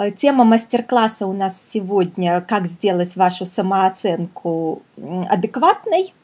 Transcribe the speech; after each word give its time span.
Э, 0.00 0.10
тема 0.10 0.44
мастер-класса 0.44 1.26
у 1.26 1.32
нас 1.34 1.62
сегодня 1.70 2.40
«Как 2.40 2.66
сделать 2.66 3.16
вашу 3.16 3.44
самооценку 3.44 4.80
адекватной». 5.28 6.14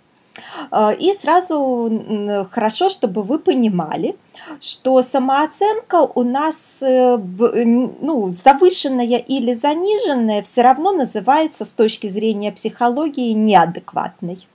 Э, 0.71 0.95
и 0.99 1.12
сразу 1.12 2.49
хорошо, 2.50 2.89
чтобы 2.89 3.23
вы 3.23 3.39
понимали, 3.39 4.17
что 4.60 5.02
самооценка 5.02 5.97
у 5.97 6.23
нас 6.23 6.78
э, 6.81 7.18
ну, 7.18 8.30
завышенная 8.30 9.19
или 9.19 9.53
заниженная 9.53 10.41
все 10.41 10.63
равно 10.63 10.93
называется 10.93 11.67
с 11.67 11.73
точки 11.73 12.07
зрения 12.07 12.53
психологии 12.53 13.33
неадекватной. 13.33 14.47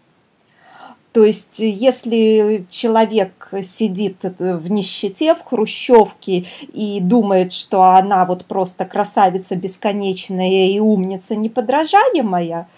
То 1.14 1.26
есть, 1.26 1.60
если 1.60 2.66
человек 2.70 3.50
сидит 3.62 4.24
в 4.40 4.72
нищете, 4.72 5.36
в 5.36 5.44
хрущевке 5.44 6.46
и 6.74 7.00
думает, 7.02 7.52
что 7.52 7.84
она 7.84 8.26
вот 8.26 8.46
просто 8.46 8.86
красавица 8.86 9.58
бесконечная 9.58 10.68
и 10.70 10.80
умница 10.80 11.36
неподражаемая, 11.36 12.70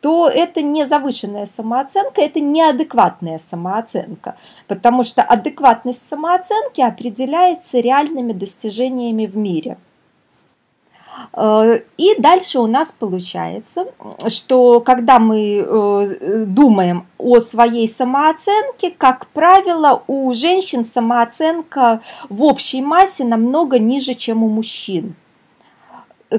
то 0.00 0.28
это 0.28 0.62
не 0.62 0.84
завышенная 0.84 1.46
самооценка, 1.46 2.22
это 2.22 2.40
неадекватная 2.40 3.38
самооценка, 3.38 4.36
потому 4.66 5.02
что 5.02 5.22
адекватность 5.22 6.06
самооценки 6.08 6.80
определяется 6.80 7.80
реальными 7.80 8.32
достижениями 8.32 9.26
в 9.26 9.36
мире– 9.36 9.76
Э, 9.86 9.93
и 11.96 12.14
дальше 12.18 12.58
у 12.58 12.66
нас 12.66 12.94
получается, 12.96 13.86
что 14.28 14.80
когда 14.80 15.18
мы 15.18 15.64
э, 15.66 16.44
думаем 16.46 17.06
о 17.18 17.40
своей 17.40 17.88
самооценке, 17.88 18.90
как 18.90 19.26
правило, 19.28 20.02
у 20.06 20.32
женщин 20.32 20.84
самооценка 20.84 22.00
в 22.28 22.42
общей 22.44 22.82
массе 22.82 23.24
намного 23.24 23.78
ниже, 23.78 24.14
чем 24.14 24.44
у 24.44 24.48
мужчин. 24.48 25.14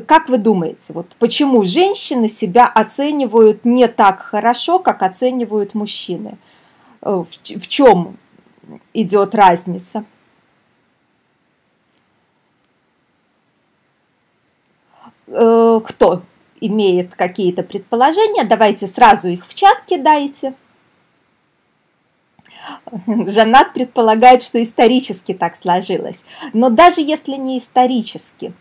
Как 0.07 0.29
вы 0.29 0.38
думаете, 0.38 0.93
вот 0.93 1.07
почему 1.20 1.63
женщины 1.63 2.27
себя 2.27 2.65
оценивают 2.65 3.65
не 3.65 3.87
так 3.87 4.21
хорошо, 4.21 4.79
как 4.79 5.04
оценивают 5.04 5.73
мужчины? 5.73 6.37
Э, 7.01 7.23
в 7.43 7.67
чем 7.67 8.17
идет 8.93 9.35
разница? 9.35 10.05
Э, 15.36 15.82
кто 15.86 16.22
имеет 16.62 17.16
какие-то 17.16 17.64
предположения, 17.64 18.44
давайте 18.44 18.88
сразу 18.88 19.30
их 19.30 19.46
в 19.46 19.54
чат 19.54 19.86
кидайте. 19.86 20.54
Жанат 23.08 23.74
предполагает, 23.74 24.41
что 24.41 24.62
исторически 24.62 25.34
так 25.34 25.56
сложилось. 25.56 26.24
Но 26.54 26.70
даже 26.70 27.02
если 27.02 27.34
не 27.34 27.60
исторически, 27.60 28.54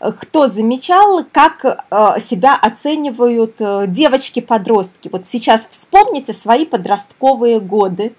кто 0.00 0.46
замечал, 0.46 1.24
как 1.30 1.64
э, 1.64 2.20
себя 2.20 2.56
оценивают 2.56 3.56
э, 3.60 3.84
девочки-подростки? 3.86 5.08
Вот 5.08 5.26
сейчас 5.26 5.68
вспомните 5.70 6.32
свои 6.32 6.64
подростковые 6.64 7.60
годы 7.60 8.14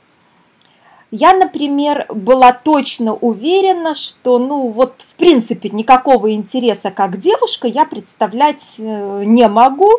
я, 1.16 1.34
например, 1.34 2.06
была 2.10 2.52
точно 2.52 3.14
уверена, 3.14 3.96
что, 3.96 4.38
ну, 4.38 4.70
вот, 4.70 5.02
в 5.02 5.16
принципе, 5.16 5.70
никакого 5.70 6.34
интереса 6.34 6.92
как 6.92 7.20
девушка 7.20 7.68
я 7.68 7.86
представлять 7.86 8.76
э, 8.78 9.24
не 9.26 9.48
могу, 9.48 9.90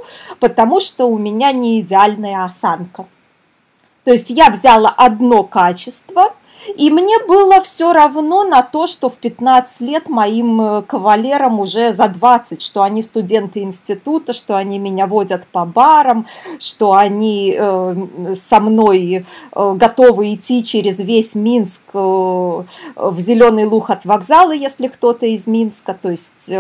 потому 0.40 0.80
что 0.80 1.06
у 1.06 1.18
меня 1.18 1.52
не 1.52 1.80
идеальная 1.80 2.44
осанка. 2.44 3.06
То 4.04 4.12
есть 4.12 4.30
я 4.30 4.50
взяла 4.50 4.90
одно 4.90 5.42
качество– 5.42 6.34
и 6.76 6.90
мне 6.90 7.18
было 7.26 7.60
все 7.60 7.92
равно 7.92 8.44
на 8.44 8.62
то, 8.62 8.86
что 8.86 9.08
в 9.08 9.18
15 9.18 9.80
лет 9.82 10.08
моим 10.08 10.60
э, 10.60 10.82
кавалерам 10.82 11.60
уже 11.60 11.92
за 11.92 12.08
20, 12.08 12.62
что 12.62 12.82
они 12.82 13.02
студенты 13.02 13.60
института, 13.60 14.32
что 14.32 14.56
они 14.56 14.78
меня 14.78 15.06
водят 15.06 15.46
по 15.46 15.64
барам, 15.64 16.26
что 16.58 16.94
они 16.94 17.54
э, 17.56 18.34
со 18.34 18.60
мной 18.60 19.24
э, 19.54 19.74
готовы 19.74 20.34
идти 20.34 20.64
через 20.64 20.98
весь 20.98 21.34
Минск 21.34 21.82
в 21.94 22.66
Зеленый 23.18 23.66
Луг 23.66 23.90
от 23.90 24.04
вокзала, 24.04 24.52
если 24.52 24.88
кто-то 24.88 25.26
из 25.26 25.46
Минска, 25.46 25.96
то 26.00 26.10
есть 26.10 26.50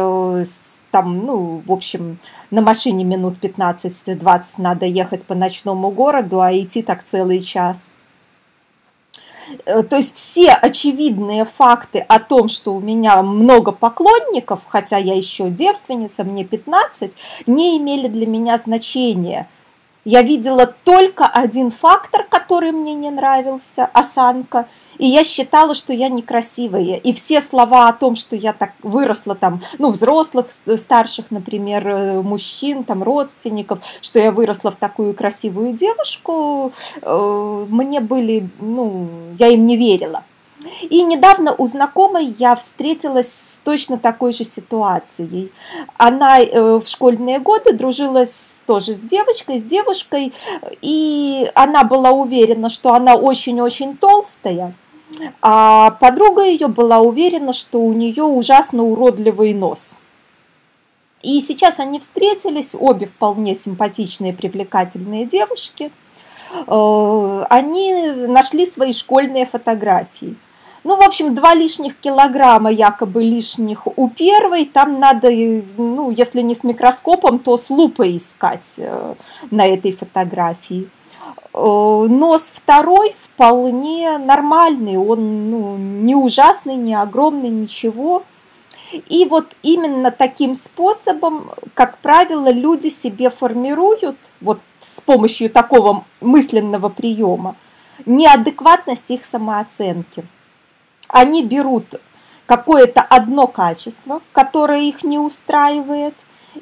там, 0.90 1.26
ну, 1.26 1.62
в 1.66 1.72
общем, 1.72 2.18
на 2.50 2.62
машине 2.62 3.04
минут 3.04 3.34
15-20 3.40 4.44
надо 4.58 4.86
ехать 4.86 5.26
по 5.26 5.34
ночному 5.34 5.90
городу, 5.90 6.40
а 6.40 6.52
идти 6.52 6.82
так 6.82 7.04
целый 7.04 7.40
час– 7.40 7.86
то 9.64 9.96
есть 9.96 10.16
все 10.16 10.52
очевидные 10.52 11.44
факты 11.44 12.00
о 12.00 12.18
том, 12.18 12.48
что 12.48 12.74
у 12.74 12.80
меня 12.80 13.22
много 13.22 13.72
поклонников, 13.72 14.62
хотя 14.68 14.96
я 14.96 15.14
еще 15.14 15.50
девственница, 15.50 16.24
мне 16.24 16.44
15, 16.44 17.16
не 17.46 17.78
имели 17.78 18.08
для 18.08 18.26
меня 18.26 18.58
значения. 18.58 19.48
Я 20.04 20.22
видела 20.22 20.66
только 20.66 21.26
один 21.26 21.70
фактор, 21.70 22.24
который 22.28 22.72
мне 22.72 22.94
не 22.94 23.10
нравился, 23.10 23.88
осанка– 23.92 24.68
и 24.98 25.06
я 25.06 25.24
считала, 25.24 25.74
что 25.74 25.92
я 25.92 26.08
некрасивая. 26.08 26.96
И 26.96 27.12
все 27.12 27.40
слова 27.40 27.88
о 27.88 27.92
том, 27.92 28.16
что 28.16 28.36
я 28.36 28.52
так 28.52 28.72
выросла 28.82 29.34
там, 29.34 29.62
ну, 29.78 29.90
взрослых, 29.90 30.46
старших, 30.50 31.30
например, 31.30 31.88
э, 31.88 32.22
мужчин, 32.22 32.84
там, 32.84 33.02
родственников, 33.02 33.80
что 34.00 34.18
я 34.18 34.32
выросла 34.32 34.70
в 34.70 34.76
такую 34.76 35.14
красивую 35.14 35.72
девушку, 35.72 36.72
э, 37.02 37.66
мне 37.68 38.00
были, 38.00 38.48
ну, 38.60 39.08
я 39.38 39.48
им 39.48 39.66
не 39.66 39.76
верила. 39.76 40.24
И 40.88 41.02
недавно 41.02 41.54
у 41.56 41.66
знакомой 41.66 42.34
я 42.38 42.56
встретилась 42.56 43.28
с 43.28 43.58
точно 43.62 43.98
такой 43.98 44.32
же 44.32 44.44
ситуацией. 44.44 45.52
Она 45.96 46.40
э, 46.40 46.78
в 46.78 46.86
школьные 46.86 47.38
годы 47.38 47.72
дружила 47.72 48.24
тоже 48.66 48.94
с 48.94 49.00
девочкой, 49.00 49.58
с 49.58 49.64
девушкой, 49.64 50.32
и 50.80 51.50
она 51.54 51.84
была 51.84 52.10
уверена, 52.10 52.68
что 52.68 52.92
она 52.92 53.14
очень-очень 53.14 53.96
толстая. 53.96 54.74
А 55.42 55.90
подруга 55.92 56.44
ее 56.44 56.68
была 56.68 57.00
уверена, 57.00 57.52
что 57.52 57.80
у 57.80 57.92
нее 57.92 58.22
ужасно 58.22 58.84
уродливый 58.84 59.54
нос. 59.54 59.96
И 61.22 61.40
сейчас 61.40 61.80
они 61.80 61.98
встретились, 61.98 62.74
обе 62.78 63.06
вполне 63.06 63.54
симпатичные, 63.54 64.32
привлекательные 64.32 65.24
девушки. 65.24 65.90
Э, 66.66 67.44
они 67.50 68.12
нашли 68.28 68.66
свои 68.66 68.92
школьные 68.92 69.46
фотографии. 69.46 70.36
Ну, 70.84 70.94
в 70.94 71.02
общем, 71.02 71.34
два 71.34 71.52
лишних 71.52 71.98
килограмма 71.98 72.70
якобы 72.70 73.24
лишних 73.24 73.88
у 73.98 74.08
первой. 74.08 74.66
Там 74.66 75.00
надо, 75.00 75.28
ну, 75.76 76.12
если 76.12 76.42
не 76.42 76.54
с 76.54 76.62
микроскопом, 76.62 77.40
то 77.40 77.56
с 77.56 77.70
лупой 77.70 78.16
искать 78.16 78.74
э, 78.76 79.14
на 79.50 79.66
этой 79.66 79.90
фотографии. 79.90 80.88
Э, 81.56 82.06
нос 82.10 82.52
второй 82.54 83.14
вполне 83.18 84.18
нормальный, 84.18 84.98
он 84.98 85.50
ну, 85.50 85.76
не 85.78 86.14
ужасный, 86.14 86.76
не 86.76 86.94
огромный, 86.94 87.48
ничего. 87.48 88.24
И 88.92 89.24
вот 89.24 89.56
именно 89.62 90.10
таким 90.10 90.54
способом, 90.54 91.50
как 91.72 91.98
правило, 91.98 92.50
люди 92.52 92.88
себе 92.88 93.30
формируют, 93.30 94.18
вот 94.42 94.60
с 94.80 95.00
помощью 95.00 95.48
такого 95.48 96.04
мысленного 96.20 96.90
приема, 96.90 97.56
неадекватность 98.04 99.10
их 99.10 99.24
самооценки. 99.24 100.24
Они 101.08 101.42
берут 101.42 102.00
какое-то 102.44 103.00
одно 103.00 103.46
качество, 103.46 104.20
которое 104.32 104.82
их 104.82 105.02
не 105.02 105.18
устраивает, 105.18 106.14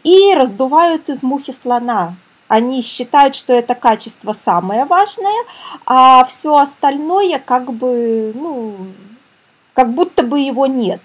и 0.04 0.34
раздувают 0.34 1.08
из 1.08 1.22
мухи 1.24 1.52
слона, 1.52 2.14
они 2.48 2.82
считают, 2.82 3.36
что 3.36 3.52
это 3.52 3.74
качество 3.74 4.32
самое 4.32 4.84
важное, 4.84 5.44
а 5.86 6.24
все 6.24 6.56
остальное 6.56 7.38
как 7.38 7.72
бы, 7.72 8.32
ну, 8.34 8.74
как 9.72 9.92
будто 9.92 10.22
бы 10.22 10.40
его 10.40 10.66
нет. 10.66 11.00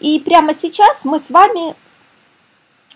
И 0.00 0.18
прямо 0.20 0.54
сейчас 0.54 1.04
мы 1.04 1.18
с 1.18 1.30
вами 1.30 1.74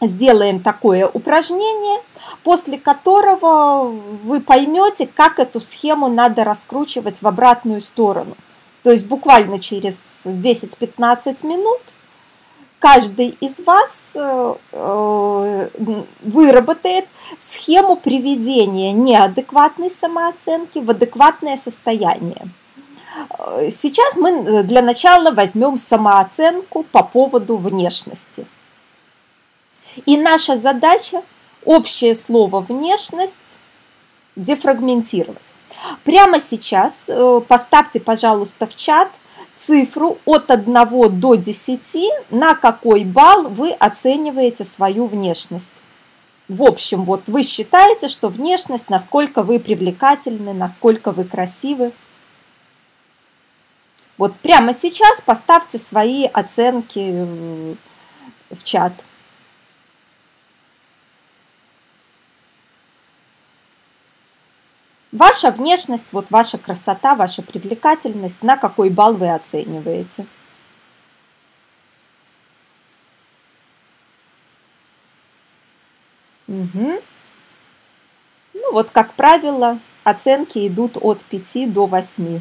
сделаем 0.01 0.61
такое 0.61 1.07
упражнение, 1.07 2.01
после 2.43 2.79
которого 2.79 3.89
вы 4.25 4.41
поймете, 4.41 5.07
как 5.07 5.39
эту 5.39 5.61
схему 5.61 6.09
надо 6.09 6.45
раскручивать 6.45 7.21
в 7.21 7.27
обратную 7.27 7.81
сторону. 7.81 8.37
То 8.83 8.93
есть 8.93 9.07
буквально 9.07 9.59
через 9.59 10.23
10-15 10.25 11.47
минут– 11.47 11.81
каждый 12.81 13.37
из 13.41 13.61
вас 13.61 14.11
э, 14.15 14.55
э, 14.73 15.69
выработает 16.23 17.07
схему 17.39 17.95
приведения 17.95 18.93
неадекватной 18.93 19.91
самооценки 19.91 20.81
в 20.81 20.91
адекватное 20.91 21.57
состояние. 21.57 22.49
Сейчас 23.71 24.17
мы 24.17 24.63
для 24.63 24.83
начала 24.83 25.31
возьмем 25.31 25.77
самооценку 25.79 26.85
по 26.85 27.03
поводу 27.03 27.57
внешности. 27.57 28.47
И 30.07 30.17
наша 30.17 30.57
задача 30.57 31.23
общее 31.65 32.15
слово 32.15 32.61
внешность 32.61 33.37
дефрагментировать. 34.37 35.55
Прямо 36.05 36.39
сейчас 36.41 37.05
э, 37.09 37.41
поставьте, 37.47 38.01
пожалуйста, 38.01 38.67
в 38.67 38.77
чат 38.77 39.09
цифру 39.61 40.19
от 40.25 40.51
1 40.51 41.21
до 41.21 41.35
10, 41.35 42.31
на 42.31 42.55
какой 42.55 43.05
балл 43.05 43.49
вы 43.49 43.73
оцениваете 43.73 44.65
свою 44.65 45.07
внешность. 45.07 45.83
В 46.49 46.63
общем, 46.63 47.05
вот 47.05 47.23
вы 47.29 47.43
считаете, 47.45 48.09
что 48.09 48.29
внешность, 48.29 48.91
насколько 48.91 49.43
вы 49.43 49.61
привлекательны, 49.61 50.53
насколько 50.53 51.13
вы 51.13 51.25
красивы. 51.25 51.93
Вот 54.19 54.35
прямо 54.37 54.73
сейчас 54.73 55.21
поставьте 55.21 55.79
свои 55.79 56.27
оценки 56.27 57.77
в 58.51 58.63
чат. 58.65 58.93
Ваша 65.13 65.51
внешность, 65.51 66.13
вот 66.13 66.31
ваша 66.31 66.57
красота, 66.57 67.17
ваша 67.17 67.43
привлекательность, 67.43 68.43
на 68.43 68.57
какой 68.57 68.91
балл 68.91 69.15
вы 69.15 69.31
оцениваете? 69.35 70.25
Угу. 76.47 77.03
Ну 78.55 78.73
вот, 78.73 78.91
как 78.91 79.15
правило, 79.15 79.81
оценки 80.05 80.67
идут 80.69 80.97
от 80.97 81.25
5 81.25 81.73
до 81.73 81.87
8. 81.87 82.41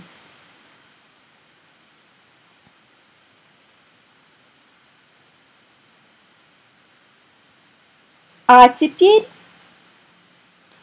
А 8.45 8.69
теперь 8.69 9.27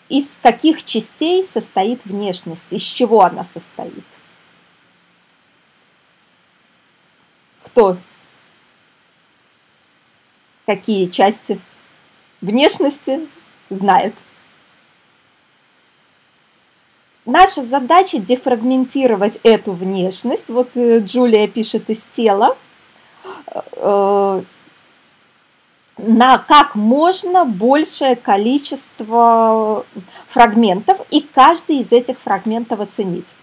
из 0.08 0.38
каких 0.42 0.84
частей 0.84 1.44
состоит 1.44 2.04
внешность, 2.04 2.72
из 2.72 2.82
чего 2.82 3.22
она 3.22 3.44
состоит. 3.44 4.04
Кто? 7.64 7.96
Какие 10.64 11.08
части 11.08 11.60
внешности 12.40 13.28
знает? 13.70 14.14
Наша 17.24 17.62
задача 17.62 18.18
дефрагментировать 18.18 19.40
эту 19.42 19.72
внешность. 19.72 20.48
Вот 20.48 20.70
э, 20.76 21.00
Джулия 21.00 21.48
пишет 21.48 21.90
из 21.90 22.02
тела 22.12 22.56
э, 23.72 24.42
на 25.98 26.38
как 26.38 26.74
можно 26.74 27.44
большее 27.44 28.16
количество 28.16 29.86
фрагментов 30.28 31.00
и 31.10 31.20
каждый 31.20 31.78
из 31.78 31.90
этих 31.90 32.18
фрагментов 32.20 32.80
оценить. 32.80 33.34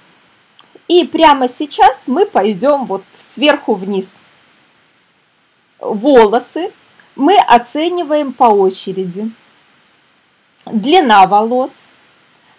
И 0.88 1.06
прямо 1.06 1.48
сейчас 1.48 2.08
мы 2.08 2.26
пойдем 2.26 2.86
вот 2.86 3.04
сверху 3.16 3.74
вниз. 3.74 4.22
Волосы 5.80 6.72
мы 7.16 7.38
оцениваем 7.38 8.34
по 8.34 8.46
очереди. 8.46 9.32
Длина 10.66 11.26
волос, 11.28 11.88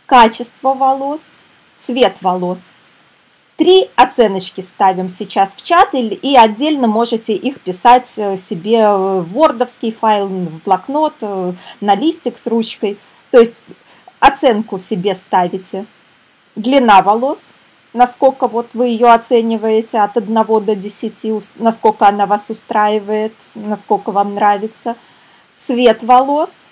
качество 0.07 0.75
волос, 0.75 1.23
цвет 1.79 2.17
волос– 2.21 2.73
Три 3.57 3.89
оценочки 3.95 4.61
ставим 4.63 5.09
сейчас 5.09 5.55
в 5.55 5.63
чат 5.63 5.91
и 5.95 6.37
отдельно 6.37 6.89
можете 6.89 7.35
их 7.35 7.61
писать 7.61 8.13
э, 8.17 8.37
себе 8.37 8.89
в 8.89 9.33
вордовский 9.33 9.93
файл, 9.93 10.27
в 10.27 10.63
блокнот, 10.65 11.15
э, 11.21 11.53
на 11.81 11.95
листик 11.95 12.37
с 12.37 12.49
ручкой. 12.49 12.99
То 13.31 13.39
есть 13.39 13.61
оценку 14.19 14.81
себе 14.81 15.15
ставите. 15.15 15.87
Длина 16.57 17.01
волос, 17.03 17.53
насколько 17.93 18.49
вот 18.49 18.71
вы 18.75 18.89
ее 18.89 19.13
оцениваете 19.13 20.01
от 20.01 20.17
1 20.17 20.35
до 20.35 20.75
10, 20.75 21.53
насколько 21.55 22.09
она 22.09 22.27
вас 22.27 22.51
устраивает, 22.51 23.35
насколько 23.55 24.11
вам 24.11 24.35
нравится. 24.35 24.97
Цвет 25.57 26.03
волос, 26.03 26.67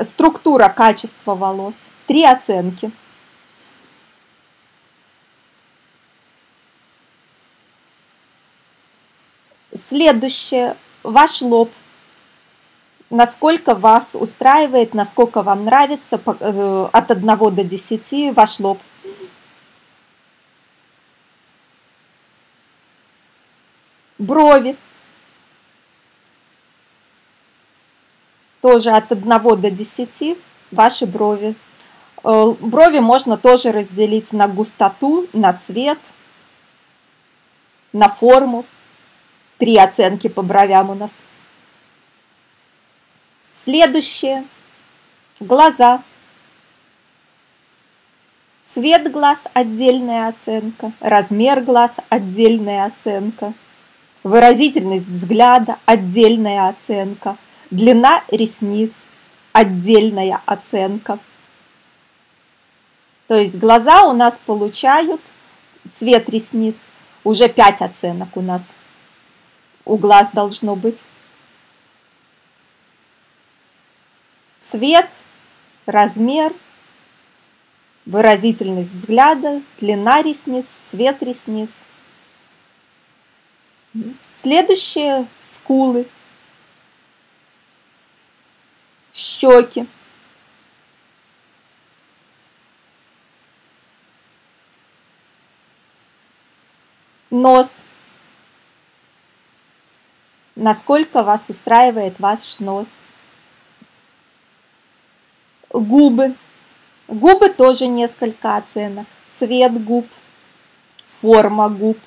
структура, 0.00 0.68
качество 0.68 1.34
волос. 1.34 1.74
Три 2.06 2.24
оценки. 2.24 2.92
Следующее. 9.78 10.76
Ваш 11.02 11.40
лоб. 11.40 11.70
Насколько 13.10 13.74
вас 13.74 14.14
устраивает, 14.14 14.92
насколько 14.92 15.42
вам 15.42 15.64
нравится 15.64 16.20
э, 16.26 16.88
от 16.92 17.10
1 17.10 17.26
до 17.26 17.64
10 17.64 18.36
ваш 18.36 18.60
лоб. 18.60 18.78
Брови. 24.18 24.76
Тоже 28.60 28.90
от 28.90 29.10
1 29.10 29.28
до 29.60 29.70
10 29.70 30.36
ваши 30.70 31.06
брови. 31.06 31.54
Э, 32.24 32.54
брови 32.60 32.98
можно 32.98 33.38
тоже 33.38 33.72
разделить 33.72 34.32
на 34.32 34.48
густоту, 34.48 35.28
на 35.32 35.54
цвет, 35.54 35.98
на 37.92 38.08
форму. 38.08 38.66
Три 39.58 39.76
оценки 39.76 40.28
по 40.28 40.42
бровям 40.42 40.90
у 40.90 40.94
нас. 40.94 41.18
Следующее. 43.54 44.44
Глаза. 45.40 46.02
Цвет 48.66 49.10
глаз– 49.10 49.44
отдельная 49.54 50.28
оценка. 50.28 50.92
Размер 51.00 51.62
глаз– 51.62 51.96
отдельная 52.08 52.84
оценка. 52.84 53.54
Выразительность 54.22 55.08
взгляда– 55.08 55.78
отдельная 55.86 56.68
оценка. 56.68 57.36
Длина 57.70 58.22
ресниц– 58.28 59.04
отдельная 59.52 60.40
оценка. 60.44 61.18
То 63.26 63.34
есть 63.34 63.56
глаза 63.56 64.04
у 64.04 64.12
нас 64.12 64.38
получают 64.44 65.20
цвет 65.92 66.28
ресниц. 66.28 66.90
Уже 67.24 67.48
пять 67.48 67.82
оценок 67.82 68.36
у 68.36 68.40
нас 68.40 68.68
у 69.88 69.96
глаз 69.96 70.30
должно 70.32 70.76
быть. 70.76 71.02
Цвет, 74.60 75.10
размер, 75.86 76.52
выразительность 78.04 78.92
взгляда, 78.92 79.62
длина 79.78 80.22
ресниц, 80.22 80.78
цвет 80.84 81.22
ресниц. 81.22 81.82
Следующее– 84.32 85.26
скулы, 85.40 86.06
щеки. 89.14 89.86
Нос– 97.30 97.82
насколько 100.58 101.22
вас 101.22 101.48
устраивает 101.48 102.18
ваш 102.18 102.58
нос. 102.58 102.98
Губы. 105.70 106.34
Губы 107.06 107.48
тоже 107.48 107.86
несколько 107.86 108.56
оценок. 108.56 109.06
Цвет 109.30 109.82
губ, 109.84 110.06
форма 111.06 111.68
губ, 111.68 111.98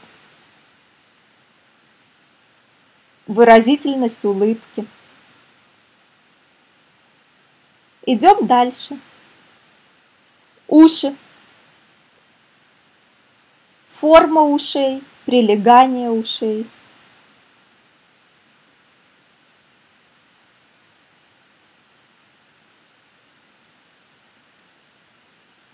выразительность 3.25 4.25
улыбки. 4.25 4.85
Идем 8.05 8.45
дальше. 8.47 8.99
Уши. 10.67 11.15
Форма 13.91 14.41
ушей, 14.41 15.03
прилегание 15.25 16.09
ушей. 16.09 16.67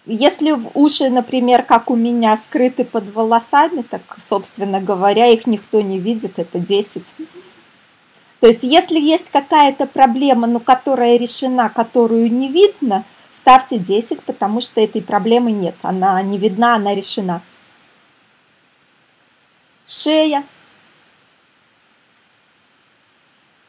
Если 0.09 0.55
уши, 0.73 1.09
например, 1.09 1.63
как 1.63 1.91
у 1.91 1.95
меня, 1.97 2.37
скрыты 2.37 2.85
под 2.85 3.13
волосами, 3.13 3.81
так, 3.81 4.01
собственно 4.21 4.79
говоря, 4.79 5.27
их 5.27 5.45
никто 5.47 5.81
не 5.81 5.99
видит, 5.99 6.39
это 6.39 6.59
10. 6.59 7.13
То 8.39 8.47
есть, 8.47 8.63
если 8.63 8.97
есть 9.01 9.29
какая-то 9.31 9.85
проблема, 9.85 10.47
но 10.47 10.61
которая 10.61 11.17
решена, 11.17 11.67
которую 11.67 12.31
не 12.31 12.47
видно, 12.47 13.03
ставьте 13.29 13.79
10, 13.79 14.23
потому 14.23 14.61
что 14.61 14.79
этой 14.79 15.01
проблемы 15.01 15.51
нет. 15.51 15.75
Она 15.81 16.21
не 16.21 16.37
видна, 16.37 16.75
она 16.75 16.95
решена. 16.95 17.41
Шея, 19.85 20.45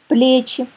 плечи, 0.06 0.68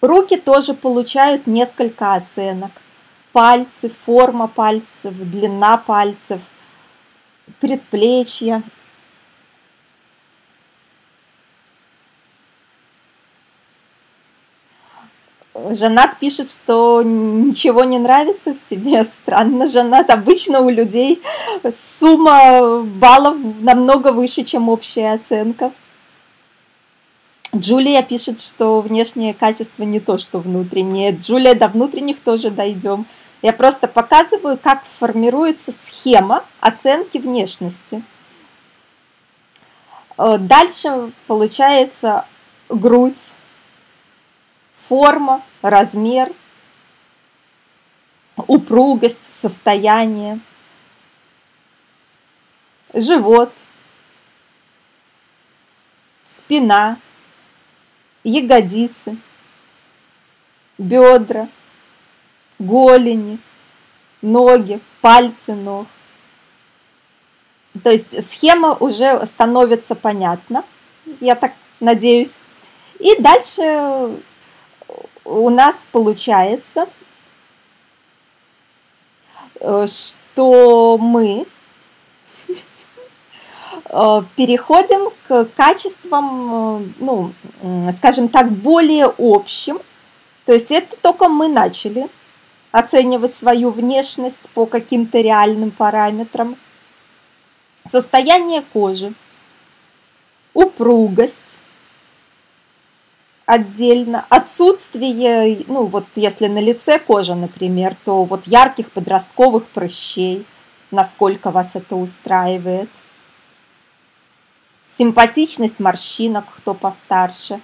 Руки 0.00 0.36
тоже 0.36 0.74
получают 0.74 1.46
несколько 1.46 2.14
оценок. 2.14 2.70
Пальцы, 3.32 3.90
форма 3.90 4.46
пальцев, 4.46 5.12
длина 5.12 5.76
пальцев, 5.76 6.40
предплечья. 7.60 8.62
Жанат 15.70 16.18
пишет, 16.18 16.50
что 16.50 17.02
ничего 17.02 17.82
не 17.82 17.98
нравится 17.98 18.54
в 18.54 18.56
себе. 18.56 19.02
Странно, 19.04 19.66
Жанат. 19.66 20.10
Обычно 20.10 20.60
у 20.60 20.70
людей 20.70 21.20
сумма 21.70 22.82
баллов 22.82 23.36
намного 23.60 24.12
выше, 24.12 24.44
чем 24.44 24.68
общая 24.68 25.14
оценка. 25.14 25.72
Джулия 27.56 28.02
пишет, 28.02 28.40
что 28.40 28.80
внешнее 28.80 29.32
качество 29.32 29.82
не 29.82 30.00
то, 30.00 30.18
что 30.18 30.38
внутреннее. 30.38 31.12
Джулия, 31.12 31.54
до 31.54 31.68
внутренних 31.68 32.20
тоже 32.20 32.50
дойдем. 32.50 33.06
Я 33.40 33.52
просто 33.52 33.88
показываю, 33.88 34.58
как 34.58 34.84
формируется 34.84 35.72
схема 35.72 36.44
оценки 36.60 37.18
внешности. 37.18 38.02
Э, 40.18 40.36
дальше 40.38 41.12
получается 41.26 42.26
грудь, 42.68 43.32
форма, 44.76 45.42
размер, 45.62 46.32
упругость, 48.36 49.32
состояние, 49.32 50.40
живот, 52.92 53.52
спина, 56.28 56.98
ягодицы, 58.24 59.16
бедра, 60.78 61.48
голени, 62.58 63.38
ноги, 64.22 64.80
пальцы 65.00 65.54
ног. 65.54 65.86
То 67.82 67.90
есть 67.90 68.28
схема 68.28 68.74
уже 68.74 69.24
становится 69.26 69.94
понятна, 69.94 70.64
я 71.20 71.34
так 71.34 71.52
надеюсь. 71.80 72.38
И 72.98 73.20
дальше 73.20 74.18
у 75.24 75.50
нас 75.50 75.86
получается, 75.92 76.88
э, 79.60 79.86
что 79.86 80.98
мы 80.98 81.46
переходим 83.88 85.10
к 85.26 85.46
качествам, 85.56 86.82
э, 86.82 86.88
ну, 86.98 87.32
скажем 87.96 88.28
так, 88.28 88.50
более 88.50 89.12
общим. 89.18 89.80
То 90.44 90.52
есть 90.52 90.70
это 90.70 90.94
только 90.96 91.28
мы 91.28 91.48
начали 91.48 92.08
оценивать 92.70 93.34
свою 93.34 93.70
внешность 93.70 94.50
по 94.50 94.66
каким-то 94.66 95.20
реальным 95.20 95.70
параметрам. 95.70 96.56
Состояние 97.86 98.62
кожи, 98.72 99.14
упругость 100.52 101.58
отдельно, 103.46 104.26
отсутствие, 104.28 105.64
ну 105.66 105.86
вот 105.86 106.04
если 106.14 106.48
на 106.48 106.58
лице 106.58 106.98
кожа, 106.98 107.34
например, 107.34 107.96
то 108.04 108.24
вот 108.24 108.46
ярких 108.46 108.90
подростковых 108.90 109.66
прыщей, 109.68 110.44
насколько 110.90 111.50
вас 111.50 111.74
это 111.74 111.96
устраивает– 111.96 112.90
симпатичность 114.98 115.78
морщинок, 115.78 116.44
кто 116.56 116.74
постарше, 116.74 117.60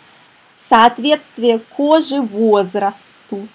соответствие 0.56 1.58
кожи 1.58 2.20
возрасту. 2.20 3.48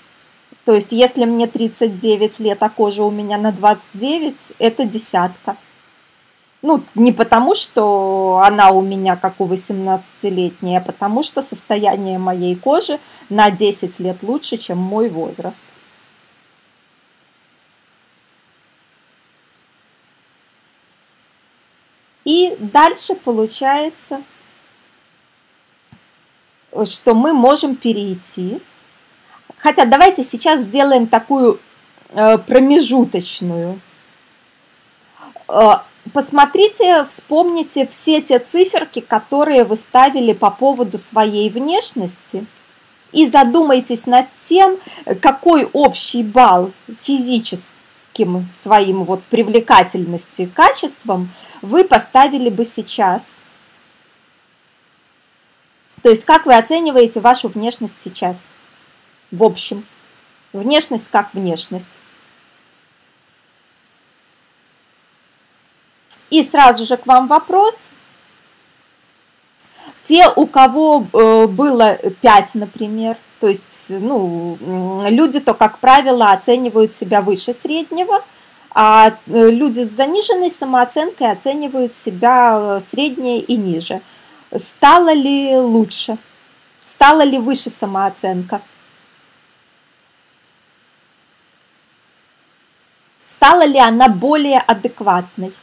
То 0.65 0.73
есть, 0.73 0.91
если 0.91 1.25
мне 1.25 1.47
39 1.47 2.39
лет, 2.41 2.61
а 2.61 2.69
кожа 2.69 3.03
у 3.03 3.09
меня 3.09 3.37
на 3.37 3.51
29, 3.51 4.35
это 4.59 4.85
десятка. 4.85 5.55
Ну, 6.61 6.83
не 6.93 7.13
потому, 7.13 7.55
что 7.55 8.41
она 8.43 8.71
у 8.71 8.81
меня 8.81 9.15
как 9.15 9.39
у 9.39 9.47
18-летней, 9.47 10.77
а 10.77 10.81
потому 10.81 11.23
что 11.23 11.41
состояние 11.41 12.19
моей 12.19 12.55
кожи 12.55 12.99
на 13.29 13.49
10 13.49 13.97
лет 13.99 14.23
лучше, 14.23 14.57
чем 14.57 14.77
мой 14.77 15.07
возраст. 15.07 15.63
И 22.29 22.55
дальше 22.59 23.15
получается, 23.15 24.21
что 26.85 27.15
мы 27.15 27.33
можем 27.33 27.75
перейти. 27.75 28.61
Хотя 29.57 29.85
давайте 29.85 30.23
сейчас 30.23 30.61
сделаем 30.61 31.07
такую 31.07 31.59
э, 32.09 32.37
промежуточную. 32.37 33.81
Э, 35.47 35.77
посмотрите, 36.13 37.03
вспомните 37.05 37.87
все 37.87 38.21
те 38.21 38.37
циферки, 38.37 39.01
которые 39.01 39.63
вы 39.63 39.75
ставили 39.75 40.33
по 40.33 40.51
поводу 40.51 40.99
своей 40.99 41.49
внешности, 41.49 42.45
и 43.11 43.25
задумайтесь 43.27 44.05
над 44.05 44.27
тем, 44.45 44.77
какой 45.19 45.67
общий 45.73 46.21
балл 46.21 46.73
физическим 48.19 48.47
своим 48.53 49.03
вот 49.03 49.23
привлекательности 49.23 50.45
качеством 50.53 51.31
вы 51.61 51.83
поставили 51.83 52.49
бы 52.49 52.65
сейчас? 52.65 53.41
То 56.01 56.09
есть 56.09 56.25
как 56.25 56.45
вы 56.45 56.55
оцениваете 56.55 57.19
вашу 57.19 57.49
внешность 57.49 58.01
сейчас? 58.01 58.49
В 59.31 59.43
общем, 59.43 59.85
внешность 60.53 61.09
как 61.09 61.33
внешность. 61.33 61.99
И 66.29 66.43
сразу 66.43 66.85
же 66.85 66.95
к 66.95 67.07
вам 67.07 67.27
вопрос. 67.27 67.89
Те, 70.03 70.29
у 70.29 70.47
кого 70.47 71.05
э, 71.11 71.47
было 71.47 71.95
5, 72.21 72.55
например, 72.55 73.17
то 73.39 73.47
есть 73.47 73.87
ну, 73.89 74.57
люди 75.09 75.39
то, 75.39 75.53
как 75.53 75.79
правило, 75.79 76.31
оценивают 76.31 76.93
себя 76.93 77.21
выше 77.21 77.53
среднего– 77.53 78.23
а 78.71 79.17
э, 79.25 79.49
люди 79.49 79.81
с 79.81 79.89
заниженной 79.89 80.51
самооценкой 80.51 81.31
оценивают 81.31 81.95
себя 81.95 82.77
э, 82.77 82.79
среднее 82.79 83.41
и 83.41 83.57
ниже. 83.57 84.01
Стало 84.55 85.13
ли 85.13 85.55
лучше? 85.57 86.17
Стала 86.79 87.21
ли 87.21 87.39
выше 87.39 87.69
самооценка? 87.69 88.61
Стала 93.23 93.65
ли 93.65 93.79
она 93.79 94.07
более 94.07 94.59
адекватной? 94.59 95.53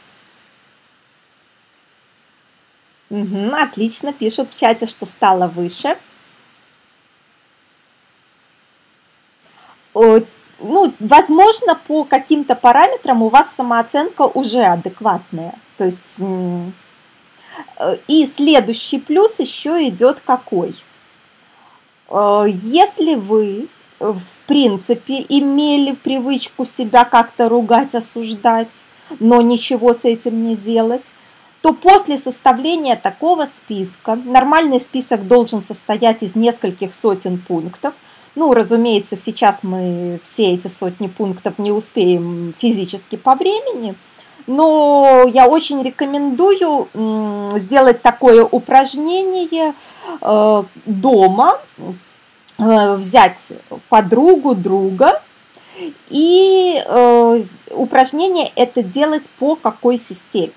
Угу, 3.09 3.55
отлично, 3.55 4.11
пишут 4.11 4.53
в 4.53 4.59
чате, 4.59 4.85
что 4.85 5.05
стало 5.05 5.47
выше 5.47 5.97
ну, 10.59 10.93
возможно, 10.99 11.79
по 11.87 12.03
каким-то 12.03 12.55
параметрам 12.55 13.21
у 13.21 13.29
вас 13.29 13.53
самооценка 13.55 14.23
уже 14.23 14.63
адекватная. 14.63 15.55
То 15.77 15.85
есть 15.85 16.19
э, 16.19 17.97
и 18.07 18.25
следующий 18.25 18.99
плюс 18.99 19.39
еще 19.39 19.87
идет 19.87 20.21
какой? 20.25 20.75
Э, 22.09 22.45
если 22.47 23.15
вы, 23.15 23.67
в 23.99 24.21
принципе, 24.47 25.25
имели 25.29 25.93
привычку 25.93 26.65
себя 26.65 27.05
как-то 27.05 27.49
ругать, 27.49 27.93
осуждать, 27.95 28.83
но 29.19 29.41
ничего 29.41 29.93
с 29.93 30.05
этим 30.05 30.43
не 30.43 30.55
делать, 30.55 31.11
то 31.61 31.73
после 31.73 32.17
составления 32.17 32.95
такого 32.95 33.45
списка, 33.45 34.15
нормальный 34.15 34.79
список 34.79 35.27
должен 35.27 35.63
состоять 35.63 36.23
из 36.23 36.35
нескольких 36.35 36.93
сотен 36.93 37.37
пунктов– 37.39 37.93
ну, 38.37 38.53
разумеется, 38.53 39.15
сейчас 39.15 39.63
мы 39.63 40.19
все 40.21 40.53
эти 40.53 40.67
сотни 40.67 41.07
пунктов 41.07 41.57
не 41.57 41.71
успеем 41.71 42.53
физически 42.55 43.15
по 43.15 43.33
времени, 43.33 43.95
но 44.45 45.23
я 45.33 45.47
очень 45.47 45.81
рекомендую 45.81 46.87
сделать 47.57 48.03
такое 48.03 48.45
упражнение 48.45 49.73
э, 50.21 50.63
дома, 50.85 51.59
э, 52.59 52.95
взять 52.97 53.53
подругу, 53.89 54.53
друга, 54.53 55.23
и 56.09 56.79
э, 56.85 57.39
упражнение 57.71 58.51
это 58.55 58.83
делать 58.83 59.31
по 59.39 59.55
какой 59.55 59.97
системе 59.97 60.53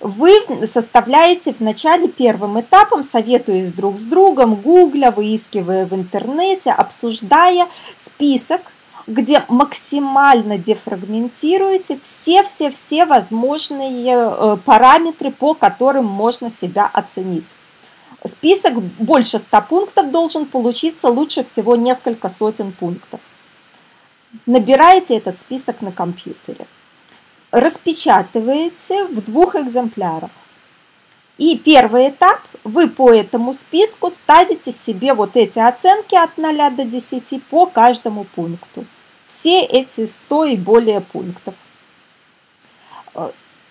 вы 0.00 0.32
составляете 0.66 1.52
в 1.52 1.60
начале 1.60 2.08
первым 2.08 2.60
этапом, 2.60 3.02
советуясь 3.02 3.72
друг 3.72 3.98
с 3.98 4.04
другом, 4.04 4.56
гугля, 4.56 5.10
выискивая 5.10 5.86
в 5.86 5.94
интернете, 5.94 6.70
обсуждая 6.70 7.68
список, 7.96 8.60
где 9.06 9.44
максимально 9.48 10.58
дефрагментируете 10.58 11.98
все-все-все 12.02 13.06
возможные 13.06 14.14
э, 14.14 14.56
параметры, 14.64 15.30
по 15.30 15.54
которым 15.54 16.04
можно 16.04 16.50
себя 16.50 16.88
оценить. 16.92 17.54
Список 18.24 18.80
больше 18.82 19.38
100 19.38 19.62
пунктов 19.62 20.10
должен 20.10 20.44
получиться, 20.44 21.08
лучше 21.08 21.42
всего 21.44 21.76
несколько 21.76 22.28
сотен 22.28 22.72
пунктов. 22.72 23.20
набираете 24.44 25.16
этот 25.16 25.38
список 25.38 25.80
на 25.80 25.90
компьютере, 25.90 26.66
распечатываете 27.50 29.04
в 29.04 29.24
двух 29.24 29.56
экземплярах. 29.56 30.30
И 31.38 31.56
первый 31.56 32.10
этап, 32.10 32.40
вы 32.64 32.88
по 32.88 33.12
этому 33.12 33.52
списку 33.52 34.10
ставите 34.10 34.72
себе 34.72 35.14
вот 35.14 35.36
эти 35.36 35.60
оценки 35.60 36.16
от 36.16 36.36
0 36.36 36.70
до 36.76 36.84
10 36.84 37.42
по 37.44 37.66
каждому 37.66 38.24
пункту. 38.24 38.84
Все 39.26 39.62
эти 39.62 40.04
100 40.04 40.44
и 40.46 40.56
более 40.56 41.00
пунктов. 41.00 41.54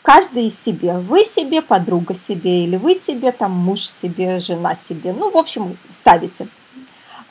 Каждый 0.01 0.47
из 0.47 0.57
себе. 0.57 0.93
Вы 0.93 1.25
себе, 1.25 1.61
подруга 1.61 2.15
себе, 2.15 2.63
или 2.63 2.77
вы 2.77 2.93
себе, 2.93 3.33
там 3.33 3.51
муж 3.51 3.81
себе, 3.81 4.39
жена 4.39 4.73
себе. 4.73 5.11
Ну, 5.11 5.29
в 5.29 5.37
общем, 5.37 5.77
ставите. 5.89 6.47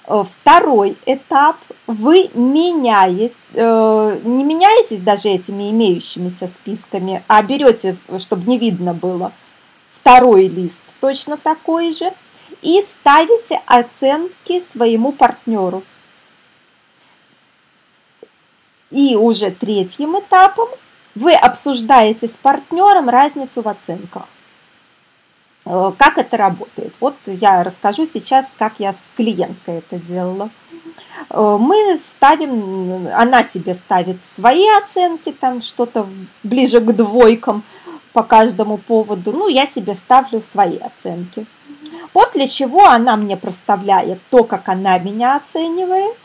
Второй 0.07 0.97
этап, 1.05 1.57
вы 1.87 2.31
меняете, 2.35 3.35
э, 3.55 4.21
не 4.25 4.45
меняетесь 4.45 5.01
даже 5.01 5.29
этими 5.29 5.71
имеющимися 5.71 6.47
списками, 6.47 7.25
а 7.27 7.43
берете, 7.43 7.97
чтобы 8.19 8.49
не 8.49 8.59
видно 8.59 8.95
было– 8.95 9.33
второй 10.07 10.47
лист 10.47 10.83
точно 11.01 11.37
такой 11.37 11.91
же 11.91 12.13
и 12.63 12.81
ставите 12.81 13.61
оценки 13.67 14.61
своему 14.61 15.11
партнеру. 15.11 15.83
И 18.91 19.17
уже 19.17 19.51
третьим 19.51 20.17
этапом 20.17 20.69
вы 21.17 21.35
обсуждаете 21.35 22.29
с 22.29 22.35
партнером 22.35 23.09
разницу 23.09 23.63
в 23.63 23.69
оценках. 23.69 24.29
Э, 25.67 25.93
как 25.99 26.17
это 26.17 26.37
работает? 26.37 26.95
Вот 27.01 27.17
я 27.27 27.63
расскажу 27.63 28.07
сейчас, 28.07 28.53
как 28.57 28.75
я 28.79 28.93
с 28.93 29.11
клиенткой 29.17 29.79
это 29.79 29.99
делала. 29.99 30.51
Э, 31.29 31.57
мы 31.61 31.97
ставим, 31.97 33.09
она 33.13 33.43
себе 33.43 33.75
ставит 33.75 34.25
свои 34.25 34.67
оценки, 34.79 35.33
там 35.33 35.61
что-то 35.61 36.07
ближе 36.43 36.81
к 36.81 36.93
двойкам, 36.95 37.65
по 38.13 38.23
каждому 38.23 38.79
поводу, 38.79 39.31
ну, 39.31 39.47
я 39.47 39.67
себе 39.67 39.95
ставлю 39.95 40.43
свои 40.43 40.79
оценки. 40.79 41.45
После 42.15 42.49
чего 42.49 42.87
она 42.87 43.15
мне 43.15 43.37
проставляет 43.37 44.21
то, 44.31 44.43
как 44.43 44.71
она 44.71 44.99
меня 44.99 45.37
оценивает, 45.37 46.17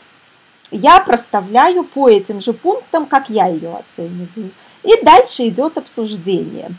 я 0.70 1.00
проставляю 1.00 1.84
по 1.84 2.08
этим 2.08 2.40
же 2.40 2.54
пунктам, 2.54 3.04
как 3.04 3.28
я 3.28 3.46
ее 3.46 3.76
оцениваю. 3.76 4.52
И 4.82 5.04
дальше 5.04 5.48
идет 5.48 5.76
обсуждение. 5.76 6.70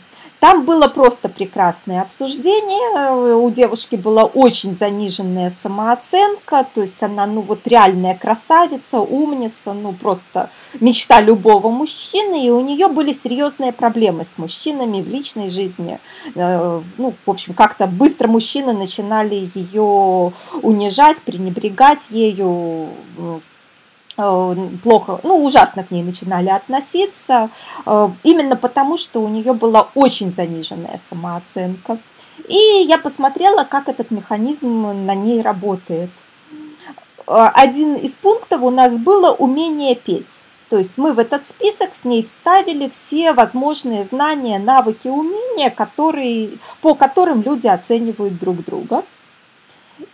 Там 0.44 0.66
было 0.66 0.88
просто 0.88 1.30
прекрасное 1.30 2.02
обсуждение. 2.02 3.34
У 3.34 3.48
девушки 3.48 3.96
была 3.96 4.24
очень 4.24 4.74
заниженная 4.74 5.48
самооценка, 5.48 6.66
то 6.74 6.82
есть 6.82 7.02
она, 7.02 7.24
ну 7.24 7.40
вот 7.40 7.66
реальная 7.66 8.14
красавица, 8.14 9.00
умница, 9.00 9.72
ну 9.72 9.94
просто 9.94 10.50
мечта 10.80 11.22
любого 11.22 11.70
мужчины, 11.70 12.44
и 12.46 12.50
у 12.50 12.60
нее 12.60 12.88
были 12.88 13.12
серьезные 13.12 13.72
проблемы 13.72 14.24
с 14.24 14.36
мужчинами 14.36 15.00
в 15.00 15.08
личной 15.08 15.48
жизни. 15.48 15.98
Э, 16.34 16.82
ну, 16.98 17.14
в 17.24 17.30
общем, 17.30 17.54
как-то 17.54 17.86
быстро 17.86 18.28
мужчины 18.28 18.74
начинали 18.74 19.50
ее 19.54 20.34
унижать, 20.60 21.22
пренебрегать 21.22 22.10
ею, 22.10 22.90
Э, 23.16 23.38
плохо, 24.16 25.20
ну, 25.22 25.44
ужасно 25.44 25.84
к 25.84 25.90
ней 25.90 26.02
начинали 26.02 26.48
относиться, 26.48 27.50
э, 27.84 28.08
именно 28.22 28.56
потому, 28.56 28.96
что 28.96 29.20
у 29.20 29.28
нее 29.28 29.52
была 29.52 29.88
очень 29.94 30.30
заниженная 30.30 30.98
самооценка. 31.08 31.98
И 32.48 32.84
я 32.86 32.98
посмотрела, 32.98 33.64
как 33.64 33.88
этот 33.88 34.10
механизм 34.10 35.04
на 35.04 35.14
ней 35.14 35.42
работает. 35.42 36.10
Э, 37.26 37.50
один 37.54 37.94
из 37.96 38.12
пунктов 38.12 38.62
у 38.62 38.70
нас 38.70 38.96
было 38.96 39.32
умение 39.32 39.94
петь. 39.94 40.42
То 40.70 40.78
есть 40.78 40.94
мы 40.96 41.12
в 41.12 41.18
этот 41.18 41.46
список 41.46 41.94
с 41.94 42.04
ней 42.04 42.24
вставили 42.24 42.88
все 42.88 43.32
возможные 43.32 44.02
знания, 44.02 44.58
навыки, 44.58 45.08
умения, 45.08 45.70
которые, 45.70 46.50
по 46.80 46.94
которым 46.94 47.42
люди 47.42 47.66
оценивают 47.66 48.38
друг 48.38 48.64
друга. 48.64 49.04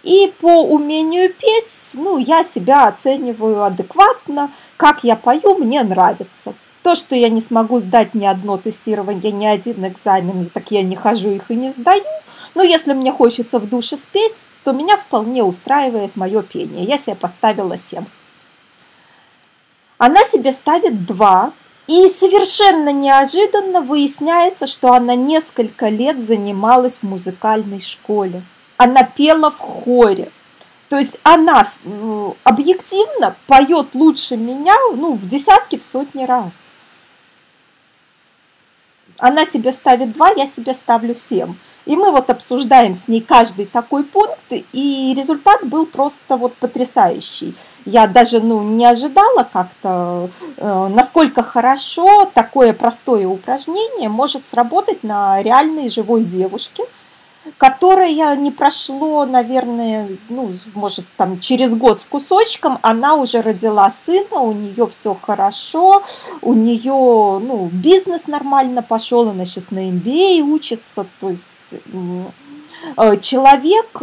И 0.02 0.32
по 0.40 0.62
умению 0.62 1.32
петь, 1.32 1.92
ну, 1.94 2.19
я 2.19 2.43
себя 2.43 2.86
оцениваю 2.86 3.64
адекватно, 3.64 4.50
как 4.76 5.04
я 5.04 5.16
пою, 5.16 5.56
мне 5.56 5.82
нравится. 5.82 6.54
То, 6.82 6.95
что 6.95 7.14
я 7.14 7.28
не 7.28 7.40
смогу 7.40 7.78
сдать 7.80 8.14
ни 8.14 8.26
одно 8.26 8.58
тестирование, 8.58 9.32
ни 9.32 9.47
один 9.47 9.86
экзамен, 9.86 10.50
так 10.52 10.71
я 10.71 10.82
не 10.82 10.97
хожу 10.97 11.30
их 11.30 11.50
и 11.50 11.54
не 11.54 11.71
сдаю. 11.71 12.04
Но 12.54 12.62
если 12.62 12.93
мне 12.93 13.12
хочется 13.12 13.58
в 13.58 13.69
душе 13.69 13.97
спеть, 13.97 14.49
то 14.64 14.73
меня 14.73 14.97
вполне 14.97 15.43
устраивает 15.43 16.16
мое 16.16 16.43
пение. 16.43 16.84
Я 16.84 16.99
себе 16.99 17.14
поставила 17.14 17.76
7. 17.76 18.04
Она 19.99 20.25
себе 20.25 20.52
ставит 20.52 21.06
2, 21.06 21.52
и 21.86 22.08
совершенно 22.08 22.93
неожиданно 22.93 23.80
выясняется, 23.80 24.66
что 24.66 24.93
она 24.93 25.14
несколько 25.14 25.88
лет 25.88 26.23
занималась 26.23 26.99
в 26.99 27.02
музыкальной 27.02 27.80
школе 27.80 28.43
она 28.80 29.02
пела 29.02 29.50
в 29.50 29.58
хоре. 29.58 30.32
То 30.88 30.97
есть 30.97 31.19
она 31.23 31.69
объективно 32.45 33.36
поет 33.47 33.95
лучше 33.95 34.38
меня 34.38 34.75
ну, 34.97 35.16
в 35.16 35.28
десятки, 35.28 35.76
в 35.76 35.84
сотни 35.84 36.25
раз. 36.25 36.54
Она 39.19 39.45
себе 39.45 39.75
ставит 39.75 40.12
два, 40.12 40.30
я 40.30 40.47
себе 40.47 40.73
ставлю 40.73 41.14
семь. 41.14 41.56
И 41.84 41.95
мы 41.95 42.10
вот 42.10 42.30
обсуждаем 42.30 42.95
с 42.95 43.06
ней 43.06 43.21
каждый 43.21 43.66
такой 43.66 44.02
пункт, 44.02 44.38
и 44.50 45.14
результат 45.14 45.62
был 45.66 45.84
просто 45.84 46.38
вот 46.38 46.54
потрясающий. 46.56 47.54
Я 47.84 48.06
даже 48.06 48.40
ну, 48.40 48.62
не 48.62 48.86
ожидала 48.86 49.47
как-то, 49.52 50.30
э, 50.56 50.88
насколько 50.88 51.43
хорошо 51.43 52.30
такое 52.32 52.73
простое 52.73 53.26
упражнение 53.26 54.08
может 54.08 54.47
сработать 54.47 55.02
на 55.02 55.43
реальной 55.43 55.90
живой 55.90 56.25
девушке– 56.25 56.84
которое 57.59 58.37
не 58.37 58.50
прошло, 58.50 59.25
наверное, 59.25 60.09
ну, 60.29 60.53
может, 60.75 61.07
там 61.17 61.41
через 61.41 61.75
год 61.75 62.00
с 62.00 62.05
кусочком, 62.05 62.79
она 62.83 63.15
уже 63.15 63.41
родила 63.41 63.89
сына, 63.91 64.41
у 64.41 64.53
нее 64.53 64.87
все 64.89 65.17
хорошо, 65.21 66.03
у 66.43 66.53
нее, 66.53 66.93
ну, 66.93 67.69
бизнес 67.73 68.26
нормально 68.26 68.83
пошел, 68.83 69.29
она 69.29 69.47
сейчас 69.47 69.71
на 69.71 69.89
MBA 69.91 70.41
учится, 70.41 71.07
то 71.21 71.31
есть 71.31 71.50
э, 72.97 73.19
человек 73.21 74.03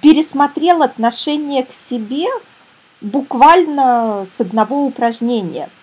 пересмотрел 0.00 0.82
отношение 0.82 1.64
к 1.64 1.72
себе 1.72 2.26
буквально 3.00 4.24
с 4.26 4.40
одного 4.40 4.86
упражнения– 4.86 5.68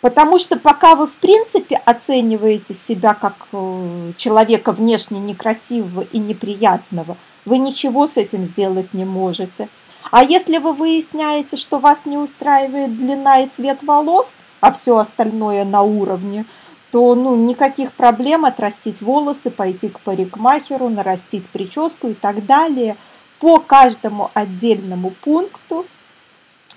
Потому 0.00 0.38
что 0.38 0.56
пока 0.58 0.94
вы, 0.94 1.06
в 1.06 1.16
принципе, 1.16 1.76
оцениваете 1.84 2.72
себя 2.72 3.14
как 3.14 3.34
э, 3.52 4.12
человека 4.16 4.72
внешне 4.72 5.18
некрасивого 5.18 6.02
и 6.02 6.18
неприятного, 6.18 7.16
вы 7.44 7.58
ничего 7.58 8.06
с 8.06 8.16
этим 8.16 8.44
сделать 8.44 8.94
не 8.94 9.04
можете. 9.04 9.68
А 10.10 10.22
если 10.22 10.58
вы 10.58 10.72
выясняете, 10.72 11.56
что 11.56 11.78
вас 11.78 12.06
не 12.06 12.16
устраивает 12.16 12.96
длина 12.96 13.40
и 13.40 13.48
цвет 13.48 13.82
волос, 13.82 14.44
а 14.60 14.72
все 14.72 14.98
остальное 14.98 15.64
на 15.64 15.82
уровне, 15.82 16.44
то 16.92 17.14
ну, 17.14 17.36
никаких 17.36 17.92
проблем 17.92 18.44
отрастить 18.44 19.02
волосы, 19.02 19.50
пойти 19.50 19.88
к 19.88 20.00
парикмахеру, 20.00 20.88
нарастить 20.88 21.48
прическу 21.50 22.08
и 22.08 22.14
так 22.14 22.46
далее. 22.46 22.96
По 23.40 23.58
каждому 23.58 24.30
отдельному 24.34 25.10
пункту 25.10 25.86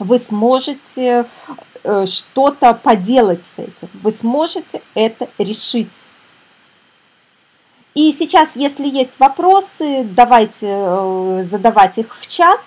вы 0.04 0.20
сможете 0.20 1.26
Э, 1.84 2.06
что-то 2.06 2.76
поделать 2.76 3.44
с 3.44 3.58
этим. 3.58 3.90
Вы 4.04 4.12
сможете 4.12 4.84
это 4.94 5.28
решить. 5.40 6.06
И 7.96 8.12
сейчас, 8.12 8.56
если 8.56 8.88
есть 8.88 9.20
вопросы, 9.20 10.04
давайте 10.04 10.68
э, 10.70 11.42
задавать 11.44 11.98
их 11.98 12.16
в 12.16 12.28
чат. 12.28 12.62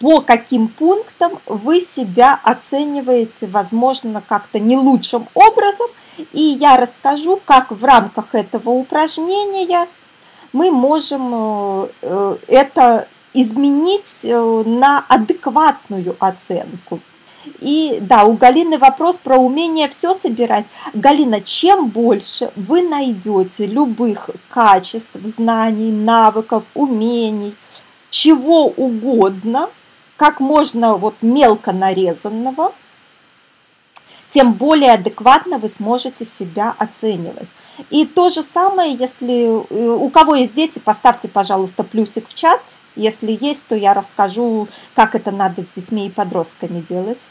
По 0.00 0.20
каким 0.20 0.68
пунктам 0.68 1.38
вы 1.46 1.80
себя 1.80 2.38
оцениваете, 2.42 3.46
возможно, 3.46 4.22
как-то 4.26 4.58
не 4.58 4.76
лучшим 4.76 5.26
образом. 5.32 5.86
И 6.32 6.42
я 6.42 6.76
расскажу, 6.76 7.40
как 7.42 7.70
в 7.70 7.82
рамках 7.84 8.34
этого 8.34 8.68
упражнения 8.70 9.88
мы 10.52 10.70
можем 10.70 11.88
э, 12.02 12.36
это 12.48 13.08
изменить 13.34 14.24
на 14.24 15.04
адекватную 15.08 16.16
оценку. 16.20 17.00
И 17.60 17.98
да, 18.00 18.24
у 18.24 18.34
Галины 18.34 18.78
вопрос 18.78 19.16
про 19.16 19.36
умение 19.36 19.88
все 19.88 20.14
собирать. 20.14 20.66
Галина, 20.94 21.42
чем 21.42 21.88
больше 21.88 22.50
вы 22.56 22.82
найдете 22.82 23.66
любых 23.66 24.30
качеств, 24.48 25.10
знаний, 25.22 25.92
навыков, 25.92 26.64
умений, 26.72 27.54
чего 28.08 28.66
угодно, 28.66 29.68
как 30.16 30.40
можно 30.40 30.94
вот 30.94 31.16
мелко 31.20 31.72
нарезанного, 31.72 32.72
тем 34.30 34.54
более 34.54 34.92
адекватно 34.92 35.58
вы 35.58 35.68
сможете 35.68 36.24
себя 36.24 36.74
оценивать. 36.78 37.48
И 37.90 38.06
то 38.06 38.28
же 38.28 38.42
самое, 38.42 38.94
если 38.94 39.44
э, 39.44 39.88
у 39.88 40.08
кого 40.08 40.36
есть 40.36 40.54
дети, 40.54 40.78
поставьте, 40.78 41.28
пожалуйста, 41.28 41.82
плюсик 41.82 42.28
в 42.28 42.34
чат– 42.34 42.62
если 42.96 43.36
есть, 43.40 43.64
то 43.66 43.74
я 43.74 43.94
расскажу, 43.94 44.68
как 44.94 45.14
это 45.14 45.30
надо 45.30 45.62
с 45.62 45.68
детьми 45.68 46.06
и 46.06 46.10
подростками 46.10 46.80
делать. 46.80 47.28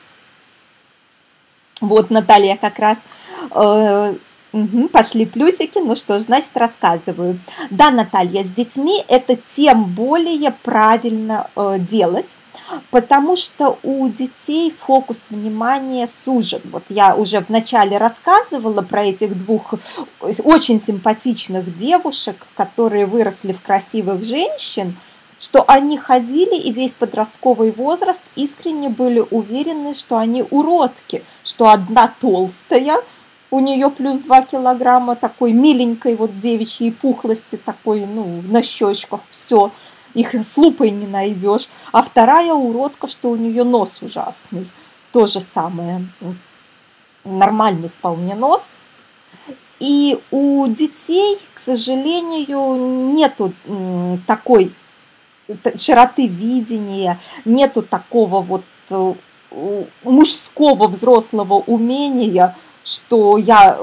Вот, 1.81 2.09
Наталья 2.09 2.55
как 2.57 2.79
раз 2.79 3.01
э, 3.51 4.15
Угу, 4.53 4.89
пошли 4.89 5.25
плюсики, 5.25 5.79
ну 5.79 5.95
что 5.95 6.19
ж, 6.19 6.23
значит, 6.23 6.51
рассказываю. 6.53 7.39
Да, 7.71 7.89
Наталья, 7.89 8.43
с 8.43 8.51
детьми 8.51 9.03
это 9.07 9.35
тем 9.35 9.85
более 9.85 10.51
правильно 10.51 11.49
э, 11.55 11.77
делать, 11.79 12.35
потому 12.91 13.35
что 13.35 13.79
у 13.81 14.07
детей 14.09 14.71
фокус 14.71 15.25
внимания 15.31 16.05
сужен. 16.05 16.61
Вот 16.65 16.83
я 16.89 17.15
уже 17.15 17.39
вначале 17.39 17.97
рассказывала 17.97 18.83
про 18.83 19.05
этих 19.05 19.35
двух 19.35 19.73
очень 20.19 20.79
симпатичных 20.79 21.75
девушек, 21.75 22.45
которые 22.55 23.07
выросли 23.07 23.53
в 23.53 23.61
красивых 23.61 24.23
женщин, 24.23 24.95
что 25.43 25.65
они 25.67 25.97
ходили 25.97 26.55
и 26.55 26.71
весь 26.71 26.93
подростковый 26.93 27.71
возраст 27.71 28.23
искренне 28.35 28.87
были 28.87 29.19
уверены, 29.19 29.93
что 29.93 30.15
они 30.17 30.45
уродки, 30.49 31.21
что 31.43 31.69
одна 31.69 32.13
толстая– 32.21 33.01
у 33.51 33.59
нее 33.59 33.91
плюс 33.91 34.17
2 34.17 34.41
килограмма 34.43 35.15
такой 35.15 35.51
миленькой 35.51 36.15
вот 36.15 36.39
девичьей 36.39 36.91
пухлости, 36.91 37.55
такой, 37.55 38.03
ну, 38.03 38.41
на 38.49 38.63
щечках, 38.63 39.19
все, 39.29 39.69
их 40.15 40.33
с 40.33 40.57
лупой 40.57 40.89
не 40.89 41.05
найдешь. 41.05 41.67
А 41.91 42.01
вторая 42.01 42.51
уродка, 42.53 43.05
что 43.05 43.29
у 43.29 43.35
нее 43.35 43.63
нос 43.63 43.91
ужасный, 44.01 44.67
то 45.11 45.27
же 45.27 45.39
самое, 45.39 46.07
нормальный 47.23 47.89
вполне 47.89 48.33
нос. 48.33 48.71
И 49.79 50.19
у 50.31 50.65
детей, 50.67 51.37
к 51.53 51.59
сожалению, 51.59 53.11
нету 53.13 53.53
такой 54.25 54.73
широты 55.75 56.27
видения, 56.27 57.19
нету 57.45 57.81
такого 57.81 58.41
вот 58.41 58.63
э, 58.89 59.13
мужского 60.03 60.87
взрослого 60.87 61.55
умения 61.55 62.55
что 62.83 63.37
я, 63.37 63.79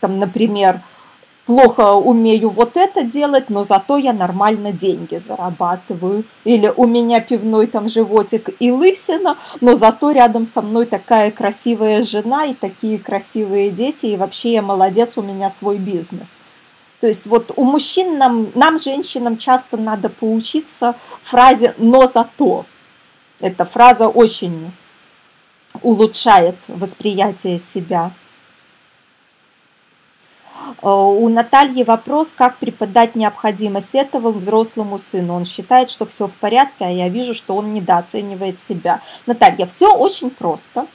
там, 0.00 0.18
например, 0.18 0.80
плохо 1.46 1.94
умею 1.94 2.50
вот 2.50 2.76
это 2.76 3.04
делать, 3.04 3.50
но 3.50 3.62
зато 3.64 3.96
я 3.98 4.12
нормально 4.12 4.72
деньги 4.72 5.16
зарабатываю. 5.16 6.24
Или 6.44 6.72
у 6.76 6.86
меня 6.86 7.20
пивной 7.20 7.68
там 7.68 7.88
животик 7.88 8.50
и 8.58 8.70
лысина, 8.70 9.38
но 9.60 9.74
зато 9.74 10.10
рядом 10.10 10.44
со 10.44 10.60
мной 10.60 10.86
такая 10.86 11.30
красивая 11.30 12.02
жена 12.02 12.46
и 12.46 12.54
такие 12.54 12.98
красивые 12.98 13.70
дети, 13.70 14.06
и 14.06 14.16
вообще 14.16 14.54
я 14.54 14.62
молодец, 14.62 15.16
у 15.16 15.22
меня 15.22 15.50
свой 15.50 15.78
бизнес. 15.78 16.34
То 17.00 17.06
есть 17.06 17.26
вот 17.26 17.52
у 17.56 17.64
мужчин, 17.64 18.18
нам, 18.18 18.50
нам, 18.54 18.78
женщинам, 18.78 19.36
часто 19.36 19.76
надо 19.76 20.08
поучиться 20.08 20.94
фразе 21.22 21.74
«но 21.78 22.06
зато». 22.06 22.64
Эта 23.40 23.64
фраза 23.66 24.08
очень 24.08 24.72
улучшает 25.82 26.56
восприятие 26.68 27.58
себя. 27.58 28.12
Э, 30.82 30.88
у 30.88 31.28
Натальи 31.28 31.82
вопрос, 31.82 32.32
как 32.36 32.56
преподать 32.56 33.14
необходимость 33.14 33.94
этого 33.94 34.32
взрослому 34.32 34.98
сыну. 34.98 35.34
Он 35.34 35.44
считает, 35.44 35.90
что 35.90 36.06
все 36.06 36.26
в 36.26 36.34
порядке, 36.34 36.86
а 36.86 36.90
я 36.90 37.08
вижу, 37.08 37.34
что 37.34 37.56
он 37.56 37.74
недооценивает 37.74 38.58
себя. 38.58 39.00
Наталья, 39.26 39.66
все 39.66 39.94
очень 39.94 40.30
просто. 40.30 40.86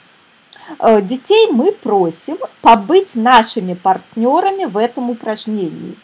Э, 0.80 1.02
детей 1.02 1.50
мы 1.52 1.72
просим 1.72 2.38
побыть 2.62 3.16
нашими 3.16 3.74
партнерами 3.74 4.66
в 4.66 4.78
этом 4.78 5.10
упражнении. 5.10 5.96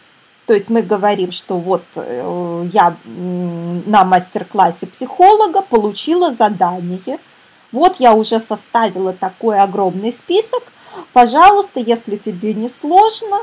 То 0.46 0.54
есть 0.54 0.70
мы 0.70 0.82
говорим, 0.82 1.32
что 1.32 1.58
вот 1.58 1.84
э, 1.96 2.66
я 2.72 2.96
на 3.06 4.06
мастер-классе 4.06 4.88
психолога 4.88 5.62
получила 5.62 6.32
задание, 6.32 7.20
вот 7.74 7.98
я 8.00 8.14
уже 8.14 8.40
составила 8.40 9.12
такой 9.12 9.60
огромный 9.60 10.14
список, 10.14 10.64
пожалуйста, 11.12 11.82
если 11.82 12.16
тебе 12.16 12.54
не 12.54 12.70
сложно, 12.70 13.40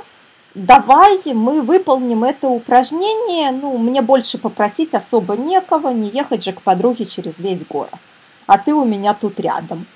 давай 0.54 1.20
мы 1.26 1.60
выполним 1.60 2.24
это 2.24 2.48
упражнение, 2.48 3.50
ну, 3.50 3.76
мне 3.76 4.00
больше 4.00 4.38
попросить 4.38 4.94
особо 4.94 5.36
некого, 5.36 5.90
не 5.90 6.08
ехать 6.08 6.42
же 6.42 6.52
к 6.52 6.62
подруге 6.62 7.04
через 7.04 7.38
весь 7.38 7.66
город, 7.66 8.00
а 8.46 8.56
ты 8.56 8.72
у 8.72 8.86
меня 8.86 9.12
тут 9.12 9.38
рядом. 9.40 9.86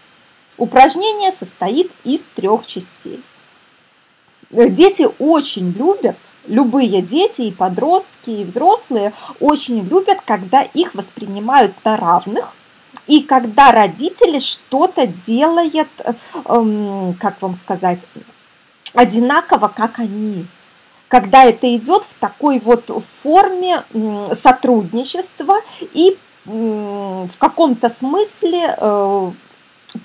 Упражнение 0.58 1.30
состоит 1.30 1.90
из 2.02 2.26
трех 2.34 2.66
частей. 2.66 3.22
Дети 4.50 5.08
очень 5.20 5.70
любят, 5.70 6.16
любые 6.46 7.00
дети 7.00 7.42
и 7.42 7.52
подростки, 7.52 8.30
и 8.30 8.44
взрослые 8.44 9.12
очень 9.40 9.80
любят, 9.86 10.18
когда 10.24 10.62
их 10.62 10.94
воспринимают 10.94 11.72
на 11.84 11.96
равных, 11.96 12.52
и 13.06 13.22
когда 13.22 13.70
родители 13.70 14.40
что-то 14.40 15.06
делают, 15.06 15.88
эм, 16.46 17.14
как 17.20 17.40
вам 17.40 17.54
сказать, 17.54 18.06
одинаково, 18.94 19.68
как 19.68 20.00
они. 20.00 20.46
Когда 21.06 21.44
это 21.44 21.74
идет 21.76 22.04
в 22.04 22.14
такой 22.14 22.58
вот 22.58 22.90
форме 23.00 23.84
сотрудничества 24.32 25.60
и 25.92 26.18
в 26.44 27.30
каком-то 27.38 27.88
смысле 27.88 28.74
э, 28.76 29.32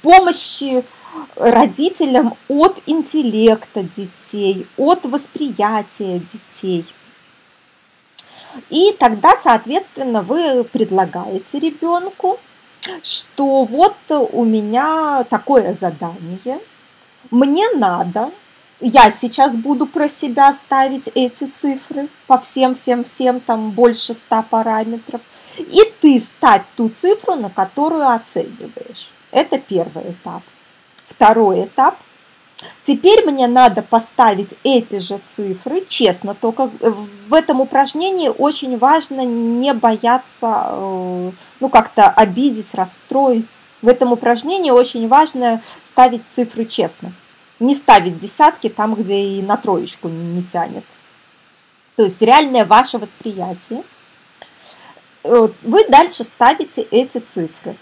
помощи 0.02 0.84
родителям 1.36 2.36
от 2.48 2.82
интеллекта 2.86 3.84
детей, 3.84 4.68
от 4.78 5.06
восприятия 5.06 6.20
детей. 6.20 6.86
И 8.70 8.96
тогда, 9.00 9.36
соответственно, 9.42 10.22
вы 10.22 10.64
предлагаете 10.64 11.60
ребенку 11.60 12.40
что 13.02 13.64
вот 13.64 13.96
у 14.10 14.44
меня 14.44 15.26
такое 15.30 15.74
задание, 15.74 16.60
мне 17.32 17.70
надо, 17.72 18.32
я 18.80 19.10
сейчас 19.12 19.56
буду 19.56 19.88
про 19.88 20.10
себя 20.10 20.52
ставить 20.52 21.10
эти 21.16 21.46
цифры 21.46 22.10
по 22.28 22.38
всем-всем-всем, 22.38 23.40
там 23.40 23.72
больше 23.72 24.14
ста 24.14 24.42
параметров, 24.42 25.22
и 25.58 25.82
ты 26.02 26.20
ставь 26.20 26.64
ту 26.76 26.90
цифру, 26.90 27.36
на 27.36 27.50
которую 27.50 28.10
оцениваешь. 28.10 29.10
Это 29.34 29.58
первый 29.58 30.12
этап. 30.12 30.44
Второй 31.08 31.66
этап– 31.66 31.98
Теперь 32.82 33.26
мне 33.26 33.48
надо 33.48 33.82
поставить 33.82 34.56
эти 34.64 35.00
же 35.00 35.18
цифры, 35.24 35.86
честно, 35.88 36.36
только 36.36 36.70
в 37.28 37.34
этом 37.34 37.62
упражнении 37.62 38.30
очень 38.30 38.78
важно 38.78 39.26
не 39.26 39.74
бояться, 39.74 40.68
э, 40.70 41.32
ну, 41.60 41.70
как-то 41.70 42.10
обидеть, 42.10 42.74
расстроить. 42.74 43.58
В 43.82 43.88
этом 43.88 44.12
упражнении 44.12 44.72
очень 44.72 45.08
важно 45.08 45.62
ставить 45.82 46.24
цифры 46.28 46.66
честно. 46.66 47.14
Не 47.60 47.76
ставить 47.76 48.18
десятки 48.18 48.70
там, 48.70 48.96
где 48.96 49.16
и 49.16 49.42
на 49.42 49.58
троечку 49.58 50.10
не 50.10 50.44
тянет. 50.44 50.86
То 51.96 52.04
есть 52.04 52.22
реальное 52.22 52.66
ваше 52.66 52.98
восприятие. 52.98 53.84
Э, 55.24 55.48
вы 55.64 55.88
дальше 55.88 56.24
ставите 56.24 56.82
эти 56.82 57.20
цифры. 57.20 57.78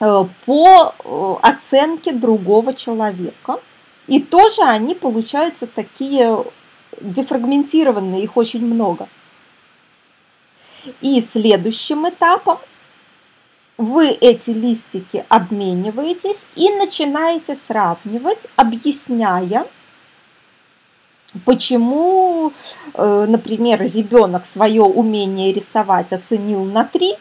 Э, 0.00 0.24
по 0.44 0.94
э, 1.04 1.34
оценке 1.42 2.12
другого 2.12 2.74
человека. 2.74 3.60
И 4.06 4.20
тоже 4.20 4.62
они 4.62 4.94
получаются 4.94 5.66
такие 5.66 6.44
дефрагментированные, 7.00 8.24
их 8.24 8.36
очень 8.36 8.64
много. 8.64 9.08
И 11.00 11.20
следующим 11.20 12.08
этапом 12.08 12.58
вы 13.78 14.08
эти 14.08 14.50
листики 14.50 15.24
обмениваетесь 15.28 16.46
и 16.54 16.70
начинаете 16.70 17.54
сравнивать, 17.54 18.46
объясняя, 18.56 19.66
почему, 21.44 22.52
э, 22.94 23.26
например, 23.28 23.82
ребенок 23.82 24.44
свое 24.44 24.82
умение 24.82 25.52
рисовать 25.52 26.12
оценил 26.12 26.64
на 26.64 26.84
3, 26.84 27.14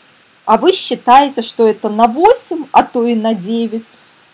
а 0.46 0.58
вы 0.58 0.74
считаете, 0.74 1.42
что 1.42 1.68
это 1.68 1.90
на 1.90 2.08
8, 2.08 2.66
а 2.72 2.84
то 2.84 3.06
и 3.06 3.16
на 3.16 3.34
9, 3.34 3.86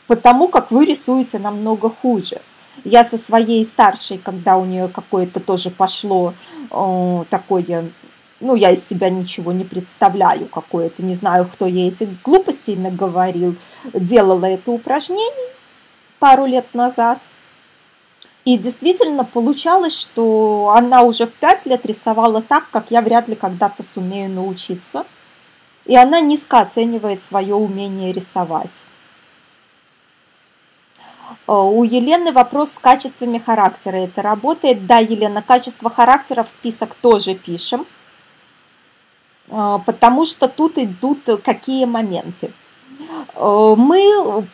потому 0.07 0.47
как 0.47 0.71
вы 0.71 0.85
рисуете 0.85 1.37
намного 1.39 1.89
хуже. 1.89 2.41
Я 2.83 3.03
со 3.03 3.17
своей 3.17 3.63
старшей, 3.65 4.17
когда 4.17 4.57
у 4.57 4.65
нее 4.65 4.87
какое-то 4.87 5.39
тоже 5.39 5.69
пошло 5.69 6.33
э, 6.71 7.23
такое, 7.29 7.91
ну, 8.39 8.55
я 8.55 8.71
из 8.71 8.87
себя 8.87 9.09
ничего 9.09 9.51
не 9.51 9.65
представляю 9.65 10.47
какое-то, 10.47 11.03
не 11.03 11.13
знаю, 11.13 11.47
кто 11.51 11.67
ей 11.67 11.89
эти 11.89 12.09
глупостей 12.23 12.75
наговорил, 12.75 13.55
делала 13.93 14.45
это 14.45 14.71
упражнение 14.71 15.53
пару 16.19 16.45
лет 16.45 16.73
назад. 16.73 17.19
И 18.45 18.57
действительно 18.57 19.25
получалось, 19.25 19.95
что 19.95 20.73
она 20.75 21.03
уже 21.03 21.27
в 21.27 21.33
5 21.33 21.65
лет 21.67 21.85
рисовала 21.85 22.41
так, 22.41 22.69
как 22.71 22.89
я 22.89 23.01
вряд 23.01 23.27
ли 23.27 23.35
когда-то 23.35 23.83
сумею 23.83 24.31
научиться– 24.31 25.05
и 25.85 25.95
она 25.95 26.19
низко 26.19 26.59
оценивает 26.59 27.21
свое 27.21 27.55
умение 27.55 28.11
рисовать. 28.13 28.83
Э, 31.47 31.53
у 31.53 31.83
Елены 31.83 32.31
вопрос 32.31 32.73
с 32.73 32.79
качествами 32.79 33.39
характера. 33.39 33.97
Это 33.97 34.21
работает? 34.21 34.85
Да, 34.85 34.99
Елена, 34.99 35.41
качество 35.41 35.89
характера 35.89 36.43
в 36.43 36.49
список 36.49 36.95
тоже 36.95 37.33
пишем, 37.33 37.85
э, 39.49 39.79
потому 39.85 40.25
что 40.25 40.47
тут 40.47 40.77
идут 40.77 41.27
какие 41.43 41.85
моменты. 41.85 42.51
Э, 43.35 43.73
мы, 43.77 44.47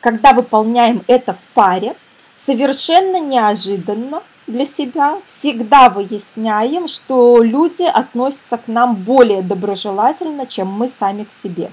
когда 0.00 0.32
выполняем 0.32 1.04
это 1.06 1.34
в 1.34 1.42
паре, 1.54 1.94
совершенно 2.34 3.20
неожиданно 3.20 4.22
для 4.46 4.64
себя 4.64 5.18
всегда 5.26 5.88
выясняем, 5.88 6.88
что 6.88 7.42
люди 7.42 7.82
относятся 7.82 8.58
к 8.58 8.68
нам 8.68 8.94
более 8.94 9.42
доброжелательно, 9.42 10.46
чем 10.46 10.68
мы 10.68 10.88
сами 10.88 11.24
к 11.24 11.32
себе. 11.32 11.70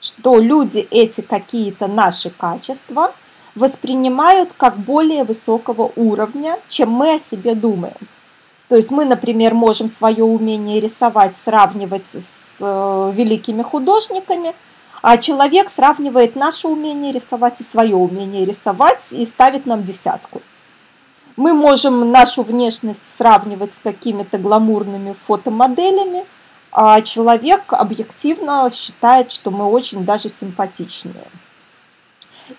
Что 0.00 0.38
люди 0.38 0.86
эти 0.90 1.20
какие-то 1.20 1.86
наши 1.86 2.30
качества 2.30 3.12
воспринимают 3.54 4.52
как 4.56 4.76
более 4.78 5.24
высокого 5.24 5.92
уровня, 5.96 6.58
чем 6.68 6.90
мы 6.90 7.14
о 7.14 7.18
себе 7.18 7.54
думаем. 7.54 7.96
То 8.68 8.76
есть 8.76 8.90
мы, 8.90 9.04
например, 9.04 9.54
можем 9.54 9.88
свое 9.88 10.24
умение 10.24 10.78
рисовать 10.78 11.34
сравнивать 11.36 12.06
с 12.06 12.58
э, 12.60 13.12
великими 13.14 13.62
художниками, 13.62 14.54
а 15.00 15.16
человек 15.16 15.70
сравнивает 15.70 16.36
наше 16.36 16.68
умение 16.68 17.12
рисовать 17.12 17.60
и 17.60 17.64
свое 17.64 17.96
умение 17.96 18.44
рисовать 18.44 19.12
и 19.12 19.24
ставит 19.24 19.64
нам 19.64 19.84
десятку. 19.84 20.42
Мы 21.38 21.54
можем 21.54 22.10
нашу 22.10 22.42
внешность 22.42 23.06
сравнивать 23.06 23.72
с 23.72 23.78
какими-то 23.78 24.38
гламурными 24.38 25.12
фотомоделями, 25.12 26.24
а 26.72 27.00
человек 27.00 27.72
объективно 27.72 28.68
считает, 28.72 29.30
что 29.30 29.52
мы 29.52 29.66
очень 29.66 30.04
даже 30.04 30.28
симпатичные. 30.30 31.28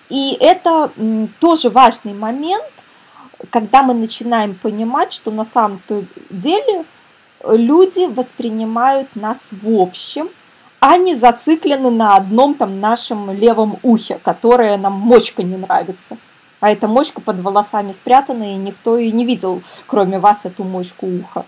И 0.07 0.31
это 0.39 0.93
тоже 1.41 1.69
важный 1.69 2.13
момент, 2.13 2.71
когда 3.49 3.83
мы 3.83 3.93
начинаем 3.93 4.55
понимать, 4.55 5.11
что 5.11 5.29
на 5.29 5.43
самом-то 5.43 6.05
деле 6.29 6.85
люди 7.45 8.05
воспринимают 8.05 9.13
нас 9.13 9.49
в 9.51 9.77
общем, 9.77 10.29
а 10.79 10.95
не 10.95 11.15
зациклены 11.15 11.89
на 11.89 12.15
одном 12.15 12.53
там 12.53 12.79
нашем 12.79 13.29
левом 13.29 13.77
ухе, 13.83 14.21
которое 14.23 14.77
нам 14.77 14.93
мочка 14.93 15.43
не 15.43 15.57
нравится. 15.57 16.15
А 16.59 16.71
эта 16.71 16.87
мочка 16.87 17.21
под 17.21 17.39
волосами 17.39 17.91
спрятана, 17.91 18.53
и 18.53 18.57
никто 18.57 18.97
и 18.97 19.11
не 19.11 19.25
видел, 19.25 19.61
кроме 19.87 20.19
вас, 20.19 20.45
эту 20.45 20.63
мочку 20.63 21.07
уха. 21.07 21.45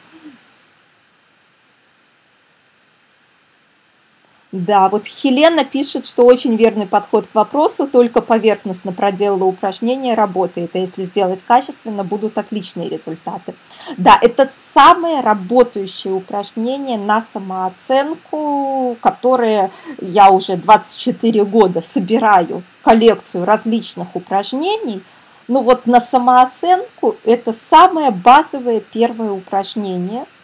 Да, 4.51 4.89
вот 4.89 5.05
Хелена 5.05 5.63
пишет, 5.63 6.05
что 6.05 6.25
очень 6.25 6.57
верный 6.57 6.85
подход 6.85 7.25
к 7.25 7.33
вопросу, 7.33 7.87
только 7.87 8.21
поверхностно 8.21 8.91
проделала 8.91 9.45
упражнение, 9.45 10.13
работает. 10.13 10.71
А 10.73 10.79
если 10.79 11.03
сделать 11.03 11.41
качественно, 11.43 12.03
будут 12.03 12.37
отличные 12.37 12.89
результаты. 12.89 13.55
Да, 13.97 14.17
это 14.21 14.49
самое 14.73 15.21
работающее 15.21 16.13
упражнение 16.13 16.97
на 16.97 17.21
самооценку, 17.21 18.97
которое 18.99 19.71
я 20.01 20.29
уже 20.31 20.57
24 20.57 21.45
года 21.45 21.81
собираю 21.81 22.63
коллекцию 22.81 23.45
различных 23.45 24.17
упражнений. 24.17 25.01
Ну 25.47 25.61
вот 25.61 25.85
на 25.85 26.01
самооценку 26.01 27.15
это 27.23 27.53
самое 27.53 28.11
базовое 28.11 28.81
первое 28.81 29.31
упражнение– 29.31 30.25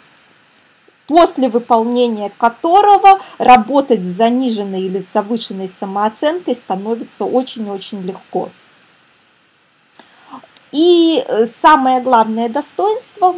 после 1.08 1.50
выполнения 1.50 2.32
которого 2.38 3.20
работать 3.38 4.04
с 4.04 4.08
заниженной 4.08 4.82
или 4.82 5.06
завышенной 5.14 5.68
самооценкой 5.68 6.54
становится 6.54 7.26
очень-очень 7.26 8.02
легко. 8.02 8.50
И 10.72 11.24
э, 11.26 11.46
самое 11.46 12.02
главное 12.02 12.50
достоинство, 12.50 13.36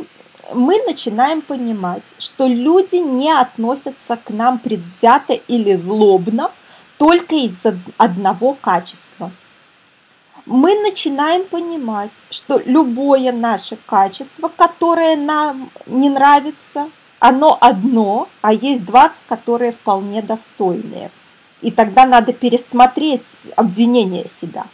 мы 0.53 0.81
начинаем 0.87 1.41
понимать, 1.41 2.03
что 2.17 2.47
люди 2.47 2.95
не 2.95 3.31
относятся 3.31 4.17
к 4.17 4.31
нам 4.31 4.57
предвзято 4.57 5.33
или 5.33 5.75
злобно 5.75 6.51
только 6.97 7.35
из-за 7.35 7.77
одного 7.97 8.57
качества. 8.59 9.31
Мы 10.47 10.73
начинаем 10.81 11.45
понимать, 11.45 12.11
что 12.31 12.59
любое 12.65 13.31
наше 13.31 13.77
качество, 13.85 14.47
которое 14.47 15.15
нам 15.15 15.69
не 15.85 16.09
нравится, 16.09 16.89
оно 17.19 17.57
одно, 17.59 18.27
а 18.41 18.53
есть 18.53 18.85
20, 18.85 19.23
которые 19.27 19.71
вполне 19.71 20.21
достойные. 20.21 21.11
И 21.61 21.71
тогда 21.71 22.05
надо 22.05 22.33
пересмотреть 22.33 23.27
обвинение 23.55 24.27
себя. 24.27 24.65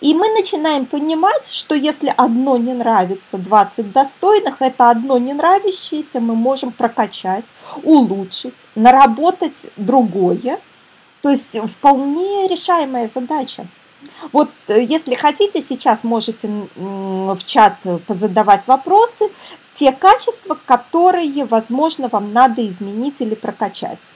И 0.00 0.14
мы 0.14 0.30
начинаем 0.30 0.86
понимать, 0.86 1.50
что 1.50 1.74
если 1.74 2.12
одно 2.16 2.56
не 2.56 2.72
нравится 2.72 3.36
20 3.36 3.92
достойных, 3.92 4.56
это 4.60 4.90
одно 4.90 5.18
не 5.18 5.34
нравящееся 5.34 6.20
мы 6.20 6.34
можем 6.34 6.72
прокачать, 6.72 7.44
улучшить, 7.82 8.54
наработать 8.74 9.68
другое. 9.76 10.58
То 11.22 11.30
есть 11.30 11.58
вполне 11.58 12.46
решаемая 12.48 13.08
задача. 13.08 13.66
Вот 14.32 14.50
э, 14.68 14.82
если 14.82 15.14
хотите, 15.14 15.60
сейчас 15.60 16.04
можете 16.04 16.48
в 16.76 17.38
чат 17.44 17.76
позадавать 18.06 18.66
вопросы, 18.66 19.30
те 19.74 19.92
качества, 19.92 20.56
которые, 20.66 21.44
возможно, 21.44 22.08
вам 22.08 22.32
надо 22.32 22.66
изменить 22.66 23.20
или 23.20 23.34
прокачать. 23.34 24.12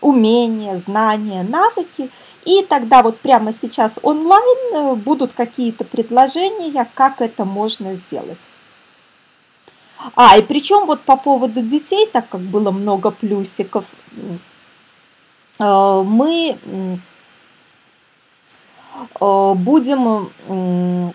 Умения, 0.00 0.76
знания, 0.76 1.42
навыки. 1.42 2.10
И 2.44 2.64
тогда 2.64 3.02
вот 3.02 3.18
прямо 3.18 3.52
сейчас 3.52 3.98
онлайн 4.02 4.74
э, 4.74 4.94
будут 4.94 5.32
какие-то 5.32 5.84
предложения, 5.84 6.88
как 6.94 7.20
это 7.20 7.44
можно 7.44 7.94
сделать. 7.94 8.46
А, 10.14 10.38
и 10.38 10.42
причем 10.42 10.86
вот 10.86 11.02
по 11.02 11.16
поводу 11.16 11.60
детей, 11.60 12.06
так 12.10 12.28
как 12.30 12.40
было 12.40 12.70
много 12.70 13.10
плюсиков, 13.10 13.84
э, 15.58 16.02
мы 16.06 16.58
э, 19.20 19.54
будем 19.54 21.12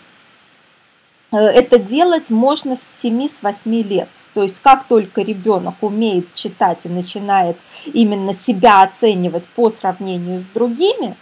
это 1.40 1.80
делать 1.80 2.30
можно 2.30 2.76
с 2.76 3.04
7-8 3.04 3.84
лет. 3.84 4.10
То 4.34 4.44
есть 4.44 4.60
как 4.62 4.86
только 4.86 5.22
ребенок 5.22 5.76
умеет 5.82 6.34
читать 6.34 6.86
и 6.86 6.90
начинает 6.90 7.58
именно 7.86 8.34
себя 8.34 8.84
оценивать 8.84 9.48
по 9.50 9.70
сравнению 9.70 10.42
с 10.42 10.48
другими, 10.48 11.16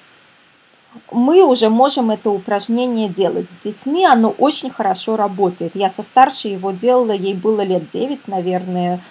мы 1.11 1.43
уже 1.43 1.69
можем 1.69 2.11
это 2.11 2.29
упражнение 2.29 3.09
делать 3.09 3.51
с 3.51 3.55
детьми, 3.57 4.05
оно 4.05 4.29
очень 4.29 4.69
хорошо 4.69 5.15
работает. 5.15 5.75
Я 5.75 5.89
со 5.89 6.03
старшей 6.03 6.51
его 6.51 6.71
делала, 6.71 7.11
ей 7.11 7.33
было 7.33 7.61
лет 7.61 7.89
9, 7.89 8.27
наверное, 8.27 9.01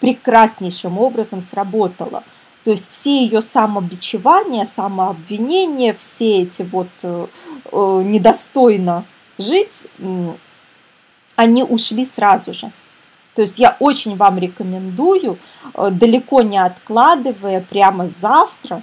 прекраснейшим 0.00 0.98
образом 0.98 1.42
сработало. 1.42 2.22
То 2.64 2.72
есть 2.72 2.90
все 2.90 3.24
ее 3.24 3.42
самобичевания, 3.42 4.64
самообвинения, 4.64 5.94
все 5.96 6.42
эти 6.42 6.62
вот 6.62 6.88
э, 7.02 7.26
э 7.70 8.02
недостойно 8.04 9.04
жить, 9.38 9.84
они 11.36 11.62
ушли 11.62 12.04
сразу 12.04 12.52
же. 12.52 12.72
То 13.34 13.42
есть 13.42 13.58
я 13.58 13.76
очень 13.78 14.16
вам 14.16 14.38
рекомендую, 14.38 15.38
э, 15.74 15.90
далеко 15.90 16.42
не 16.42 16.58
откладывая, 16.58 17.60
прямо 17.60 18.06
завтра 18.06 18.82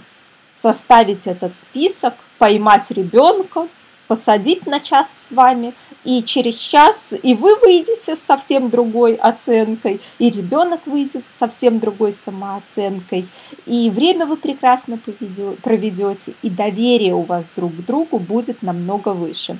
составить 0.53 1.25
этот 1.25 1.55
список, 1.55 2.13
поймать 2.37 2.91
ребенка, 2.91 3.67
посадить 4.07 4.67
на 4.67 4.79
час 4.79 5.27
с 5.27 5.31
вами, 5.31 5.73
и 6.03 6.23
через 6.23 6.55
час 6.55 7.13
и 7.23 7.33
вы 7.33 7.55
выйдете 7.55 8.15
с 8.15 8.19
совсем 8.19 8.69
другой 8.69 9.15
оценкой, 9.15 10.01
и 10.19 10.29
ребенок 10.29 10.81
выйдет 10.85 11.25
с 11.25 11.29
совсем 11.29 11.79
другой 11.79 12.11
самооценкой, 12.11 13.27
и 13.65 13.89
время 13.89 14.25
вы 14.25 14.37
прекрасно 14.37 14.99
проведете, 15.61 16.33
и 16.41 16.49
доверие 16.49 17.13
у 17.13 17.21
вас 17.21 17.45
друг 17.55 17.71
к 17.75 17.85
другу 17.85 18.19
будет 18.19 18.61
намного 18.61 19.09
выше. 19.09 19.57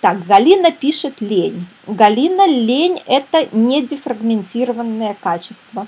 Так, 0.00 0.26
Галина 0.26 0.70
пишет 0.70 1.20
лень. 1.20 1.66
Галина, 1.86 2.46
лень– 2.46 3.02
это 3.06 3.48
не 3.52 3.82
дефрагментированное 3.82 5.16
качество. 5.20 5.86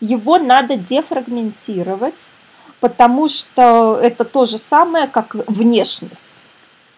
Его 0.00 0.38
надо 0.38 0.76
дефрагментировать, 0.76 2.26
потому 2.80 3.28
что 3.28 3.98
это 4.00 4.24
то 4.24 4.44
же 4.44 4.58
самое, 4.58 5.06
как 5.06 5.34
внешность. 5.34 6.42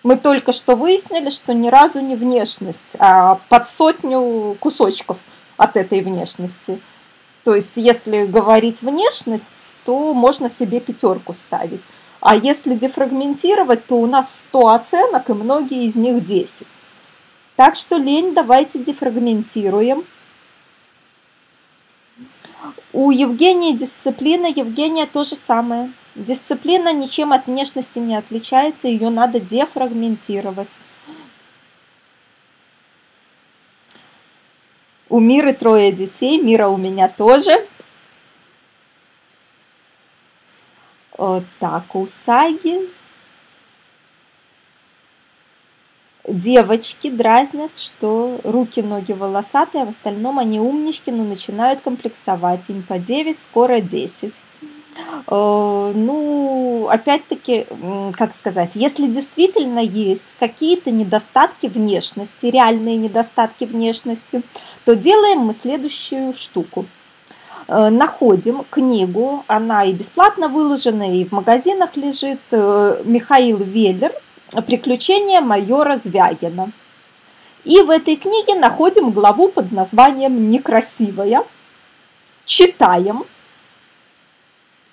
Мы 0.02 0.16
только 0.16 0.52
что 0.52 0.76
выяснили, 0.76 1.28
что 1.30 1.52
ни 1.52 1.68
разу 1.68 2.00
не 2.00 2.16
внешность, 2.16 2.96
а 2.98 3.40
под 3.48 3.66
сотню 3.66 4.56
кусочков 4.58 5.18
от 5.56 5.76
этой 5.76 6.00
внешности. 6.00 6.80
То 7.44 7.54
есть, 7.54 7.76
если 7.76 8.24
говорить 8.24 8.82
внешность, 8.82 9.76
то 9.84 10.14
можно 10.14 10.48
себе 10.48 10.80
пятерку 10.80 11.34
ставить. 11.34 11.86
А 12.20 12.34
если 12.36 12.74
дефрагментировать, 12.74 13.86
то 13.86 13.96
у 13.96 14.06
нас 14.06 14.42
100 14.42 14.68
оценок, 14.68 15.30
и 15.30 15.34
многие 15.34 15.84
из 15.84 15.96
них 15.96 16.24
10. 16.24 16.66
Так 17.56 17.76
что 17.76 17.96
лень 17.96 18.32
давайте 18.34 18.78
дефрагментируем. 18.78 20.04
У 22.92 23.10
Евгении 23.10 23.72
дисциплина, 23.72 24.46
Евгения 24.46 25.06
то 25.06 25.24
же 25.24 25.34
самое. 25.34 25.92
Дисциплина 26.14 26.92
ничем 26.92 27.32
от 27.32 27.46
внешности 27.46 27.98
не 27.98 28.16
отличается, 28.16 28.88
ее 28.88 29.10
надо 29.10 29.40
дефрагментировать. 29.40 30.76
У 35.08 35.18
Миры 35.18 35.52
трое 35.52 35.92
детей, 35.92 36.40
Мира 36.40 36.68
у 36.68 36.76
меня 36.76 37.08
тоже– 37.08 37.66
Э, 41.20 41.42
так, 41.58 41.94
у 41.94 42.06
Саги 42.06 42.88
девочки 46.26 47.10
дразнят, 47.10 47.76
что 47.76 48.40
руки, 48.42 48.80
ноги 48.80 49.12
волосатые, 49.12 49.82
а 49.82 49.86
в 49.86 49.90
остальном 49.90 50.38
они 50.38 50.58
умнички, 50.60 51.10
но 51.10 51.22
начинают 51.22 51.82
комплексовать. 51.82 52.70
Им 52.70 52.82
по 52.82 52.98
9, 52.98 53.38
скоро 53.38 53.82
10. 53.82 54.34
Э, 55.26 55.92
ну, 55.94 56.88
опять-таки, 56.90 57.66
как 58.16 58.34
сказать, 58.34 58.72
если 58.74 59.06
действительно 59.06 59.80
есть 59.80 60.36
какие-то 60.38 60.90
недостатки 60.90 61.66
внешности, 61.66 62.46
реальные 62.46 62.96
недостатки 62.96 63.64
внешности, 63.64 64.42
то 64.84 64.94
делаем 64.94 65.40
мы 65.40 65.52
следующую 65.52 66.32
штуку. 66.34 66.86
Э, 67.68 67.90
находим 67.90 68.64
книгу, 68.68 69.44
она 69.46 69.84
и 69.84 69.92
бесплатно 69.92 70.48
выложена, 70.48 71.16
и 71.16 71.24
в 71.24 71.32
магазинах 71.32 71.96
лежит, 71.96 72.40
э, 72.50 73.02
Михаил 73.04 73.58
Веллер 73.58 74.12
«Приключения 74.66 75.40
майора 75.40 75.96
Звягина». 75.96 76.72
И 77.64 77.82
в 77.82 77.90
этой 77.90 78.16
книге 78.16 78.54
находим 78.54 79.10
главу 79.10 79.48
под 79.48 79.70
названием 79.70 80.50
«Некрасивая», 80.50 81.44
читаем– 82.46 83.24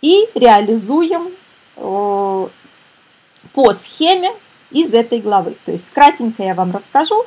и 0.01 0.29
реализуем 0.35 1.29
э, 1.75 2.47
по 3.53 3.73
схеме 3.73 4.31
из 4.71 4.93
этой 4.93 5.19
главы. 5.19 5.55
То 5.65 5.71
есть 5.71 5.91
кратенько 5.91 6.43
я 6.43 6.53
вам 6.53 6.71
расскажу, 6.71 7.25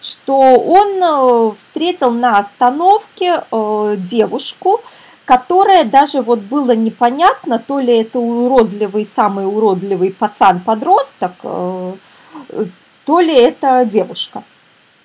что 0.00 0.36
он 0.38 1.02
э, 1.02 1.54
встретил 1.56 2.10
на 2.10 2.38
остановке 2.38 3.42
э, 3.50 3.96
девушку, 3.98 4.80
которая 5.24 5.84
даже 5.84 6.22
вот 6.22 6.40
было 6.40 6.72
непонятно, 6.72 7.58
то 7.58 7.78
ли 7.78 7.98
это 7.98 8.18
уродливый, 8.18 9.04
самый 9.04 9.46
уродливый 9.46 10.12
пацан-подросток, 10.12 11.32
то 11.42 13.20
ли 13.20 13.34
это 13.34 13.84
девушка. 13.84 14.42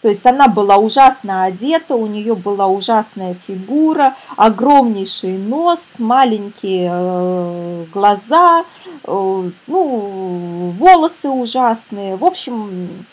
То 0.06 0.10
есть 0.10 0.24
она 0.28 0.48
была 0.48 0.78
ужасно 0.78 1.46
одета, 1.46 1.96
у 1.96 2.06
нее 2.06 2.36
была 2.36 2.68
ужасная 2.68 3.36
фигура, 3.48 4.16
огромнейший 4.38 5.36
нос, 5.36 5.96
маленькие 5.98 6.92
э, 6.94 7.86
глаза, 7.92 8.66
э, 9.04 9.50
ну, 9.66 10.74
волосы 10.78 11.30
ужасные. 11.30 12.18
В 12.18 12.24
общем, 12.24 13.08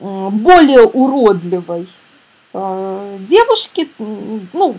более 0.00 0.84
уродливой 0.84 1.86
э, 2.54 3.18
девушки, 3.28 3.90
ну, 3.98 4.76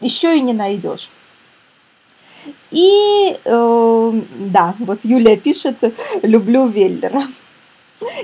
еще 0.00 0.38
и 0.38 0.42
не 0.42 0.52
найдешь. 0.52 1.10
И 2.70 3.36
э, 3.44 4.20
да, 4.38 4.76
вот 4.78 5.00
Юлия 5.02 5.36
пишет, 5.36 5.92
люблю 6.22 6.68
Веллера. 6.68 7.24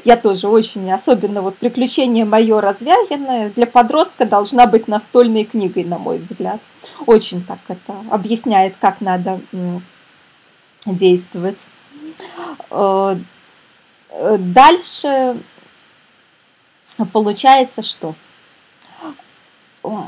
Я 0.04 0.16
тоже 0.16 0.48
очень, 0.48 0.90
особенно 0.92 1.42
вот 1.42 1.56
«Приключения 1.56 2.24
майора 2.24 2.72
Звягина» 2.72 3.50
для 3.50 3.66
подростка 3.66 4.24
должна 4.24 4.66
быть 4.66 4.88
настольной 4.88 5.44
книгой, 5.44 5.84
на 5.84 5.98
мой 5.98 6.18
взгляд. 6.18 6.60
Очень 7.06 7.44
так 7.44 7.58
это 7.68 7.94
объясняет, 8.10 8.74
как 8.80 9.00
надо 9.00 9.40
действовать. 10.86 11.66
Э, 12.70 13.16
дальше 14.38 15.36
получается, 17.12 17.82
что 17.82 18.14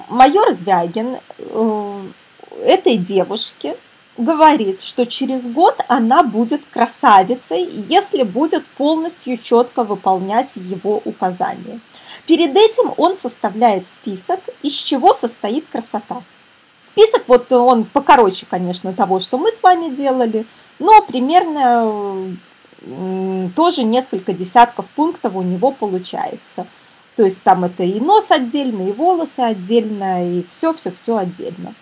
майор 0.08 0.52
Звягин 0.52 1.18
э, 1.38 2.06
этой 2.64 2.96
девушке 2.96 3.76
говорит, 4.16 4.82
что 4.82 5.06
через 5.06 5.48
год 5.48 5.80
она 5.88 6.22
будет 6.22 6.62
красавицей, 6.70 7.64
если 7.88 8.22
будет 8.22 8.66
полностью 8.66 9.38
четко 9.38 9.84
выполнять 9.84 10.56
его 10.56 11.00
указания. 11.04 11.80
Перед 12.26 12.56
этим 12.56 12.92
он 12.96 13.16
составляет 13.16 13.86
список, 13.86 14.40
из 14.62 14.74
чего 14.74 15.12
состоит 15.12 15.66
красота. 15.68 16.22
Список, 16.80 17.24
вот 17.26 17.50
он 17.52 17.84
покороче, 17.84 18.46
конечно, 18.48 18.92
того, 18.92 19.18
что 19.18 19.38
мы 19.38 19.50
с 19.50 19.62
вами 19.62 19.94
делали, 19.94 20.46
но 20.78 21.02
примерно 21.02 22.36
тоже 23.56 23.84
несколько 23.84 24.32
десятков 24.32 24.86
пунктов 24.94 25.34
у 25.34 25.42
него 25.42 25.70
получается. 25.70 26.66
То 27.16 27.24
есть 27.24 27.42
там 27.42 27.64
это 27.64 27.82
и 27.82 28.00
нос 28.00 28.30
отдельно, 28.30 28.88
и 28.88 28.92
волосы 28.92 29.40
отдельно, 29.40 30.38
и 30.38 30.44
все-все-все 30.48 31.16
отдельно. 31.16 31.74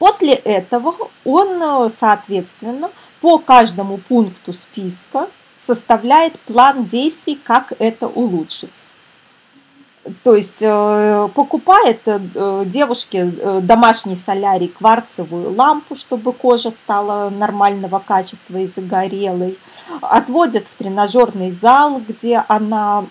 После 0.00 0.32
этого 0.32 0.94
он, 1.26 1.62
э, 1.62 1.90
соответственно, 1.90 2.90
по 3.20 3.38
каждому 3.38 3.98
пункту 3.98 4.54
списка 4.54 5.28
составляет 5.58 6.40
план 6.40 6.86
действий, 6.86 7.38
как 7.44 7.74
это 7.78 8.08
улучшить. 8.08 8.82
То 10.22 10.34
есть 10.34 10.62
э, 10.62 11.28
покупает 11.34 12.00
э, 12.06 12.18
девушке 12.64 13.26
домашний 13.60 14.16
солярий 14.16 14.68
кварцевую 14.68 15.54
лампу, 15.54 15.94
чтобы 15.94 16.32
кожа 16.32 16.70
стала 16.70 17.28
нормального 17.28 17.98
качества 17.98 18.56
и 18.56 18.68
загорелой. 18.68 19.58
Отводит 20.00 20.66
в 20.66 20.76
тренажерный 20.76 21.50
зал, 21.50 22.00
где 22.08 22.42
она 22.48 23.04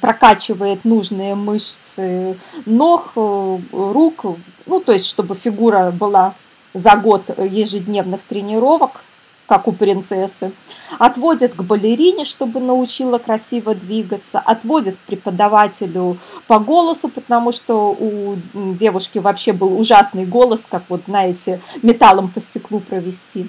прокачивает 0.00 0.84
нужные 0.84 1.34
мышцы 1.34 2.38
ног, 2.66 3.14
рук, 3.16 4.26
ну 4.66 4.80
то 4.80 4.92
есть 4.92 5.06
чтобы 5.06 5.34
фигура 5.34 5.90
была 5.90 6.34
за 6.74 6.96
год 6.96 7.30
ежедневных 7.38 8.22
тренировок, 8.22 9.02
как 9.46 9.68
у 9.68 9.72
принцессы, 9.72 10.52
отводит 10.98 11.54
к 11.54 11.62
балерине, 11.62 12.24
чтобы 12.24 12.60
научила 12.60 13.18
красиво 13.18 13.74
двигаться, 13.74 14.40
отводит 14.40 14.96
к 14.96 15.00
преподавателю 15.00 16.18
по 16.46 16.58
голосу, 16.58 17.08
потому 17.08 17.52
что 17.52 17.90
у 17.92 18.36
девушки 18.54 19.18
вообще 19.18 19.52
был 19.52 19.78
ужасный 19.78 20.26
голос, 20.26 20.66
как 20.68 20.82
вот, 20.88 21.06
знаете, 21.06 21.60
металлом 21.82 22.28
по 22.28 22.40
стеклу 22.40 22.80
провести. 22.80 23.48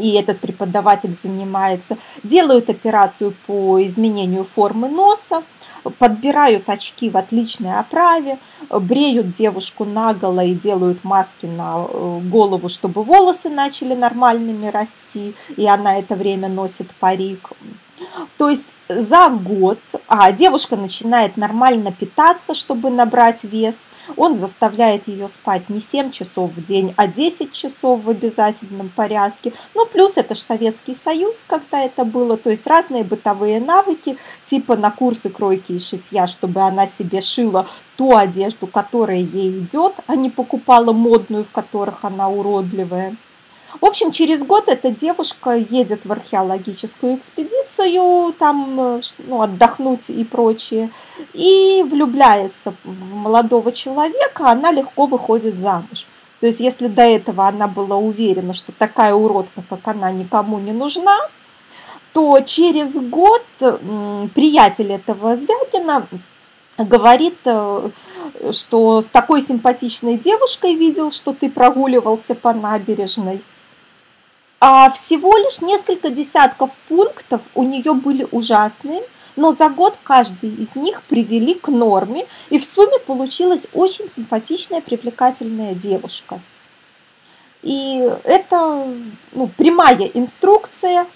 И 0.00 0.12
этот 0.14 0.40
преподаватель 0.40 1.14
занимается. 1.22 1.98
Делают 2.24 2.68
операцию 2.68 3.32
по 3.46 3.84
изменению 3.84 4.42
формы 4.42 4.88
носа, 4.88 5.44
подбирают 5.90 6.68
очки 6.68 7.10
в 7.10 7.16
отличной 7.16 7.78
оправе, 7.78 8.38
бреют 8.70 9.32
девушку 9.32 9.84
наголо 9.84 10.44
и 10.44 10.54
делают 10.54 11.04
маски 11.04 11.46
на 11.46 11.86
э, 11.88 12.20
голову, 12.24 12.68
чтобы 12.68 13.02
волосы 13.02 13.48
начали 13.48 13.94
нормальными 13.94 14.66
расти, 14.68 15.34
и 15.56 15.66
она 15.66 15.98
это 15.98 16.14
время 16.14 16.48
носит 16.48 16.90
парик. 16.96 17.50
То 18.38 18.50
есть 18.50 18.73
за 18.88 19.28
год, 19.28 19.78
а 20.08 20.30
девушка 20.32 20.76
начинает 20.76 21.36
нормально 21.36 21.92
питаться, 21.92 22.54
чтобы 22.54 22.90
набрать 22.90 23.44
вес, 23.44 23.88
он 24.16 24.34
заставляет 24.34 25.08
ее 25.08 25.28
спать 25.28 25.68
не 25.68 25.80
7 25.80 26.10
часов 26.10 26.52
в 26.52 26.64
день, 26.64 26.94
а 26.96 27.06
10 27.06 27.52
часов 27.52 28.04
в 28.04 28.10
обязательном 28.10 28.90
порядке. 28.90 29.52
Ну, 29.74 29.86
плюс 29.86 30.16
это 30.16 30.34
же 30.34 30.40
Советский 30.40 30.94
Союз, 30.94 31.44
когда 31.46 31.80
это 31.80 32.04
было, 32.04 32.36
то 32.36 32.50
есть 32.50 32.66
разные 32.66 33.04
бытовые 33.04 33.60
навыки, 33.60 34.18
типа 34.44 34.76
на 34.76 34.90
курсы 34.90 35.30
кройки 35.30 35.72
и 35.72 35.78
шитья, 35.78 36.26
чтобы 36.26 36.60
она 36.60 36.86
себе 36.86 37.20
шила 37.20 37.66
ту 37.96 38.14
одежду, 38.14 38.66
которая 38.66 39.18
ей 39.18 39.60
идет, 39.60 39.94
а 40.06 40.16
не 40.16 40.30
покупала 40.30 40.92
модную, 40.92 41.44
в 41.44 41.50
которых 41.50 42.04
она 42.04 42.28
уродливая. 42.28 43.16
В 43.80 43.86
общем, 43.86 44.12
через 44.12 44.44
год 44.44 44.68
эта 44.68 44.90
девушка 44.90 45.54
едет 45.54 46.04
в 46.04 46.12
археологическую 46.12 47.16
экспедицию, 47.16 48.32
там 48.38 48.80
э, 48.80 49.00
ну, 49.18 49.42
отдохнуть 49.42 50.10
и 50.10 50.22
прочее, 50.24 50.90
и 51.32 51.84
влюбляется 51.88 52.74
в 52.84 53.14
молодого 53.14 53.72
человека, 53.72 54.50
она 54.50 54.70
легко 54.70 55.06
выходит 55.06 55.56
замуж. 55.56 56.06
То 56.40 56.46
есть, 56.46 56.60
если 56.60 56.88
до 56.88 57.02
этого 57.02 57.48
она 57.48 57.66
была 57.66 57.96
уверена, 57.96 58.52
что 58.52 58.70
такая 58.72 59.14
уродка, 59.14 59.62
как 59.68 59.86
она, 59.88 60.12
никому 60.12 60.58
не 60.58 60.72
нужна, 60.72 61.18
то 62.12 62.38
через 62.40 62.96
год 62.96 63.42
приятель 63.58 64.92
этого 64.92 65.34
Звягина 65.34 66.06
говорит, 66.78 67.38
э, 67.44 67.90
что 68.52 69.00
с 69.00 69.06
такой 69.06 69.40
симпатичной 69.40 70.16
девушкой 70.16 70.74
видел, 70.74 71.10
что 71.10 71.32
ты 71.32 71.50
прогуливался 71.50 72.34
по 72.34 72.52
набережной. 72.52 73.40
А 74.66 74.88
всего 74.88 75.36
лишь 75.36 75.60
несколько 75.60 76.08
десятков 76.08 76.78
пунктов 76.88 77.42
у 77.54 77.64
нее 77.64 77.92
были 77.92 78.26
ужасные, 78.32 79.02
но 79.36 79.52
за 79.52 79.68
год 79.68 79.98
каждый 80.02 80.54
из 80.54 80.74
них 80.74 81.02
привели 81.02 81.52
к 81.52 81.68
норме, 81.68 82.26
и 82.48 82.58
в 82.58 82.64
сумме 82.64 82.98
получилась 82.98 83.68
очень 83.74 84.08
симпатичная, 84.08 84.80
привлекательная 84.80 85.74
девушка. 85.74 86.40
И 87.60 88.10
это 88.24 88.88
ну, 89.32 89.48
прямая 89.48 90.10
инструкция, 90.14 91.08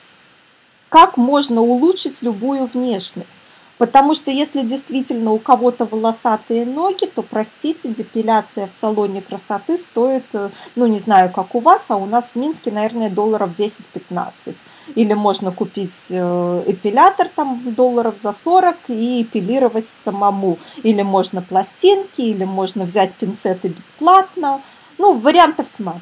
как 0.90 1.16
можно 1.16 1.62
улучшить 1.62 2.20
любую 2.20 2.66
внешность. 2.66 3.38
Потому 3.78 4.14
что 4.14 4.32
если 4.32 4.62
действительно 4.62 5.32
у 5.32 5.38
кого-то 5.38 5.86
волосатые 5.86 6.66
ноги, 6.66 7.06
то, 7.06 7.22
простите, 7.22 7.88
депиляция 7.88 8.66
в 8.66 8.72
салоне 8.72 9.22
красоты 9.22 9.78
стоит, 9.78 10.24
э, 10.32 10.50
ну, 10.74 10.86
не 10.86 10.98
знаю, 10.98 11.30
как 11.30 11.54
у 11.54 11.60
вас, 11.60 11.90
а 11.90 11.96
у 11.96 12.04
нас 12.04 12.32
в 12.32 12.36
Минске, 12.36 12.72
наверное, 12.72 13.08
долларов 13.08 13.50
10-15. 13.56 14.62
Или 14.96 15.14
можно 15.14 15.52
купить 15.52 16.08
э, 16.10 16.62
эпилятор 16.66 17.28
там 17.28 17.74
долларов 17.74 18.18
за 18.18 18.32
40 18.32 18.76
и 18.88 19.22
эпилировать 19.22 19.86
самому. 19.86 20.58
Или 20.82 21.02
можно 21.02 21.40
пластинки, 21.40 22.22
или 22.22 22.44
можно 22.44 22.84
взять 22.84 23.14
пинцеты 23.14 23.68
бесплатно. 23.68 24.60
Ну, 24.98 25.14
вариантов 25.14 25.70
тьма. 25.70 26.00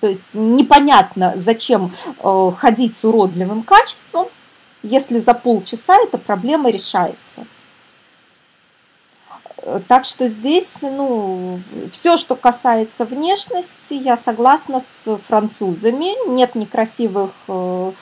То 0.00 0.08
есть 0.08 0.24
непонятно, 0.34 1.34
зачем 1.36 1.92
э, 2.18 2.50
ходить 2.58 2.96
с 2.96 3.04
уродливым 3.04 3.62
качеством, 3.62 4.26
если 4.82 5.18
за 5.18 5.34
полчаса 5.34 5.96
эта 6.02 6.18
проблема 6.18 6.70
решается. 6.70 7.46
Так 9.86 10.04
что 10.04 10.26
здесь, 10.26 10.82
ну, 10.82 11.60
все, 11.92 12.16
что 12.16 12.34
касается 12.34 13.04
внешности, 13.04 13.94
я 13.94 14.16
согласна 14.16 14.80
с 14.80 15.16
французами. 15.28 16.28
Нет 16.28 16.56
некрасивых 16.56 17.30
э, 17.46 17.92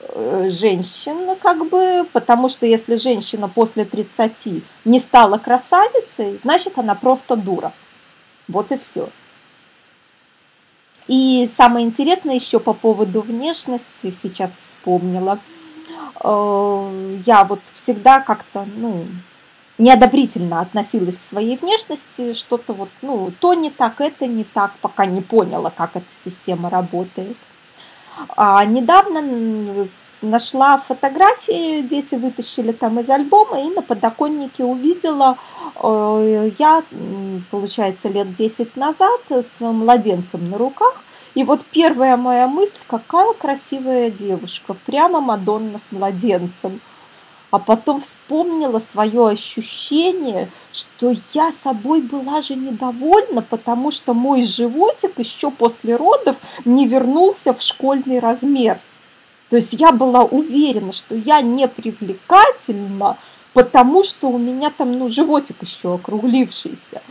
э, 0.00 0.50
женщин, 0.50 1.34
как 1.40 1.70
бы, 1.70 2.06
потому 2.12 2.50
что 2.50 2.66
если 2.66 2.96
женщина 2.96 3.48
после 3.48 3.86
30 3.86 4.62
не 4.84 5.00
стала 5.00 5.38
красавицей, 5.38 6.36
значит, 6.36 6.78
она 6.78 6.94
просто 6.94 7.34
дура. 7.34 7.72
Вот 8.46 8.70
и 8.72 8.76
все. 8.76 9.08
И 11.08 11.48
самое 11.50 11.86
интересное 11.86 12.34
еще 12.34 12.60
по 12.60 12.74
поводу 12.74 13.22
внешности, 13.22 14.10
сейчас 14.10 14.58
вспомнила– 14.60 15.38
Э, 15.48 15.55
я 16.22 17.44
вот 17.44 17.60
всегда 17.72 18.20
как-то, 18.20 18.66
ну, 18.76 19.06
неодобрительно 19.78 20.60
относилась 20.60 21.18
к 21.18 21.22
своей 21.22 21.56
внешности, 21.56 22.32
что-то 22.32 22.72
вот, 22.72 22.88
ну, 23.02 23.32
то 23.40 23.54
не 23.54 23.70
так, 23.70 24.00
это 24.00 24.26
не 24.26 24.44
так, 24.44 24.72
пока 24.80 25.06
не 25.06 25.20
поняла, 25.20 25.70
как 25.70 25.96
эта 25.96 26.06
система 26.12 26.70
работает. 26.70 27.36
А 28.36 28.64
недавно 28.64 29.22
нашла 30.22 30.78
фотографии, 30.78 31.82
дети 31.82 32.14
вытащили 32.14 32.72
там 32.72 32.98
из 32.98 33.10
альбома, 33.10 33.60
и 33.60 33.68
на 33.68 33.82
подоконнике 33.82 34.64
увидела 34.64 35.36
э, 35.82 36.50
я, 36.58 36.82
получается, 37.50 38.08
лет 38.08 38.32
10 38.32 38.74
назад 38.76 39.20
с 39.28 39.60
младенцем 39.60 40.48
на 40.50 40.56
руках, 40.56 40.94
и 41.36 41.44
вот 41.44 41.66
первая 41.66 42.16
моя 42.16 42.48
мысль, 42.48 42.78
какая 42.86 43.34
красивая 43.34 44.10
девушка, 44.10 44.74
прямо 44.86 45.20
Мадонна 45.20 45.78
с 45.78 45.92
младенцем. 45.92 46.80
А 47.50 47.58
потом 47.58 48.00
вспомнила 48.00 48.78
свое 48.78 49.28
ощущение, 49.28 50.48
что 50.72 51.14
я 51.34 51.52
собой 51.52 52.00
была 52.00 52.40
же 52.40 52.56
недовольна, 52.56 53.42
потому 53.42 53.90
что 53.90 54.14
мой 54.14 54.44
животик 54.44 55.18
еще 55.18 55.50
после 55.50 55.96
родов 55.96 56.38
не 56.64 56.88
вернулся 56.88 57.52
в 57.52 57.60
школьный 57.60 58.18
размер. 58.18 58.78
То 59.50 59.56
есть 59.56 59.74
я 59.74 59.92
была 59.92 60.22
уверена, 60.24 60.90
что 60.90 61.14
я 61.14 61.42
не 61.42 61.68
привлекательна, 61.68 63.18
потому 63.52 64.04
что 64.04 64.30
у 64.30 64.38
меня 64.38 64.70
там 64.70 64.98
ну, 64.98 65.10
животик 65.10 65.62
еще 65.62 65.96
округлившийся. 65.96 67.02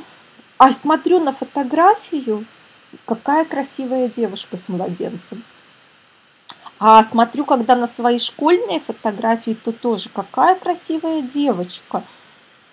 А 0.57 0.71
смотрю 0.71 1.19
на 1.19 1.31
фотографию, 1.31 2.45
какая 3.05 3.45
красивая 3.45 4.09
девушка 4.09 4.57
с 4.57 4.69
младенцем. 4.69 5.43
А 6.79 7.01
смотрю, 7.03 7.45
когда 7.45 7.75
на 7.75 7.87
свои 7.87 8.19
школьные 8.19 8.79
фотографии, 8.79 9.57
то 9.63 9.71
тоже 9.71 10.09
какая 10.09 10.55
красивая 10.55 11.21
девочка. 11.21 12.03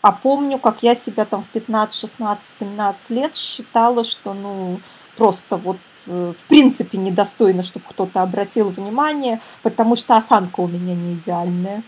А 0.00 0.10
помню, 0.10 0.58
как 0.58 0.82
я 0.82 0.96
себя 0.96 1.24
там 1.24 1.44
в 1.44 1.48
15, 1.48 1.98
16, 1.98 2.58
17 2.58 3.10
лет 3.10 3.36
считала, 3.36 4.02
что 4.02 4.34
ну 4.34 4.80
просто 5.16 5.56
вот 5.56 5.76
э, 6.06 6.32
в 6.36 6.48
принципе 6.48 6.98
недостойно, 6.98 7.62
чтобы 7.62 7.84
кто-то 7.88 8.22
обратил 8.22 8.70
внимание, 8.70 9.40
потому 9.62 9.94
что 9.94 10.16
осанка 10.16 10.60
у 10.60 10.66
меня 10.66 10.94
не 10.94 11.14
идеальная 11.14 11.84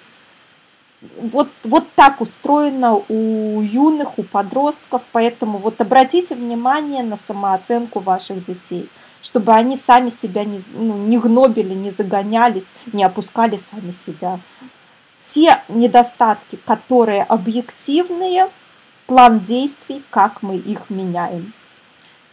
вот, 1.18 1.48
вот 1.62 1.86
так 1.94 2.20
устроено 2.20 2.94
у 3.08 3.60
юных, 3.60 4.18
у 4.18 4.22
подростков, 4.22 5.02
поэтому 5.12 5.58
вот 5.58 5.80
обратите 5.80 6.34
внимание 6.34 7.02
на 7.02 7.16
самооценку 7.16 8.00
ваших 8.00 8.44
детей, 8.44 8.88
чтобы 9.22 9.52
они 9.52 9.76
сами 9.76 10.10
себя 10.10 10.44
не, 10.44 10.60
ну, 10.72 10.96
не 10.96 11.18
гнобили, 11.18 11.74
не 11.74 11.90
загонялись, 11.90 12.72
не 12.92 13.04
опускали 13.04 13.56
сами 13.56 13.90
себя. 13.90 14.40
Те 15.26 15.62
недостатки, 15.68 16.56
которые 16.56 17.22
объективные, 17.22 18.48
план 19.06 19.40
действий, 19.40 20.02
как 20.10 20.42
мы 20.42 20.56
их 20.56 20.90
меняем. 20.90 21.52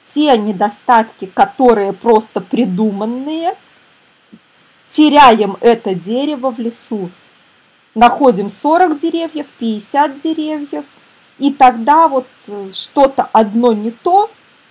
Те 0.05 0.37
недостатки, 0.37 1.25
которые 1.25 1.93
просто 1.93 2.41
придуманные, 2.41 3.55
теряем 4.89 5.57
это 5.61 5.95
дерево 5.95 6.51
в 6.51 6.59
лесу, 6.59 7.09
находим 7.95 8.49
40 8.49 8.97
деревьев, 8.97 9.47
50 9.59 10.21
деревьев, 10.21 10.85
и 11.37 11.51
тогда 11.51 12.07
вот 12.07 12.27
э, 12.47 12.69
что-то 12.73 13.29
одно 13.31 13.73
не 13.73 13.91
то 13.91 14.29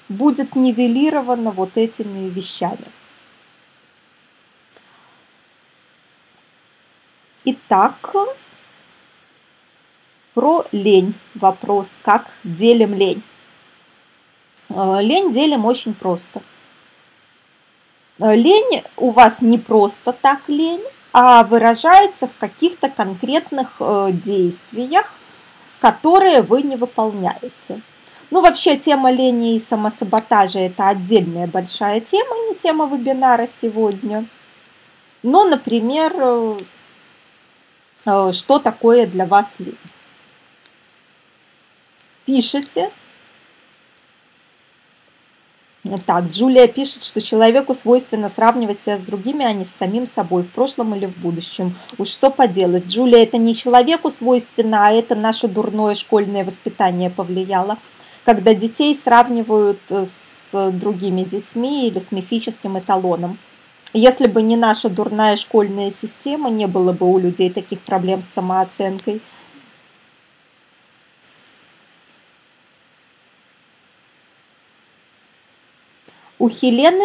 будет 0.08 0.56
нивелировано 0.56 1.50
вот 1.50 1.76
этими 1.76 2.28
вещами. 2.28 2.86
Итак, 7.44 8.14
про 10.34 10.66
лень 10.72 11.14
вопрос, 11.34 11.96
как 12.02 12.26
делим 12.44 12.94
лень. 12.94 13.22
Э, 14.68 14.98
лень 15.00 15.32
делим 15.32 15.64
очень 15.64 15.94
просто. 15.94 16.42
Э, 18.20 18.34
лень 18.34 18.84
у 18.96 19.10
вас 19.10 19.42
не 19.42 19.58
просто 19.58 20.12
так 20.12 20.48
лень, 20.48 20.84
а 21.12 21.42
выражается 21.44 22.28
в 22.28 22.36
каких-то 22.38 22.88
конкретных 22.88 23.76
э, 23.80 24.10
действиях, 24.12 25.06
которые 25.80 26.42
вы 26.42 26.62
не 26.62 26.76
выполняете. 26.76 27.80
Ну, 28.30 28.42
вообще, 28.42 28.76
тема 28.76 29.10
лени 29.10 29.56
и 29.56 29.60
самосаботажа– 29.60 30.58
это 30.60 30.88
отдельная 30.88 31.48
большая 31.48 32.00
тема, 32.00 32.36
не 32.48 32.54
тема 32.54 32.86
вебинара 32.86 33.46
сегодня. 33.46 34.26
Но, 35.24 35.44
например, 35.44 36.12
э, 36.16 36.58
э, 38.06 38.32
что 38.32 38.60
такое 38.60 39.06
для 39.06 39.26
вас 39.26 39.58
лень? 39.58 39.76
Пишите, 42.24 42.92
так, 46.04 46.26
Джулия 46.26 46.66
пишет, 46.66 47.02
что 47.02 47.22
человеку 47.22 47.72
свойственно 47.72 48.28
сравнивать 48.28 48.80
себя 48.80 48.98
с 48.98 49.00
другими, 49.00 49.44
а 49.44 49.52
не 49.52 49.64
с 49.64 49.72
самим 49.78 50.04
собой, 50.04 50.42
в 50.42 50.50
прошлом 50.50 50.94
или 50.94 51.06
в 51.06 51.16
будущем. 51.16 51.74
Уж 51.96 52.08
что 52.08 52.30
поделать. 52.30 52.86
Джулия, 52.86 53.22
это 53.22 53.38
не 53.38 53.54
человеку 53.54 54.10
свойственно, 54.10 54.86
а 54.86 54.92
это 54.92 55.14
наше 55.14 55.48
дурное 55.48 55.94
школьное 55.94 56.44
воспитание 56.44 57.08
повлияло. 57.08 57.78
Когда 58.26 58.52
детей 58.52 58.94
сравнивают 58.94 59.80
э, 59.88 60.04
с 60.04 60.70
другими 60.72 61.22
детьми 61.22 61.88
или 61.88 61.98
с 61.98 62.12
мифическим 62.12 62.78
эталоном. 62.78 63.38
Если 63.94 64.26
бы 64.26 64.42
не 64.42 64.56
наша 64.56 64.90
дурная 64.90 65.36
школьная 65.36 65.88
система, 65.88 66.50
не 66.50 66.66
было 66.66 66.92
бы 66.92 67.10
у 67.10 67.18
людей 67.18 67.48
таких 67.48 67.80
проблем 67.80 68.20
с 68.20 68.26
самооценкой– 68.26 69.22
У 76.40 76.48
Хелены 76.48 77.04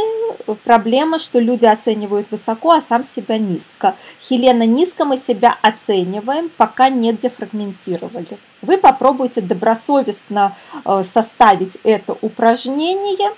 проблема, 0.63 1.19
что 1.19 1.39
люди 1.39 1.65
оценивают 1.65 2.31
высоко, 2.31 2.71
а 2.71 2.79
сам 2.79 3.03
себя 3.03 3.37
низко. 3.37 3.97
Хелена, 4.21 4.65
низко 4.65 5.03
мы 5.03 5.17
себя 5.17 5.57
оцениваем, 5.61 6.49
пока 6.55 6.87
не 6.87 7.11
дефрагментировали. 7.11 8.39
Вы 8.61 8.77
попробуйте 8.77 9.41
добросовестно 9.41 10.55
э, 10.85 11.03
составить 11.03 11.77
это 11.83 12.17
упражнение 12.21 13.33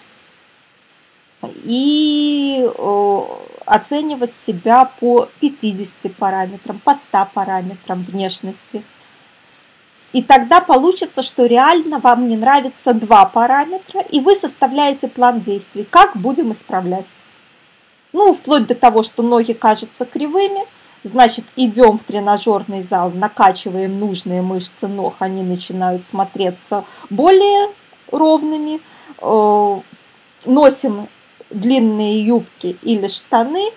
и 1.63 2.63
э, 2.63 3.21
оценивать 3.65 4.35
себя 4.35 4.91
по 4.99 5.27
50 5.39 6.15
параметрам, 6.15 6.77
по 6.77 6.93
100 6.93 7.27
параметрам 7.33 8.03
внешности– 8.03 8.83
и 10.13 10.23
тогда 10.23 10.61
получится, 10.61 11.21
что 11.21 11.45
реально 11.45 11.99
вам 11.99 12.27
не 12.27 12.37
нравится 12.37 12.93
два 12.93 13.25
параметра, 13.25 14.01
и 14.01 14.19
вы 14.19 14.35
составляете 14.35 15.07
план 15.07 15.41
действий, 15.41 15.85
как 15.89 16.15
будем 16.15 16.51
исправлять. 16.51 17.15
Ну, 18.13 18.33
вплоть 18.33 18.67
до 18.67 18.75
того, 18.75 19.03
что 19.03 19.21
ноги 19.21 19.53
кажутся 19.53 20.05
кривыми, 20.05 20.65
значит, 21.03 21.45
идем 21.55 21.99
в 21.99 22.03
тренажерный 22.03 22.81
зал, 22.81 23.11
накачиваем 23.11 23.99
нужные 23.99 24.41
мышцы 24.41 24.87
ног, 24.87 25.15
они 25.19 25.43
начинают 25.43 26.05
смотреться 26.05 26.85
более 27.09 27.69
ровными, 28.11 28.79
э, 29.21 29.81
носим 30.45 31.09
длинные 31.49 32.25
юбки 32.25 32.77
или 32.81 33.07
штаны, 33.07 33.71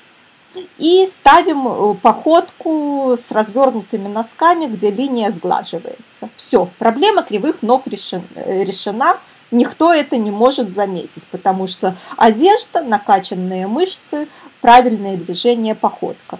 и 0.78 1.06
ставим 1.06 1.68
э, 1.68 1.94
походку 1.94 3.16
с 3.16 3.30
развернутыми 3.30 4.08
носками, 4.08 4.66
где 4.66 4.90
линия 4.90 5.30
сглаживается. 5.30 6.28
Все, 6.36 6.68
проблема 6.78 7.22
кривых 7.22 7.62
ног 7.62 7.84
э, 7.86 8.64
решена, 8.64 9.16
никто 9.50 9.92
это 9.92 10.16
не 10.16 10.30
может 10.30 10.72
заметить, 10.72 11.26
потому 11.28 11.66
что 11.66 11.96
одежда, 12.16 12.82
накачанные 12.82 13.66
мышцы, 13.66 14.28
правильные 14.60 15.16
движения, 15.16 15.74
походка. 15.74 16.38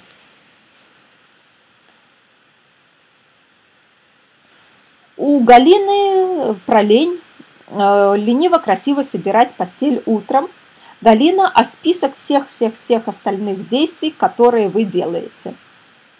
У 5.16 5.40
Галины 5.40 6.54
про 6.66 6.82
лень, 6.82 7.20
э, 7.68 8.14
лениво 8.16 8.58
красиво 8.58 9.02
собирать 9.02 9.54
постель 9.54 10.02
утром– 10.06 10.48
Галина, 11.00 11.50
а 11.54 11.64
список 11.64 12.16
всех-всех-всех 12.16 13.08
остальных 13.08 13.68
действий, 13.68 14.10
которые 14.10 14.68
вы 14.68 14.84
делаете. 14.84 15.54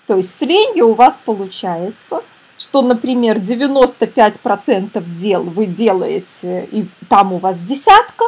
То 0.06 0.16
есть 0.16 0.30
в 0.30 0.38
у 0.82 0.94
вас 0.94 1.20
получается, 1.24 2.22
что, 2.58 2.82
например, 2.82 3.38
95% 3.38 5.02
дел 5.14 5.42
вы 5.42 5.66
делаете, 5.66 6.68
и 6.70 6.86
там 7.08 7.32
у 7.32 7.38
вас 7.38 7.58
десятка, 7.58 8.26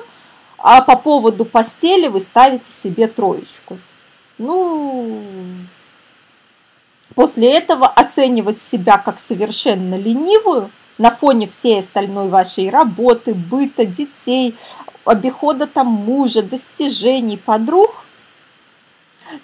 а 0.59 0.82
по 0.82 0.96
поводу 0.96 1.44
постели 1.44 2.07
вы 2.07 2.20
ставите 2.20 2.70
себе 2.70 3.09
троечку. 3.09 3.78
Ну, 4.38 5.22
после 7.14 7.53
этого 7.53 7.86
оценивать 7.86 8.59
себя 8.59 8.98
как 8.98 9.18
совершенно 9.18 9.96
ленивую 9.96 10.70
на 10.98 11.11
фоне 11.11 11.46
всей 11.46 11.80
остальной 11.80 12.28
вашей 12.28 12.70
работы, 12.70 13.34
быта, 13.34 13.84
детей, 13.84 14.55
обихода 15.05 15.66
там 15.66 15.86
мужа, 15.86 16.42
достижений, 16.42 17.36
подруг. 17.36 18.05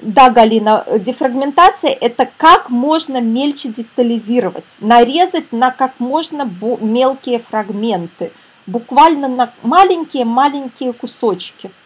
Да, 0.00 0.30
Галина, 0.30 0.84
дефрагментация– 0.98 1.90
это 2.00 2.28
как 2.36 2.68
можно 2.68 3.20
мельче 3.20 3.68
детализировать, 3.68 4.76
нарезать 4.80 5.52
на 5.52 5.70
как 5.70 5.98
можно 5.98 6.48
мелкие 6.80 7.38
фрагменты, 7.38 8.32
буквально 8.66 9.28
на 9.28 9.52
маленькие-маленькие 9.62 10.92
кусочки– 10.92 11.70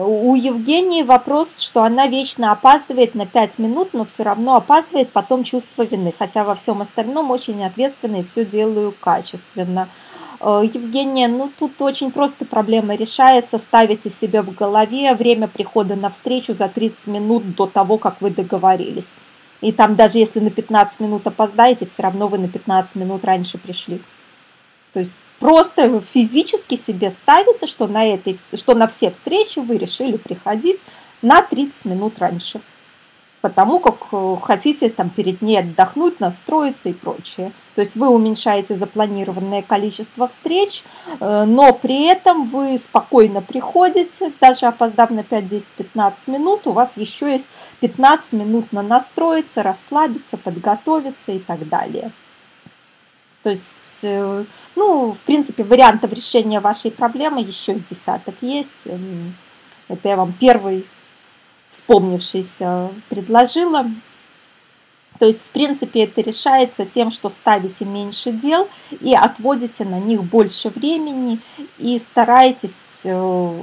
У 0.00 0.36
Евгении 0.36 1.02
вопрос, 1.02 1.58
что 1.58 1.82
она 1.82 2.06
вечно 2.06 2.52
опаздывает 2.52 3.16
на 3.16 3.26
5 3.26 3.58
минут, 3.58 3.94
но 3.94 4.04
все 4.04 4.22
равно 4.22 4.54
опаздывает, 4.54 5.10
потом 5.10 5.42
чувство 5.42 5.82
вины, 5.82 6.14
хотя 6.16 6.44
во 6.44 6.54
всем 6.54 6.80
остальном 6.80 7.32
очень 7.32 7.64
ответственно 7.64 8.20
и 8.20 8.22
все 8.22 8.44
делаю 8.44 8.94
качественно. 9.00 9.88
Э, 10.38 10.62
Евгения, 10.72 11.26
ну 11.26 11.50
тут 11.58 11.82
очень 11.82 12.12
просто 12.12 12.44
проблема 12.44 12.94
решается. 12.94 13.58
Ставите 13.58 14.08
себе 14.08 14.42
в 14.42 14.54
голове 14.54 15.12
время 15.14 15.48
прихода 15.48 15.96
на 15.96 16.10
встречу 16.10 16.54
за 16.54 16.68
30 16.68 17.08
минут 17.08 17.56
до 17.56 17.66
того, 17.66 17.98
как 17.98 18.20
вы 18.20 18.30
договорились. 18.30 19.14
И 19.60 19.72
там 19.72 19.96
даже 19.96 20.18
если 20.18 20.38
на 20.38 20.50
15 20.50 21.00
минут 21.00 21.26
опоздаете, 21.26 21.86
все 21.86 22.04
равно 22.04 22.28
вы 22.28 22.38
на 22.38 22.46
15 22.46 22.94
минут 22.94 23.24
раньше 23.24 23.58
пришли. 23.58 24.00
То 24.92 25.00
есть 25.00 25.16
просто 25.38 26.00
физически 26.00 26.74
себе 26.74 27.10
ставите, 27.10 27.66
что 27.66 27.86
на, 27.86 28.06
этой, 28.06 28.38
что 28.54 28.74
на 28.74 28.88
все 28.88 29.10
встречи 29.10 29.58
вы 29.58 29.78
решили 29.78 30.16
приходить 30.16 30.80
на 31.22 31.42
30 31.42 31.84
минут 31.86 32.18
раньше. 32.18 32.60
Потому 33.40 33.78
как 33.78 34.08
э, 34.10 34.36
хотите 34.42 34.90
там 34.90 35.10
перед 35.10 35.42
ней 35.42 35.60
отдохнуть, 35.60 36.18
настроиться 36.18 36.88
и 36.88 36.92
прочее. 36.92 37.52
То 37.76 37.82
есть 37.82 37.94
вы 37.94 38.08
уменьшаете 38.08 38.74
запланированное 38.74 39.62
количество 39.62 40.26
встреч, 40.26 40.82
э, 41.20 41.44
но 41.44 41.72
при 41.72 42.06
этом 42.06 42.48
вы 42.48 42.76
спокойно 42.78 43.40
приходите, 43.40 44.32
даже 44.40 44.66
опоздав 44.66 45.10
на 45.10 45.22
5, 45.22 45.46
10, 45.46 45.68
15 45.68 46.28
минут, 46.28 46.66
у 46.66 46.72
вас 46.72 46.96
еще 46.96 47.30
есть 47.30 47.46
15 47.78 48.32
минут 48.32 48.72
на 48.72 48.82
настроиться, 48.82 49.62
расслабиться, 49.62 50.36
подготовиться 50.36 51.30
и 51.30 51.38
так 51.38 51.68
далее. 51.68 52.10
То 53.42 53.50
есть 53.50 53.76
э, 54.02 54.44
ну, 54.78 55.12
в 55.12 55.22
принципе, 55.22 55.64
вариантов 55.64 56.12
решения 56.12 56.60
вашей 56.60 56.92
проблемы 56.92 57.40
еще 57.40 57.76
с 57.76 57.84
десяток 57.84 58.36
есть. 58.40 58.72
Эм, 58.84 59.34
это 59.88 60.08
я 60.08 60.16
вам 60.16 60.32
первый 60.32 60.86
вспомнившийся 61.70 62.90
предложила. 63.08 63.86
То 65.18 65.26
есть, 65.26 65.42
в 65.42 65.48
принципе, 65.48 66.04
это 66.04 66.20
решается 66.20 66.86
тем, 66.86 67.10
что 67.10 67.28
ставите 67.28 67.84
меньше 67.84 68.30
дел 68.30 68.68
и 69.00 69.16
отводите 69.16 69.84
на 69.84 69.98
них 69.98 70.22
больше 70.22 70.68
времени 70.68 71.40
и 71.78 71.98
стараетесь 71.98 73.00
э, 73.02 73.62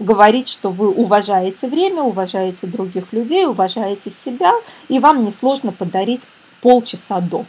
говорить, 0.00 0.48
что 0.48 0.70
вы 0.70 0.88
уважаете 0.88 1.68
время, 1.68 2.02
уважаете 2.02 2.66
других 2.66 3.12
людей, 3.12 3.46
уважаете 3.46 4.10
себя, 4.10 4.52
и 4.88 4.98
вам 4.98 5.24
несложно 5.24 5.70
подарить 5.70 6.26
полчаса 6.60 7.20
до 7.20 7.44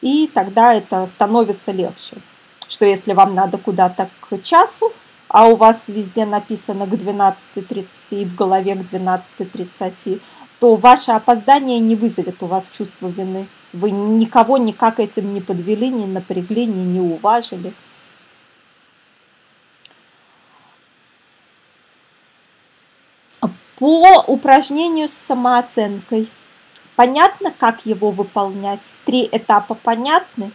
и 0.00 0.30
тогда 0.32 0.74
это 0.74 1.06
становится 1.06 1.72
легче. 1.72 2.16
Что 2.68 2.84
если 2.84 3.12
вам 3.12 3.34
надо 3.34 3.58
куда-то 3.58 4.10
к 4.20 4.42
часу, 4.42 4.92
а 5.28 5.48
у 5.48 5.56
вас 5.56 5.88
везде 5.88 6.24
написано 6.24 6.86
к 6.86 6.94
12.30 6.94 7.86
и 8.10 8.24
в 8.24 8.34
голове 8.34 8.74
к 8.74 8.80
12.30, 8.80 10.20
то 10.60 10.76
ваше 10.76 11.12
опоздание 11.12 11.78
не 11.78 11.96
вызовет 11.96 12.42
у 12.42 12.46
вас 12.46 12.70
чувство 12.76 13.08
вины. 13.08 13.46
Вы 13.72 13.90
никого 13.90 14.56
никак 14.56 15.00
этим 15.00 15.34
не 15.34 15.40
подвели, 15.40 15.88
не 15.88 16.06
напрягли, 16.06 16.66
не, 16.66 16.84
не 16.84 17.00
уважили. 17.00 17.72
По 23.78 24.24
упражнению 24.26 25.08
с 25.08 25.12
самооценкой– 25.12 26.30
Понятно, 26.96 27.52
как 27.56 27.84
его 27.84 28.10
выполнять? 28.10 28.80
Три 29.04 29.28
этапа 29.30 29.74
понятны? 29.74 30.50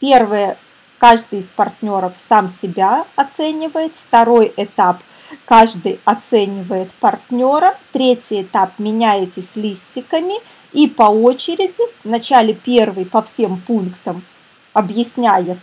Первое, 0.00 0.58
каждый 0.98 1.38
из 1.38 1.50
партнеров 1.50 2.14
сам 2.16 2.48
себя 2.48 3.06
оценивает. 3.14 3.92
Второй 3.96 4.52
этап, 4.56 4.98
каждый 5.44 6.00
оценивает 6.04 6.90
партнера. 6.94 7.78
Третий 7.92 8.42
этап, 8.42 8.78
меняетесь 8.78 9.54
листиками. 9.54 10.34
И 10.72 10.88
по 10.88 11.04
очереди, 11.04 11.82
вначале 12.02 12.52
первый 12.52 13.06
по 13.06 13.22
всем 13.22 13.60
пунктам 13.60 14.24
объясняет, 14.72 15.58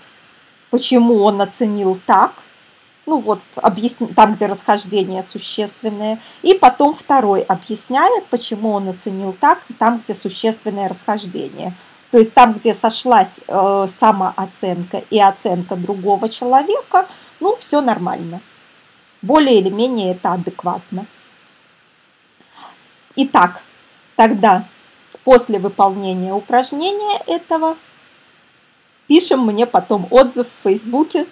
почему 0.69 1.23
он 1.23 1.41
оценил 1.41 1.99
так– 2.05 2.33
ну 3.09 3.19
вот 3.19 3.41
объясни, 3.55 4.07
там, 4.07 4.35
где 4.35 4.45
расхождение 4.45 5.23
существенное, 5.23 6.19
и 6.43 6.53
потом 6.53 6.93
второй 6.93 7.41
объясняет, 7.41 8.25
почему 8.27 8.71
он 8.71 8.87
оценил 8.87 9.33
так, 9.33 9.63
там, 9.79 9.99
где 9.99 10.13
существенное 10.13 10.87
расхождение. 10.87 11.73
То 12.11 12.19
есть 12.19 12.33
там, 12.33 12.53
где 12.53 12.73
сошлась 12.73 13.39
э, 13.47 13.85
самооценка 13.87 15.03
и 15.09 15.19
оценка 15.19 15.75
другого 15.75 16.29
человека, 16.29 17.07
ну, 17.39 17.55
все 17.55 17.81
нормально. 17.81 18.41
Более 19.21 19.59
или 19.59 19.69
менее 19.69 20.13
это 20.13 20.33
адекватно. 20.33 21.05
Итак, 23.15 23.61
тогда 24.15 24.65
после 25.23 25.59
выполнения 25.59 26.33
упражнения 26.33 27.21
этого 27.27 27.75
пишем 29.07 29.45
мне 29.45 29.65
потом 29.65 30.07
отзыв 30.09 30.47
в 30.47 30.63
Фейсбуке, 30.63 31.25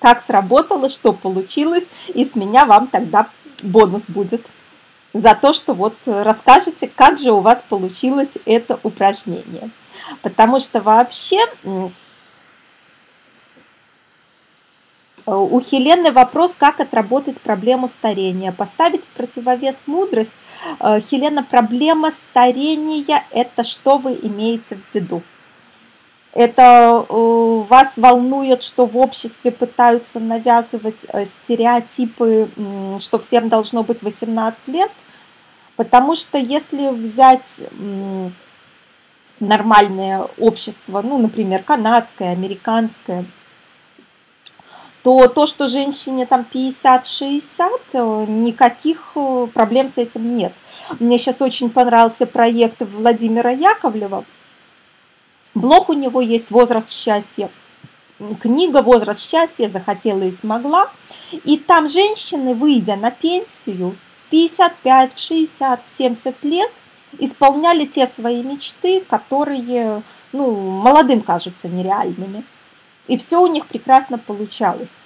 как 0.00 0.20
сработало, 0.20 0.88
что 0.88 1.12
получилось, 1.12 1.88
и 2.08 2.24
с 2.24 2.34
меня 2.34 2.66
вам 2.66 2.86
тогда 2.86 3.28
бонус 3.62 4.04
будет 4.08 4.46
за 5.12 5.34
то, 5.34 5.52
что 5.52 5.74
вот 5.74 5.94
расскажете, 6.04 6.90
как 6.94 7.18
же 7.18 7.30
у 7.30 7.40
вас 7.40 7.64
получилось 7.68 8.36
это 8.44 8.78
упражнение. 8.82 9.70
Потому 10.22 10.60
что 10.60 10.80
вообще 10.80 11.38
у 15.26 15.58
Хелены 15.60 16.12
вопрос, 16.12 16.54
как 16.54 16.80
отработать 16.80 17.40
проблему 17.40 17.88
старения. 17.88 18.52
Поставить 18.52 19.04
в 19.04 19.08
противовес 19.08 19.84
мудрость. 19.86 20.34
Э, 20.80 21.00
Хелена, 21.00 21.42
проблема 21.42 22.10
старения– 22.10 23.24
это 23.30 23.64
что 23.64 23.96
вы 23.96 24.18
имеете 24.20 24.76
в 24.76 24.94
виду? 24.94 25.22
Это 26.34 27.06
э, 27.08 27.64
вас 27.68 27.96
волнует, 27.96 28.64
что 28.64 28.86
в 28.86 28.98
обществе 28.98 29.52
пытаются 29.52 30.18
навязывать 30.18 30.98
э, 31.08 31.24
стереотипы, 31.26 32.50
что 33.00 33.20
всем 33.20 33.48
должно 33.48 33.84
быть 33.84 34.02
18 34.02 34.68
лет. 34.68 34.90
Потому 35.76 36.16
что 36.16 36.36
если 36.36 36.88
взять 36.90 37.62
нормальное 39.38 40.26
общество, 40.38 41.02
ну, 41.02 41.18
например, 41.18 41.62
канадское, 41.62 42.32
американское, 42.32 43.24
то 45.04 45.28
то, 45.28 45.46
что 45.46 45.68
женщине 45.68 46.26
там 46.26 46.44
50-60, 46.52 47.70
э, 47.92 48.24
никаких 48.26 49.16
проблем 49.52 49.86
с 49.86 49.98
этим 49.98 50.34
нет. 50.34 50.52
Мне 50.98 51.18
сейчас 51.18 51.40
очень 51.40 51.70
понравился 51.70 52.26
проект 52.26 52.82
Владимира 52.82 53.50
Яковлева 53.50 54.24
Блог 55.54 55.88
у 55.88 55.92
него 55.92 56.20
есть 56.20 56.50
«Возраст 56.50 56.90
счастья». 56.90 57.50
Книга 58.40 58.82
«Возраст 58.82 59.20
счастья» 59.20 59.68
захотела 59.68 60.22
и 60.22 60.32
смогла. 60.32 60.90
И 61.44 61.58
там 61.58 61.88
женщины, 61.88 62.54
выйдя 62.54 62.96
на 62.96 63.10
пенсию 63.10 63.96
в 64.16 64.30
55, 64.30 65.14
в 65.14 65.18
60, 65.18 65.84
в 65.84 65.90
70 65.90 66.44
лет, 66.44 66.70
исполняли 67.18 67.86
те 67.86 68.06
свои 68.06 68.42
мечты, 68.42 69.00
которые 69.00 70.02
ну, 70.32 70.50
молодым 70.52 71.20
кажутся 71.20 71.68
нереальными. 71.68 72.44
И 73.06 73.16
все 73.16 73.40
у 73.40 73.46
них 73.46 73.66
прекрасно 73.66 74.18
получалось. 74.18 74.98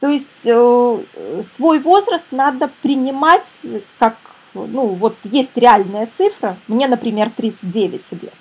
То 0.00 0.08
есть 0.08 0.46
э, 0.46 1.42
свой 1.42 1.78
возраст 1.78 2.28
надо 2.30 2.70
принимать 2.80 3.66
как, 3.98 4.16
ну 4.54 4.86
вот 4.86 5.16
есть 5.24 5.56
реальная 5.56 6.06
цифра, 6.06 6.56
мне, 6.68 6.88
например, 6.88 7.30
39 7.30 8.12
лет. 8.22 8.32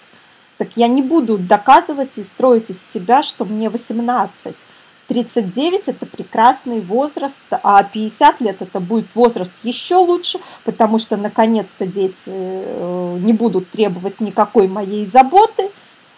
Так 0.60 0.76
я 0.76 0.90
не 0.90 1.02
буду 1.02 1.38
доказывать 1.38 2.18
и 2.18 2.24
строить 2.24 2.70
из 2.70 2.86
себя, 2.86 3.24
что 3.24 3.46
мне 3.46 3.70
18. 3.70 4.56
39 5.08 5.88
это 5.88 6.06
прекрасный 6.06 6.82
возраст, 6.82 7.40
а 7.50 7.82
50 7.82 8.42
лет 8.42 8.62
это 8.62 8.82
будет 8.82 9.16
возраст 9.16 9.54
еще 9.64 9.96
лучше, 9.96 10.38
потому 10.66 11.00
что 11.00 11.16
наконец-то 11.16 11.88
дети 11.88 12.26
э, 12.28 13.18
не 13.22 13.32
будут 13.32 13.72
требовать 13.72 14.20
никакой 14.20 14.68
моей 14.68 15.08
заботы, 15.08 15.72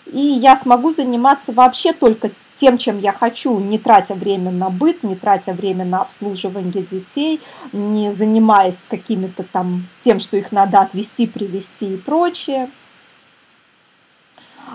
и 0.07 0.19
я 0.19 0.57
смогу 0.57 0.89
заниматься 0.89 1.53
вообще 1.53 1.93
только 1.93 2.31
тем, 2.55 2.79
чем 2.79 2.99
я 2.99 3.13
хочу, 3.13 3.59
не 3.59 3.77
тратя 3.77 4.15
время 4.15 4.49
на 4.49 4.71
быт, 4.71 5.03
не 5.03 5.15
тратя 5.15 5.53
время 5.53 5.85
на 5.85 6.01
обслуживание 6.01 6.83
детей, 6.83 7.39
не 7.71 8.11
занимаясь 8.11 8.85
какими-то 8.89 9.43
там 9.43 9.87
тем, 9.99 10.19
что 10.19 10.35
их 10.35 10.51
надо 10.51 10.81
отвести, 10.81 11.27
привести 11.27 11.93
и 11.93 11.97
прочее. 11.97 12.69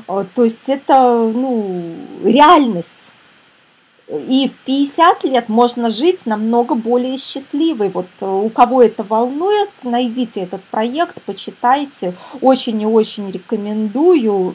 А, 0.07 0.25
то 0.35 0.45
есть 0.45 0.69
это 0.69 1.31
ну, 1.35 1.95
реальность. 2.23 3.13
И 4.09 4.49
в 4.49 4.65
50 4.65 5.25
лет 5.25 5.49
можно 5.49 5.89
жить 5.89 6.27
намного 6.27 6.77
более 6.77 7.19
счастливой. 7.19 7.89
Вот 7.89 8.07
э, 8.21 8.27
у 8.27 8.49
кого 8.51 8.83
это 8.83 9.03
волнует, 9.03 9.71
найдите 9.83 10.43
этот 10.43 10.63
проект, 10.65 11.21
почитайте. 11.23 12.15
Очень 12.41 12.83
и 12.83 12.87
очень 12.87 13.31
рекомендую 13.31 14.55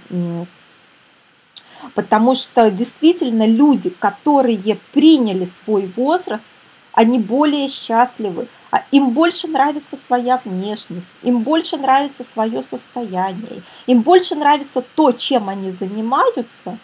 потому 1.95 2.35
что 2.35 2.69
действительно 2.71 3.45
люди, 3.45 3.89
которые 3.89 4.77
приняли 4.93 5.45
свой 5.45 5.91
возраст, 5.95 6.47
они 6.93 7.19
более 7.19 7.67
счастливы, 7.67 8.47
им 8.91 9.11
больше 9.11 9.47
нравится 9.47 9.95
своя 9.95 10.41
внешность, 10.43 11.11
им 11.23 11.39
больше 11.43 11.77
нравится 11.77 12.23
свое 12.23 12.63
состояние, 12.63 13.63
им 13.85 14.01
больше 14.01 14.35
нравится 14.35 14.83
то, 14.95 15.11
чем 15.11 15.49
они 15.49 15.71
занимаются, 15.71 16.77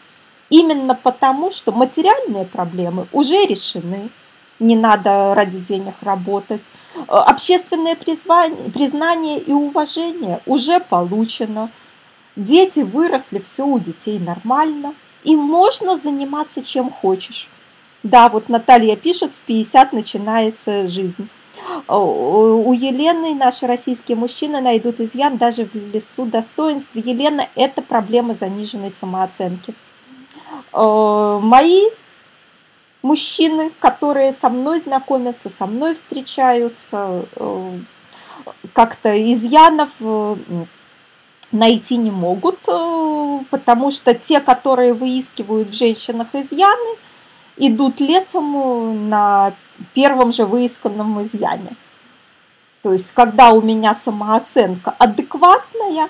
именно 0.49 0.95
потому, 0.95 1.51
что 1.51 1.71
материальные 1.71 2.45
проблемы 2.45 3.07
уже 3.11 3.45
решены, 3.45 4.09
не 4.59 4.75
надо 4.75 5.33
ради 5.35 5.59
денег 5.59 5.93
работать, 6.01 6.71
общественное 7.07 7.95
призвание, 7.95 8.71
признание 8.71 9.39
и 9.39 9.51
уважение 9.53 10.41
уже 10.45 10.79
получено, 10.79 11.69
Дети 12.37 12.81
выросли, 12.81 13.39
все 13.39 13.65
у 13.65 13.79
детей 13.79 14.19
нормально. 14.19 14.93
И 15.23 15.35
можно 15.35 15.97
заниматься 15.97 16.63
чем 16.63 16.91
хочешь. 16.91 17.49
Да, 18.03 18.29
вот 18.29 18.47
Наталья 18.47 18.95
пишет, 18.95 19.33
в 19.33 19.39
50 19.39 19.91
начинается 19.91 20.87
жизнь. 20.87 21.27
У 21.87 22.73
Елены 22.73 23.35
наши 23.35 23.67
российские 23.67 24.17
мужчины 24.17 24.61
найдут 24.61 24.99
изъян 24.99 25.37
даже 25.37 25.65
в 25.65 25.75
лесу 25.75 26.25
достоинств. 26.25 26.89
Елена– 26.93 27.49
это 27.55 27.81
проблема 27.81 28.33
заниженной 28.33 28.91
самооценки. 28.91 29.73
Мои 30.73 31.83
мужчины, 33.01 33.71
которые 33.79 34.31
со 34.31 34.49
мной 34.49 34.79
знакомятся, 34.79 35.49
со 35.49 35.65
мной 35.65 35.95
встречаются, 35.95 37.25
как-то 38.73 39.31
изъянов 39.31 39.89
найти 41.51 41.97
не 41.97 42.11
могут, 42.11 42.59
э, 42.67 43.39
потому 43.49 43.91
что 43.91 44.13
те, 44.13 44.39
которые 44.39 44.93
выискивают 44.93 45.69
в 45.69 45.73
женщинах 45.73 46.27
изъяны, 46.33 46.97
идут 47.57 47.99
лесом 47.99 49.09
на 49.09 49.53
первом 49.93 50.31
же 50.31 50.45
выисканном 50.45 51.21
изъяне. 51.23 51.75
То 52.83 52.91
есть, 52.91 53.11
когда 53.13 53.51
у 53.51 53.61
меня 53.61 53.93
самооценка 53.93 54.95
адекватная, 54.97 56.09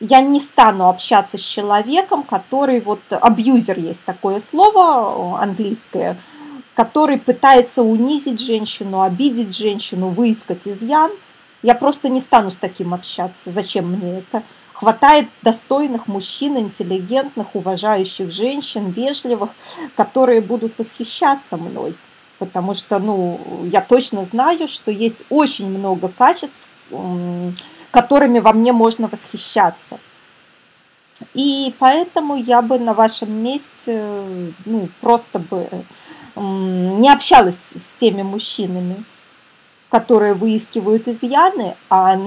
я 0.00 0.20
не 0.20 0.40
стану 0.40 0.88
общаться 0.88 1.38
с 1.38 1.40
человеком, 1.42 2.22
который 2.22 2.80
вот 2.80 3.00
абьюзер 3.10 3.78
есть 3.78 4.04
такое 4.04 4.40
слово 4.40 5.40
английское, 5.40 6.16
который 6.74 7.18
пытается 7.18 7.82
унизить 7.82 8.40
женщину, 8.40 9.02
обидеть 9.02 9.56
женщину, 9.56 10.08
выискать 10.08 10.68
изъян. 10.68 11.10
Я 11.62 11.74
просто 11.74 12.08
не 12.08 12.20
стану 12.20 12.50
с 12.50 12.56
таким 12.56 12.92
общаться. 12.92 13.50
Зачем 13.50 13.90
мне 13.90 14.18
это? 14.18 14.42
Хватает 14.78 15.28
достойных 15.40 16.06
мужчин, 16.06 16.58
интеллигентных, 16.58 17.54
уважающих 17.54 18.30
женщин, 18.30 18.90
вежливых, 18.90 19.48
которые 19.94 20.42
будут 20.42 20.76
восхищаться 20.76 21.56
мной. 21.56 21.96
Потому 22.38 22.74
что 22.74 22.98
ну, 22.98 23.40
я 23.72 23.80
точно 23.80 24.22
знаю, 24.22 24.68
что 24.68 24.90
есть 24.90 25.24
очень 25.30 25.66
много 25.66 26.08
качеств, 26.08 26.54
которыми 27.90 28.38
во 28.38 28.52
мне 28.52 28.74
можно 28.74 29.08
восхищаться. 29.08 29.98
И 31.32 31.74
поэтому 31.78 32.36
я 32.36 32.60
бы 32.60 32.78
на 32.78 32.92
вашем 32.92 33.32
месте 33.32 34.04
ну, 34.66 34.90
просто 35.00 35.38
бы 35.38 35.70
не 36.36 37.10
общалась 37.10 37.72
с 37.74 37.94
теми 37.96 38.20
мужчинами 38.20 39.06
которые 39.90 40.34
выискивают 40.34 41.08
изъяны, 41.08 41.76
а 41.88 42.18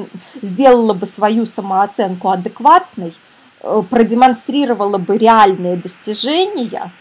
сделала 0.42 0.94
бы 0.94 1.06
свою 1.06 1.46
самооценку 1.46 2.30
адекватной, 2.30 3.14
э, 3.62 3.84
продемонстрировала 3.90 4.98
бы 4.98 5.18
реальные 5.18 5.76
достижения 5.76 6.92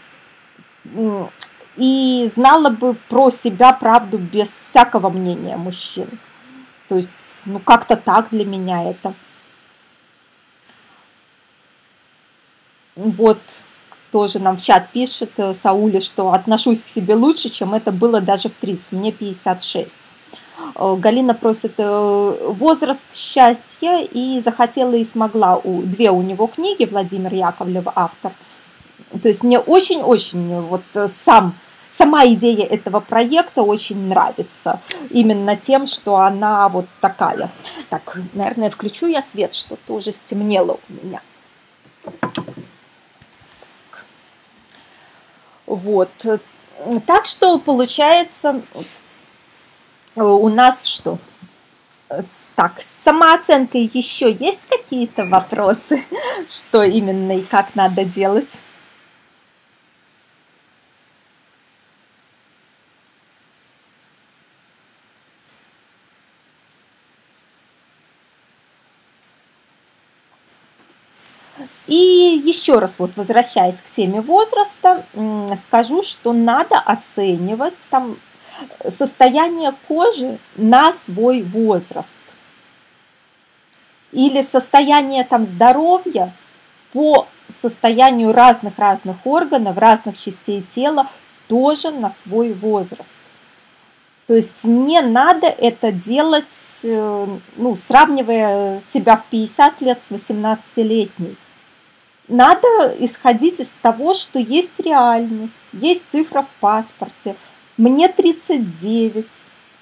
и 1.77 2.29
знала 2.35 2.69
бы 2.69 2.95
про 3.07 3.29
себя 3.29 3.73
правду 3.73 4.17
без 4.17 4.49
всякого 4.49 5.09
мнения 5.09 5.55
мужчин. 5.55 6.07
То 6.87 6.95
есть, 6.95 7.41
ну 7.45 7.59
как-то 7.59 7.95
так 7.95 8.29
для 8.31 8.45
меня 8.45 8.89
это. 8.89 9.13
Вот 12.95 13.39
тоже 14.11 14.39
нам 14.39 14.57
в 14.57 14.63
чат 14.63 14.89
пишет 14.91 15.31
э, 15.37 15.53
Саули, 15.53 15.99
что 15.99 16.33
отношусь 16.33 16.83
к 16.83 16.89
себе 16.89 17.15
лучше, 17.15 17.49
чем 17.49 17.73
это 17.73 17.91
было 17.91 18.19
даже 18.19 18.49
в 18.49 18.55
30, 18.55 18.93
мне 18.93 19.11
56. 19.11 19.97
Э, 20.75 20.95
Галина 20.97 21.33
просит 21.33 21.73
э, 21.77 22.53
возраст 22.57 23.15
счастья 23.15 24.01
и 24.01 24.39
захотела 24.39 24.93
и 24.93 25.03
смогла. 25.03 25.57
У, 25.57 25.81
две 25.81 26.11
у 26.11 26.21
него 26.21 26.47
книги, 26.47 26.85
Владимир 26.85 27.33
Яковлев 27.33 27.85
автор. 27.95 28.33
То 29.21 29.27
есть 29.27 29.43
мне 29.43 29.59
очень-очень 29.59 30.61
вот 30.61 30.83
э, 30.93 31.07
сам, 31.07 31.55
сама 31.89 32.25
идея 32.27 32.65
этого 32.65 32.99
проекта 32.99 33.63
очень 33.63 34.07
нравится. 34.07 34.81
Именно 35.09 35.55
тем, 35.55 35.87
что 35.87 36.17
она 36.17 36.69
вот 36.69 36.85
такая. 37.01 37.51
Так, 37.89 38.19
наверное, 38.33 38.69
включу 38.69 39.07
я 39.07 39.21
свет, 39.21 39.53
что-то 39.53 39.93
уже 39.93 40.11
стемнело 40.11 40.79
у 40.89 41.05
меня. 41.05 41.21
Вот. 45.65 46.09
Так 47.05 47.25
что 47.25 47.59
получается 47.59 48.61
у 50.23 50.49
нас 50.49 50.85
что? 50.85 51.17
Так, 52.55 52.81
с 52.81 53.03
самооценкой 53.03 53.89
еще 53.93 54.31
есть 54.31 54.65
какие-то 54.67 55.25
вопросы, 55.25 56.03
что 56.47 56.83
именно 56.83 57.37
и 57.37 57.43
как 57.43 57.75
надо 57.75 58.03
делать? 58.03 58.61
И 71.89 72.41
еще 72.45 72.77
раз 72.77 72.99
вот 72.99 73.11
возвращаясь 73.15 73.77
к 73.77 73.89
теме 73.89 74.21
возраста, 74.21 75.05
скажу, 75.55 76.03
что 76.03 76.33
надо 76.33 76.77
оценивать 76.79 77.83
там 77.89 78.17
состояние 78.87 79.73
кожи 79.87 80.39
на 80.55 80.91
свой 80.91 81.41
возраст 81.43 82.15
или 84.11 84.41
состояние 84.41 85.23
там 85.23 85.45
здоровья 85.45 86.33
по 86.93 87.27
состоянию 87.47 88.31
разных-разных 88.31 89.17
органов, 89.25 89.77
разных 89.77 90.17
частей 90.17 90.61
тела 90.61 91.07
тоже 91.47 91.91
на 91.91 92.11
свой 92.11 92.53
возраст. 92.53 93.15
То 94.27 94.35
есть 94.35 94.63
не 94.63 95.01
надо 95.01 95.47
это 95.47 95.91
делать, 95.91 96.45
э, 96.83 97.37
ну, 97.55 97.75
сравнивая 97.75 98.79
себя 98.85 99.17
в 99.17 99.25
50 99.25 99.81
лет 99.81 100.03
с 100.03 100.11
18-летней. 100.11 101.35
надо 102.27 102.95
исходить 102.99 103.59
из 103.59 103.73
того, 103.81 104.13
что 104.13 104.37
есть 104.37 104.79
реальность, 104.79 105.55
есть 105.73 106.03
цифра 106.09 106.43
в 106.43 106.59
паспорте. 106.59 107.35
Мне 107.79 108.09
39, 108.09 109.25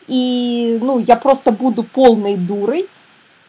и 0.08 0.78
ну, 0.80 1.00
я 1.00 1.16
просто 1.16 1.52
буду 1.52 1.84
полной 1.84 2.38
дурой, 2.38 2.88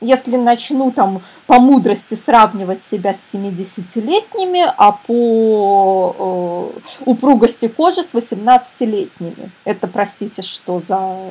если 0.01 0.37
начну 0.37 0.91
там 0.91 1.23
по 1.47 1.59
мудрости 1.59 2.15
сравнивать 2.15 2.83
себя 2.83 3.13
с 3.13 3.35
70-летними, 3.35 4.73
а 4.75 4.93
по 4.93 6.73
э, 6.75 6.81
упругости 7.05 7.69
кожи 7.69 8.03
с 8.03 8.15
18-летними. 8.15 9.51
Это, 9.67 9.87
простите, 9.87 10.41
что 10.41 10.79
за 10.79 11.31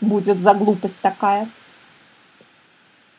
будет 0.00 0.40
за 0.40 0.54
глупость 0.54 1.00
такая. 1.02 1.48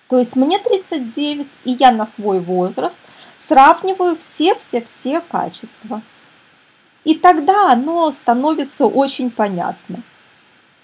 То 0.08 0.20
есть 0.20 0.38
мне 0.38 0.58
39, 0.58 1.48
и 1.66 1.72
я 1.74 1.92
на 1.92 2.06
свой 2.06 2.40
возраст 2.40 3.02
сравниваю 3.38 4.16
все-все-все 4.16 5.20
качества. 5.20 6.02
И 7.04 7.16
тогда 7.16 7.72
оно 7.72 8.12
становится 8.12 8.86
очень 8.86 9.30
понятно– 9.30 10.02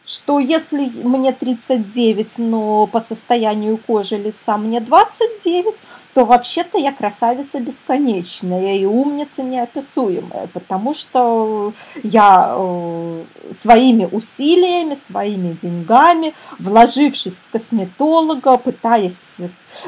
что 0.09 0.39
если 0.39 0.89
мне 1.03 1.31
39, 1.31 2.39
но 2.39 2.87
по 2.87 2.99
состоянию 2.99 3.77
кожи 3.77 4.17
лица 4.17 4.57
мне 4.57 4.79
29, 4.79 5.75
то 6.15 6.25
вообще-то 6.25 6.79
я 6.79 6.91
красавица 6.91 7.59
бесконечная 7.59 8.77
и 8.77 8.85
умница 8.85 9.43
неописуемая, 9.43 10.47
потому 10.47 10.95
что 10.95 11.73
я 12.01 12.55
э, 12.57 13.23
своими 13.51 14.09
усилиями, 14.11 14.95
своими 14.95 15.53
деньгами, 15.53 16.33
вложившись 16.57 17.37
в 17.37 17.51
косметолога, 17.51 18.57
пытаясь 18.57 19.37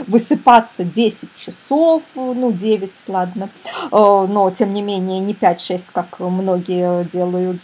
высыпаться 0.07 0.83
10 0.83 1.29
часов, 1.35 2.03
ну 2.15 2.51
9, 2.51 2.91
ладно, 3.07 3.49
э, 3.65 3.87
но 3.91 4.51
тем 4.51 4.73
не 4.73 4.81
менее 4.81 5.19
не 5.19 5.33
5-6, 5.33 5.87
как 5.91 6.19
многие 6.19 7.05
делают 7.05 7.61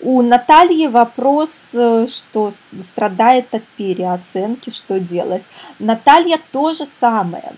У 0.00 0.20
Натальи 0.20 0.86
вопрос, 0.86 1.70
э, 1.72 2.06
что 2.08 2.50
страдает 2.78 3.54
от 3.54 3.64
переоценки, 3.78 4.68
что 4.68 5.00
делать. 5.00 5.48
Наталья 5.78 6.38
то 6.52 6.72
же 6.72 6.84
самое. 6.84 7.54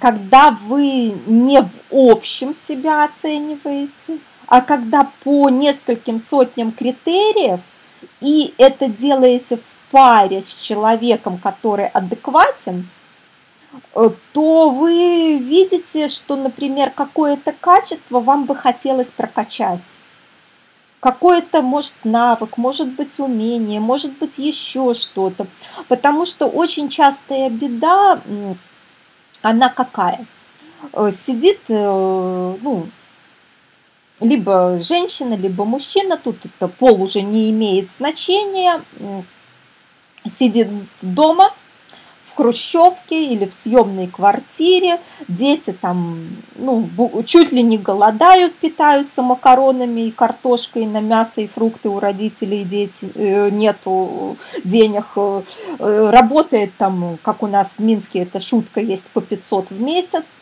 Когда 0.00 0.50
вы 0.50 1.14
не 1.26 1.60
в 1.60 1.80
общем 1.92 2.54
себя 2.54 3.04
оцениваете, 3.04 4.18
а 4.48 4.62
когда 4.62 5.12
по 5.22 5.48
нескольким 5.48 6.18
сотням 6.18 6.72
критериев, 6.72 7.60
и 8.20 8.52
это 8.58 8.88
делаете 8.88 9.58
в 9.58 9.75
паре 9.96 10.42
с 10.42 10.52
человеком, 10.52 11.38
который 11.38 11.86
адекватен, 11.86 12.90
э, 13.94 14.10
то 14.34 14.68
вы 14.68 15.38
видите, 15.38 16.08
что, 16.08 16.36
например, 16.36 16.90
какое-то 16.90 17.54
качество 17.58 18.20
вам 18.20 18.44
бы 18.44 18.54
хотелось 18.54 19.08
прокачать 19.08 19.96
какой-то, 21.00 21.62
может, 21.62 21.94
навык, 22.04 22.58
может 22.58 22.88
быть, 22.88 23.18
умение, 23.20 23.80
может 23.80 24.18
быть, 24.18 24.36
еще 24.36 24.92
что-то. 24.92 25.46
Потому 25.88 26.26
что 26.26 26.46
очень 26.46 26.90
частая 26.90 27.48
беда, 27.48 28.20
она 29.40 29.70
какая? 29.70 30.26
Э, 30.92 31.10
сидит, 31.10 31.60
э, 31.68 32.56
ну, 32.60 32.86
либо 34.20 34.78
женщина, 34.82 35.34
либо 35.34 35.64
мужчина, 35.64 36.18
тут 36.18 36.36
это 36.44 36.68
пол 36.68 37.00
уже 37.00 37.22
не 37.22 37.50
имеет 37.50 37.92
значения, 37.92 38.82
сидит 40.28 40.68
дома– 41.02 41.52
хрущевке 42.36 43.24
или 43.24 43.46
в 43.46 43.54
съемной 43.54 44.06
квартире, 44.06 45.00
дети 45.26 45.72
там, 45.72 46.28
ну, 46.54 46.88
чуть 47.24 47.52
ли 47.52 47.62
не 47.62 47.78
голодают, 47.78 48.54
питаются 48.54 49.22
макаронами 49.22 50.02
и 50.02 50.10
картошкой 50.10 50.86
на 50.86 51.00
мясо 51.00 51.40
и 51.40 51.46
фрукты 51.46 51.88
у 51.88 51.98
родителей, 51.98 52.64
дети, 52.64 53.10
э, 53.14 53.48
нету 53.50 54.36
денег, 54.64 55.06
э, 55.16 55.42
работает 56.10 56.72
там, 56.76 57.18
как 57.22 57.42
у 57.42 57.46
нас 57.46 57.74
в 57.78 57.78
Минске, 57.78 58.20
эта 58.20 58.38
шутка 58.38 58.80
есть, 58.80 59.08
по 59.08 59.20
500 59.20 59.70
в 59.70 59.80
месяц, 59.80 60.38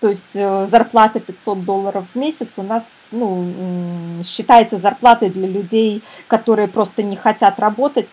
то 0.00 0.08
есть 0.08 0.36
э, 0.36 0.66
зарплата 0.66 1.18
500 1.18 1.64
долларов 1.64 2.06
в 2.12 2.18
месяц 2.18 2.54
у 2.56 2.62
нас 2.62 2.98
ну, 3.10 4.22
считается 4.24 4.76
зарплатой 4.76 5.30
для 5.30 5.48
людей, 5.48 6.02
которые 6.28 6.68
просто 6.68 7.02
не 7.02 7.16
хотят 7.16 7.58
работать, 7.58 8.10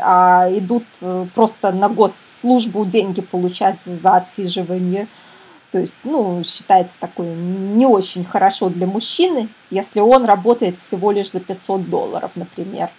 а 0.00 0.48
идут 0.50 0.84
э, 1.02 1.26
просто 1.34 1.72
на 1.72 1.88
госслужбу 1.90 2.86
деньги 2.86 3.20
получать 3.20 3.80
за 3.80 4.16
отсиживание. 4.16 5.08
То 5.70 5.78
есть, 5.78 5.98
ну, 6.04 6.42
считается 6.42 6.96
такой 6.98 7.26
не 7.26 7.86
очень 7.86 8.24
хорошо 8.24 8.70
для 8.70 8.86
мужчины, 8.86 9.48
если 9.70 10.00
он 10.00 10.24
работает 10.24 10.78
всего 10.78 11.12
лишь 11.12 11.30
за 11.30 11.40
500 11.40 11.88
долларов, 11.88 12.32
например. 12.34 12.90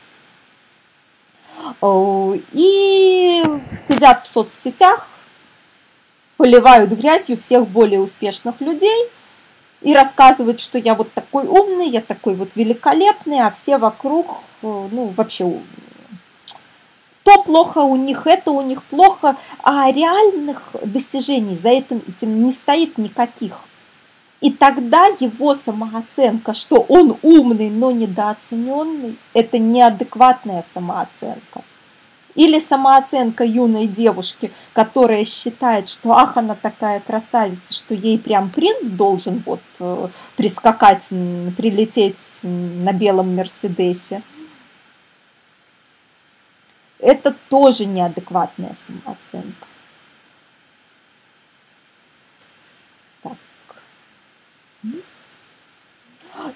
Э, 1.82 2.34
и 2.54 3.44
сидят 3.90 4.26
в 4.26 4.28
соцсетях, 4.28 5.08
поливают 6.42 6.90
грязью 6.94 7.38
всех 7.38 7.68
более 7.68 8.00
успешных 8.00 8.62
людей 8.62 9.10
и 9.82 9.94
рассказывают, 9.94 10.60
что 10.60 10.80
я 10.80 10.96
вот 10.96 11.14
такой 11.14 11.46
умный, 11.46 11.88
я 11.88 12.02
такой 12.02 12.34
вот 12.34 12.56
великолепный, 12.56 13.42
а 13.42 13.52
все 13.52 13.78
вокруг, 13.78 14.40
э, 14.64 14.88
ну, 14.92 15.14
вообще 15.16 15.60
то 17.22 17.44
плохо 17.44 17.78
у 17.78 17.96
них, 17.96 18.26
это 18.26 18.50
у 18.50 18.64
них 18.64 18.82
плохо, 18.86 19.38
а 19.62 19.92
реальных 19.92 20.64
достижений 20.84 21.56
за 21.56 21.70
этим, 21.70 22.02
этим 22.08 22.44
не 22.44 22.52
стоит 22.52 22.98
никаких. 22.98 23.54
И 24.40 24.50
тогда 24.50 25.06
его 25.20 25.54
самооценка, 25.54 26.56
что 26.56 26.78
он 26.90 27.20
умный, 27.22 27.70
но 27.70 27.92
недооцененный, 27.92 29.16
это 29.36 29.60
неадекватная 29.60 30.64
самооценка. 30.64 31.62
Или 32.36 32.60
самооценка 32.60 33.44
юной 33.44 33.88
девушки, 33.88 34.52
которая 34.74 35.26
считает, 35.26 35.90
что 35.90 36.14
ах, 36.14 36.38
она 36.38 36.56
такая 36.56 37.02
красавица, 37.02 37.74
что 37.74 37.94
ей 37.94 38.18
прям 38.18 38.50
принц 38.50 38.88
должен 38.88 39.44
вот 39.46 39.62
э, 39.80 40.08
прискакать, 40.38 41.10
прилететь 41.10 42.40
на 42.44 42.94
белом 42.94 43.36
Мерседесе. 43.36 44.22
Это 47.00 47.36
тоже 47.50 47.86
неадекватная 47.86 48.76
самооценка. 48.86 49.68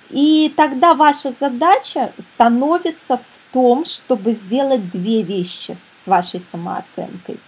И 0.10 0.54
тогда 0.56 0.94
ваша 0.94 1.32
задача 1.32 2.14
становится 2.18 3.18
в 3.18 3.45
том, 3.56 3.86
чтобы 3.86 4.34
сделать 4.34 4.92
две 4.92 5.22
вещи 5.22 5.78
с 5.96 6.08
вашей 6.08 6.42
самооценкой. 6.42 7.40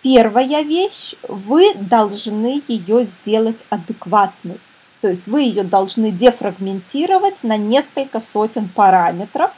Первая 0.00 0.62
вещь, 0.62 1.16
вы 1.28 1.74
должны 1.74 2.62
ее 2.68 3.02
сделать 3.02 3.64
адекватной. 3.68 4.60
То 5.00 5.08
есть 5.08 5.26
вы 5.26 5.42
ее 5.42 5.64
должны 5.64 6.12
дефрагментировать 6.12 7.42
на 7.42 7.56
несколько 7.56 8.20
сотен 8.20 8.68
параметров. 8.68 9.50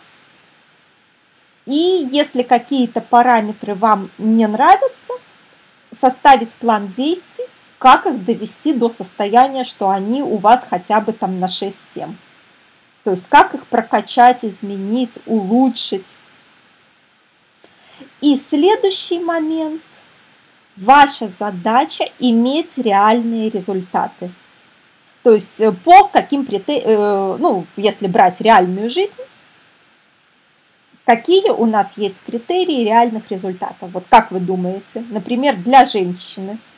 И 1.67 2.09
если 2.11 2.43
какие-то 2.43 3.03
параметры 3.03 3.75
вам 3.75 4.11
не 4.17 4.47
нравятся, 4.47 5.13
составить 5.91 6.57
план 6.57 6.89
действий, 6.89 7.45
как 7.79 8.07
их 8.07 8.25
довести 8.25 8.73
до 8.73 8.89
состояния, 8.89 9.65
что 9.65 9.91
они 9.91 10.23
у 10.23 10.39
вас 10.39 10.67
хотя 10.69 11.03
бы 11.03 11.13
там 11.13 11.39
на 11.39 11.47
6-7. 11.47 12.15
То 13.05 13.11
есть 13.13 13.29
как 13.29 13.55
их 13.55 13.67
прокачать, 13.67 14.45
изменить, 14.45 15.19
улучшить. 15.27 16.17
И 18.21 18.37
следующий 18.37 19.19
момент. 19.19 19.83
Ваша 20.77 21.29
задача 21.29 22.09
иметь 22.19 22.79
реальные 22.79 23.51
результаты. 23.51 24.33
То 25.23 25.33
есть 25.35 25.61
э, 25.61 25.71
по 25.71 26.09
каким 26.09 26.47
критериям, 26.47 26.89
э, 26.89 27.37
ну, 27.39 27.67
если 27.77 28.07
брать 28.07 28.41
реальную 28.41 28.89
жизнь, 28.89 29.13
какие 31.05 31.51
у 31.51 31.67
нас 31.67 31.99
есть 31.99 32.23
критерии 32.25 32.85
реальных 32.85 33.31
результатов? 33.31 33.91
Вот 33.93 34.05
как 34.09 34.31
вы 34.31 34.41
думаете? 34.41 35.05
Например, 35.11 35.57
для 35.57 35.85
женщины– 35.85 36.59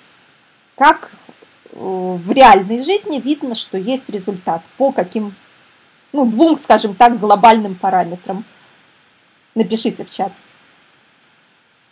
как 0.76 1.10
э, 1.72 1.76
в 1.76 2.32
реальной 2.32 2.82
жизни 2.82 3.20
видно, 3.20 3.54
что 3.54 3.78
есть 3.78 4.08
результат 4.10 4.62
по 4.76 4.92
каким, 4.92 5.34
ну, 6.14 6.26
двум, 6.26 6.58
скажем 6.58 6.94
так, 6.94 7.20
глобальным 7.20 7.74
параметрам. 7.74 8.44
Напишите 9.54 10.04
в 10.04 10.10
чат. 10.10 10.32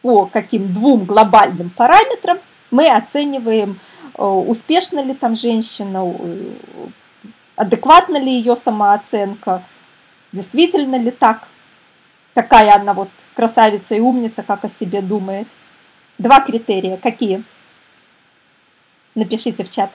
По 0.00 0.26
каким 0.26 0.72
двум 0.72 1.04
глобальным 1.04 1.70
параметрам 1.70 2.38
мы 2.70 2.88
оцениваем, 2.88 3.78
э, 4.16 4.24
успешна 4.24 5.00
ли 5.00 5.14
там 5.14 5.36
женщина, 5.36 6.02
э, 6.04 6.54
адекватна 7.56 8.16
ли 8.16 8.32
ее 8.32 8.56
самооценка, 8.56 9.62
действительно 10.32 10.96
ли 10.96 11.10
так, 11.10 11.46
такая 12.32 12.74
она 12.74 12.94
вот 12.94 13.10
красавица 13.34 13.94
и 13.94 14.00
умница, 14.00 14.42
как 14.42 14.64
о 14.64 14.68
себе 14.68 15.02
думает– 15.02 15.48
Два 16.22 16.40
критерия. 16.40 16.98
Какие? 16.98 17.42
Напишите 19.16 19.64
в 19.64 19.70
чат. 19.70 19.90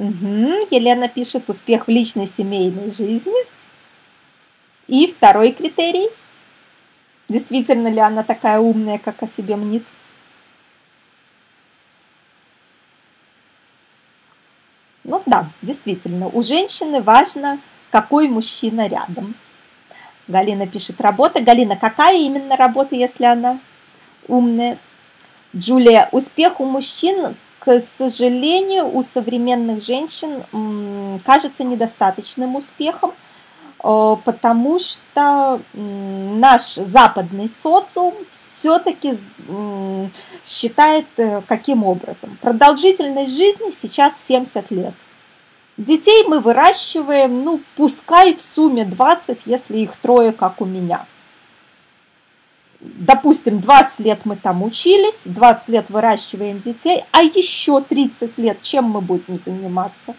Угу. 0.00 0.68
Елена 0.70 1.10
пишет 1.10 1.50
успех 1.50 1.86
в 1.86 1.90
личной 1.90 2.26
семейной 2.26 2.90
жизни. 2.90 3.34
И 4.86 5.06
второй 5.06 5.52
критерий. 5.52 6.08
Действительно 7.28 7.88
ли 7.88 8.00
она 8.00 8.22
такая 8.22 8.60
умная, 8.60 8.98
как 8.98 9.22
о 9.22 9.26
себе 9.26 9.56
мнит? 9.56 9.84
Ну 15.04 15.22
да, 15.26 15.50
действительно, 15.60 16.28
у 16.28 16.42
женщины 16.42 17.02
важно, 17.02 17.60
какой 17.90 18.26
мужчина 18.26 18.88
рядом. 18.88 19.34
Галина 20.28 20.66
пишет 20.66 20.98
работа. 21.02 21.42
Галина, 21.42 21.76
какая 21.76 22.16
именно 22.16 22.56
работа, 22.56 22.94
если 22.94 23.26
она 23.26 23.58
умная? 24.26 24.78
Джулия, 25.54 26.08
успех 26.10 26.58
у 26.58 26.64
мужчин, 26.64 27.36
к 27.60 27.80
сожалению, 27.80 28.94
у 28.94 29.02
современных 29.02 29.82
женщин 29.82 30.42
кажется 31.24 31.62
недостаточным 31.62 32.56
успехом, 32.56 33.12
э, 33.82 34.16
потому 34.24 34.78
что 34.80 35.60
наш 35.72 36.74
западный 36.74 37.48
социум 37.48 38.14
все-таки 38.30 39.18
считает 40.44 41.06
э, 41.16 41.42
каким 41.46 41.84
образом? 41.84 42.36
Продолжительность 42.40 43.36
жизни 43.36 43.70
сейчас 43.70 44.20
70 44.26 44.70
лет– 44.72 44.94
Детей 45.80 46.24
мы 46.28 46.40
выращиваем, 46.40 47.42
ну, 47.42 47.62
пускай 47.74 48.34
в 48.34 48.42
сумме 48.42 48.84
20, 48.84 49.46
если 49.46 49.78
их 49.78 49.96
трое, 49.96 50.30
как 50.30 50.60
у 50.60 50.66
меня. 50.66 51.06
Допустим, 52.80 53.60
20 53.60 54.06
лет 54.06 54.20
мы 54.24 54.36
там 54.36 54.62
учились, 54.62 55.22
20 55.26 55.68
лет 55.68 55.90
выращиваем 55.90 56.60
детей, 56.60 57.04
а 57.10 57.22
еще 57.22 57.82
30 57.82 58.38
лет 58.38 58.62
чем 58.62 58.84
мы 58.84 59.02
будем 59.02 59.38
заниматься? 59.38 60.14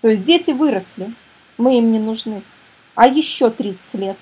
То 0.00 0.08
есть 0.08 0.24
дети 0.24 0.50
выросли, 0.50 1.14
мы 1.58 1.78
им 1.78 1.92
не 1.92 2.00
нужны, 2.00 2.42
а 2.96 3.06
еще 3.06 3.50
30 3.50 4.00
лет. 4.00 4.16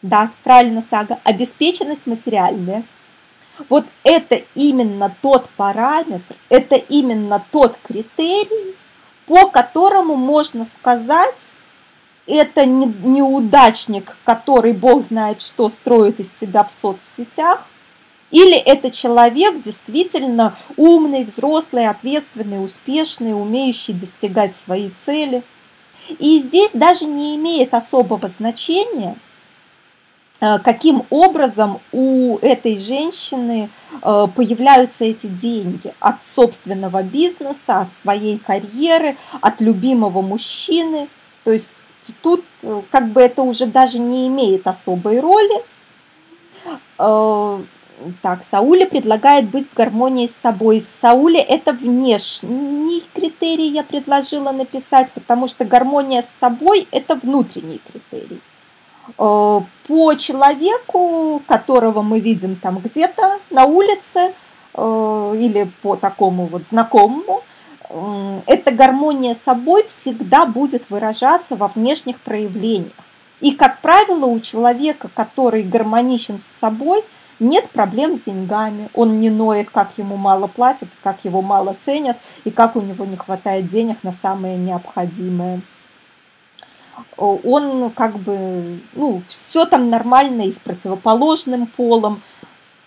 Да, 0.00 0.30
правильно, 0.42 0.82
Сага, 0.82 1.18
обеспеченность 1.24 2.06
материальная– 2.06 2.84
вот 3.68 3.86
это 4.02 4.42
именно 4.54 5.14
тот 5.22 5.48
параметр, 5.50 6.36
это 6.48 6.76
именно 6.76 7.44
тот 7.50 7.78
критерий, 7.82 8.74
по 9.26 9.48
которому 9.48 10.16
можно 10.16 10.64
сказать, 10.64 11.50
это 12.26 12.66
не, 12.66 12.86
неудачник, 12.86 14.16
который 14.24 14.72
бог 14.72 15.02
знает 15.02 15.42
что 15.42 15.68
строит 15.68 16.20
из 16.20 16.36
себя 16.36 16.64
в 16.64 16.70
соцсетях, 16.70 17.66
или 18.30 18.56
это 18.56 18.90
человек 18.90 19.60
действительно 19.60 20.56
умный, 20.76 21.24
взрослый, 21.24 21.86
ответственный, 21.86 22.64
успешный, 22.64 23.32
умеющий 23.32 23.94
достигать 23.94 24.56
свои 24.56 24.90
цели. 24.90 25.42
И 26.18 26.38
здесь 26.38 26.70
даже 26.72 27.04
не 27.06 27.36
имеет 27.36 27.74
особого 27.74 28.28
значения– 28.28 29.16
Э, 30.44 30.58
каким 30.58 31.04
образом 31.10 31.80
у 31.92 32.38
этой 32.38 32.76
женщины 32.76 33.70
э, 34.02 34.26
появляются 34.34 35.04
эти 35.04 35.26
деньги 35.26 35.94
от 36.00 36.26
собственного 36.26 37.02
бизнеса, 37.02 37.80
от 37.80 37.94
своей 37.94 38.38
карьеры, 38.38 39.16
от 39.40 39.60
любимого 39.60 40.20
мужчины. 40.22 41.08
То 41.44 41.52
есть 41.52 41.72
тут 42.22 42.44
э, 42.62 42.82
как 42.90 43.08
бы 43.08 43.20
это 43.20 43.42
уже 43.42 43.66
даже 43.66 43.98
не 43.98 44.26
имеет 44.28 44.66
особой 44.66 45.20
роли. 45.20 45.62
Так, 48.22 48.42
Сауля 48.42 48.86
предлагает 48.86 49.48
быть 49.48 49.68
в 49.68 49.74
гармонии 49.74 50.26
с 50.26 50.34
собой. 50.34 50.80
Сауля 50.80 51.40
это 51.40 51.72
внешний 51.72 53.02
критерий 53.14 53.68
я 53.68 53.84
предложила 53.84 54.50
написать, 54.50 55.12
потому 55.12 55.46
что 55.46 55.64
гармония 55.64 56.22
с 56.22 56.30
собой 56.40 56.88
это 56.90 57.14
внутренний 57.14 57.80
критерий. 57.86 58.40
Э, 59.18 59.60
по 59.86 60.14
человеку, 60.14 61.42
которого 61.46 62.02
мы 62.02 62.20
видим 62.20 62.56
там 62.56 62.78
где-то 62.78 63.38
на 63.50 63.64
улице 63.64 64.34
э, 64.74 65.34
или 65.38 65.70
по 65.82 65.96
такому 65.96 66.46
вот 66.46 66.66
знакомому, 66.66 67.42
э, 67.42 67.53
эта 67.88 68.70
гармония 68.70 69.34
с 69.34 69.42
собой 69.42 69.86
всегда 69.86 70.46
будет 70.46 70.90
выражаться 70.90 71.56
во 71.56 71.68
внешних 71.68 72.20
проявлениях. 72.20 72.92
И, 73.40 73.52
как 73.52 73.80
правило, 73.80 74.26
у 74.26 74.40
человека, 74.40 75.10
который 75.14 75.62
гармоничен 75.62 76.38
с 76.38 76.52
собой, 76.58 77.04
нет 77.40 77.68
проблем 77.70 78.14
с 78.14 78.20
деньгами. 78.20 78.88
Он 78.94 79.20
не 79.20 79.28
ноет, 79.28 79.70
как 79.70 79.98
ему 79.98 80.16
мало 80.16 80.46
платят, 80.46 80.88
как 81.02 81.24
его 81.24 81.42
мало 81.42 81.76
ценят, 81.78 82.16
и 82.44 82.50
как 82.50 82.76
у 82.76 82.80
него 82.80 83.04
не 83.04 83.16
хватает 83.16 83.68
денег 83.68 83.98
на 84.02 84.12
самое 84.12 84.56
необходимое 84.56 85.60
он 87.16 87.90
как 87.90 88.18
бы, 88.18 88.80
ну, 88.94 89.22
все 89.26 89.64
там 89.66 89.90
нормально 89.90 90.42
и 90.42 90.52
с 90.52 90.58
противоположным 90.58 91.66
полом, 91.66 92.22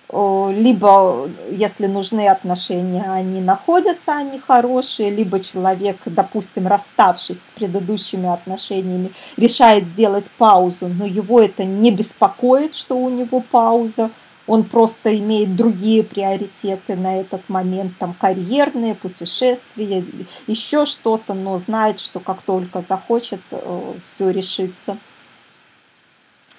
либо, 0.09 1.29
если 1.51 1.85
нужны 1.85 2.29
отношения, 2.29 3.03
они 3.11 3.41
находятся, 3.41 4.15
они 4.15 4.39
хорошие, 4.39 5.09
либо 5.09 5.41
человек, 5.41 5.97
допустим, 6.05 6.67
расставшись 6.67 7.37
с 7.37 7.51
предыдущими 7.53 8.29
отношениями, 8.29 9.11
решает 9.35 9.85
сделать 9.85 10.31
паузу, 10.31 10.87
но 10.87 11.05
его 11.05 11.41
это 11.41 11.65
не 11.65 11.91
беспокоит, 11.91 12.73
что 12.73 12.97
у 12.97 13.09
него 13.09 13.41
пауза, 13.41 14.09
он 14.45 14.63
просто 14.63 15.17
имеет 15.17 15.57
другие 15.57 16.03
приоритеты 16.03 16.95
на 16.95 17.19
этот 17.19 17.49
момент, 17.49 17.97
там 17.97 18.13
карьерные, 18.13 18.95
путешествия, 18.95 20.05
еще 20.47 20.85
что-то, 20.85 21.33
но 21.33 21.57
знает, 21.57 21.99
что 21.99 22.21
как 22.21 22.41
только 22.43 22.79
захочет, 22.79 23.41
э, 23.51 23.93
все 24.05 24.29
решится. 24.29 24.97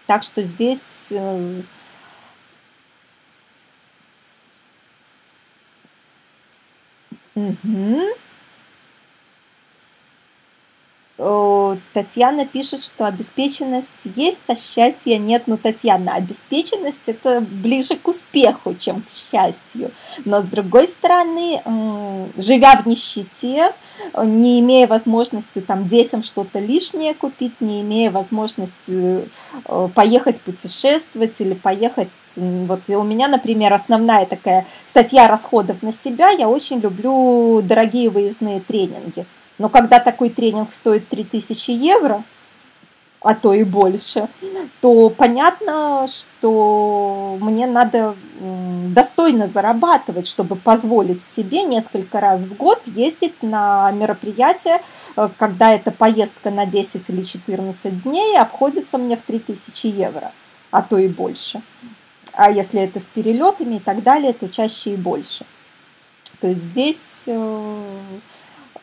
Так 0.06 0.22
что 0.22 0.42
здесь 0.42 1.12
э, 7.38 7.48
Угу. 7.64 8.27
Татьяна 11.18 12.46
пишет, 12.46 12.80
что 12.82 13.04
обеспеченность 13.04 14.06
есть, 14.14 14.42
а 14.46 14.54
счастья 14.54 15.18
нет. 15.18 15.44
Ну, 15.46 15.58
Татьяна, 15.58 16.14
обеспеченность 16.14 17.02
это 17.06 17.40
ближе 17.40 17.96
к 17.96 18.06
успеху, 18.06 18.76
чем 18.76 19.02
к 19.02 19.10
счастью. 19.10 19.90
Но 20.24 20.40
с 20.40 20.44
другой 20.44 20.86
стороны, 20.86 21.60
живя 22.36 22.80
в 22.80 22.86
нищете, 22.86 23.74
не 24.16 24.60
имея 24.60 24.86
возможности 24.86 25.60
там 25.60 25.88
детям 25.88 26.22
что-то 26.22 26.60
лишнее 26.60 27.14
купить, 27.14 27.60
не 27.60 27.80
имея 27.80 28.12
возможности 28.12 29.28
э, 29.64 29.88
поехать 29.94 30.40
путешествовать 30.40 31.40
или 31.40 31.54
поехать 31.54 32.08
вот 32.36 32.80
у 32.88 33.02
меня, 33.02 33.26
например, 33.26 33.72
основная 33.72 34.24
такая 34.24 34.66
статья 34.84 35.26
расходов 35.26 35.82
на 35.82 35.90
себя. 35.90 36.30
Я 36.30 36.48
очень 36.48 36.78
люблю 36.78 37.62
дорогие 37.62 38.10
выездные 38.10 38.60
тренинги. 38.60 39.26
Но 39.58 39.68
когда 39.68 39.98
такой 39.98 40.30
тренинг 40.30 40.72
стоит 40.72 41.08
3000 41.08 41.70
евро, 41.70 42.24
а 43.20 43.34
то 43.34 43.52
и 43.52 43.64
больше, 43.64 44.28
то 44.80 45.10
понятно, 45.10 46.06
что 46.08 47.36
мне 47.40 47.66
надо 47.66 48.14
достойно 48.94 49.48
зарабатывать, 49.48 50.28
чтобы 50.28 50.54
позволить 50.54 51.24
себе 51.24 51.64
несколько 51.64 52.20
раз 52.20 52.42
в 52.42 52.56
год 52.56 52.80
ездить 52.86 53.42
на 53.42 53.90
мероприятия, 53.90 54.82
э, 55.16 55.28
когда 55.36 55.72
эта 55.72 55.90
поездка 55.90 56.50
на 56.50 56.64
10 56.64 57.10
или 57.10 57.24
14 57.24 58.04
дней 58.04 58.38
обходится 58.38 58.98
мне 58.98 59.16
в 59.16 59.22
3000 59.22 59.86
евро, 59.86 60.32
а 60.70 60.82
то 60.82 60.96
и 60.96 61.08
больше. 61.08 61.60
А 62.32 62.50
если 62.52 62.80
это 62.80 63.00
с 63.00 63.04
перелетами 63.04 63.76
и 63.76 63.80
так 63.80 64.04
далее, 64.04 64.32
то 64.32 64.48
чаще 64.48 64.94
и 64.94 64.96
больше. 64.96 65.44
То 66.40 66.46
есть 66.46 66.62
здесь 66.62 67.22
э, 67.26 67.82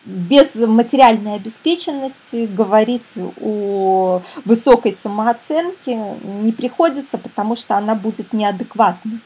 без 0.05 0.55
материальной 0.55 1.35
обеспеченности 1.35 2.45
говорить 2.45 3.13
о 3.41 4.21
высокой 4.45 4.91
самооценке 4.91 5.95
не 6.23 6.51
приходится, 6.51 7.17
потому 7.17 7.55
что 7.55 7.75
она 7.75 7.95
будет 7.95 8.31
неадекватной. 8.31 9.19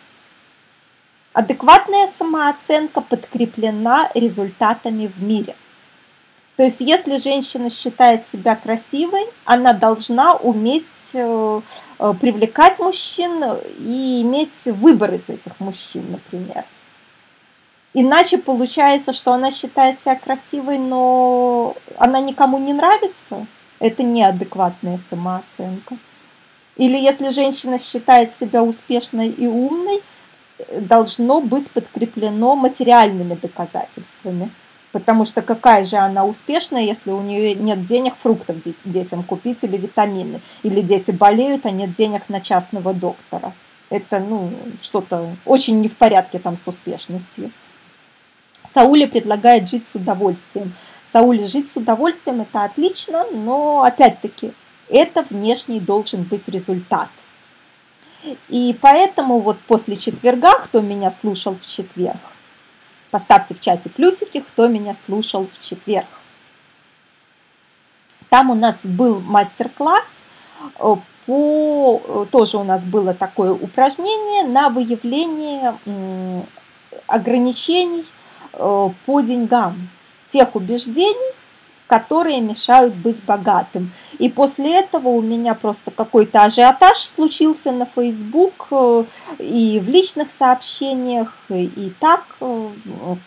Адекватная 1.33 2.07
самооценка 2.07 3.01
подкреплена 3.01 4.09
результатами 4.15 5.07
в 5.07 5.21
мире. 5.21 5.55
То 6.55 6.63
есть 6.63 6.81
если 6.81 7.17
женщина 7.17 7.69
считает 7.69 8.25
себя 8.25 8.55
красивой, 8.55 9.25
она 9.45 9.73
должна 9.73 10.33
уметь 10.33 11.11
э, 11.13 11.61
э, 11.99 12.13
привлекать 12.19 12.79
мужчин 12.79 13.41
и 13.79 14.21
иметь 14.23 14.65
выбор 14.65 15.13
из 15.13 15.29
этих 15.29 15.57
мужчин, 15.59 16.11
например. 16.11 16.65
Иначе 17.93 18.37
получается, 18.37 19.13
что 19.13 19.33
она 19.33 19.49
считает 19.49 19.99
себя 19.99 20.15
красивой, 20.15 20.77
но 20.77 21.75
она 21.97 22.19
никому 22.19 22.59
не 22.59 22.73
нравится. 22.73 23.47
Это 23.79 24.03
неадекватная 24.03 24.97
самооценка. 24.97 25.97
Или 26.77 26.97
если 26.97 27.29
женщина 27.29 27.79
считает 27.79 28.33
себя 28.33 28.63
успешной 28.63 29.29
и 29.29 29.47
умной, 29.47 30.01
должно 30.79 31.41
быть 31.41 31.71
подкреплено 31.71 32.55
материальными 32.55 33.35
доказательствами. 33.35 34.51
Потому 34.91 35.25
что 35.25 35.41
какая 35.41 35.83
же 35.83 35.97
она 35.97 36.25
успешная, 36.25 36.83
если 36.83 37.11
у 37.11 37.21
нее 37.21 37.53
нет 37.53 37.85
денег 37.85 38.15
фруктов 38.21 38.57
детям 38.85 39.23
купить 39.23 39.63
или 39.63 39.77
витамины. 39.77 40.41
Или 40.63 40.81
дети 40.81 41.11
болеют, 41.11 41.65
а 41.65 41.71
нет 41.71 41.93
денег 41.93 42.29
на 42.29 42.41
частного 42.41 42.93
доктора. 42.93 43.53
Это 43.89 44.19
ну, 44.19 44.51
что-то 44.81 45.35
очень 45.45 45.81
не 45.81 45.89
в 45.89 45.95
порядке 45.95 46.39
там 46.39 46.55
с 46.55 46.67
успешностью. 46.67 47.51
Саули 48.71 49.05
предлагает 49.05 49.67
жить 49.67 49.87
с 49.87 49.95
удовольствием. 49.95 50.73
Саули 51.05 51.45
жить 51.45 51.69
с 51.69 51.75
удовольствием 51.75 52.41
это 52.41 52.63
отлично, 52.63 53.25
но 53.31 53.83
опять-таки 53.83 54.53
это 54.89 55.25
внешний 55.29 55.79
должен 55.79 56.23
быть 56.23 56.47
результат. 56.47 57.09
И 58.49 58.77
поэтому 58.79 59.39
вот 59.39 59.59
после 59.59 59.95
четверга, 59.95 60.59
кто 60.59 60.81
меня 60.81 61.09
слушал 61.09 61.55
в 61.55 61.65
четверг, 61.65 62.19
поставьте 63.11 63.55
в 63.55 63.61
чате 63.61 63.89
плюсики, 63.89 64.41
кто 64.41 64.67
меня 64.67 64.93
слушал 64.93 65.47
в 65.47 65.65
четверг. 65.65 66.07
Там 68.29 68.51
у 68.51 68.55
нас 68.55 68.85
был 68.85 69.19
мастер-класс 69.21 70.19
э, 70.77 70.95
по, 71.25 72.01
э, 72.05 72.25
тоже 72.31 72.57
у 72.57 72.63
нас 72.63 72.85
было 72.85 73.15
такое 73.15 73.51
упражнение 73.51 74.43
на 74.43 74.69
выявление 74.69 75.75
ограничений 77.07 78.05
по 78.51 79.21
деньгам, 79.21 79.89
тех 80.27 80.55
убеждений, 80.55 81.33
которые 81.87 82.39
мешают 82.39 82.93
быть 82.93 83.23
богатым. 83.23 83.91
И 84.19 84.29
после 84.29 84.79
этого 84.79 85.09
у 85.09 85.21
меня 85.21 85.55
просто 85.55 85.89
какой-то 85.89 86.43
ажиотаж 86.43 86.99
случился 86.99 87.71
на 87.71 87.85
Facebook 87.85 88.67
э, 88.69 89.05
и 89.39 89.79
в 89.79 89.89
личных 89.89 90.29
сообщениях, 90.29 91.33
и 91.49 91.91
так 91.99 92.25
в 92.39 93.17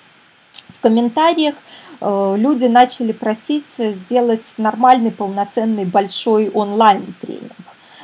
комментариях 0.80 1.56
люди 2.00 2.66
начали 2.66 3.12
просить 3.12 3.66
сделать 3.78 4.54
нормальный, 4.58 5.12
полноценный, 5.12 5.84
большой 5.84 6.48
онлайн-тренинг 6.50 7.52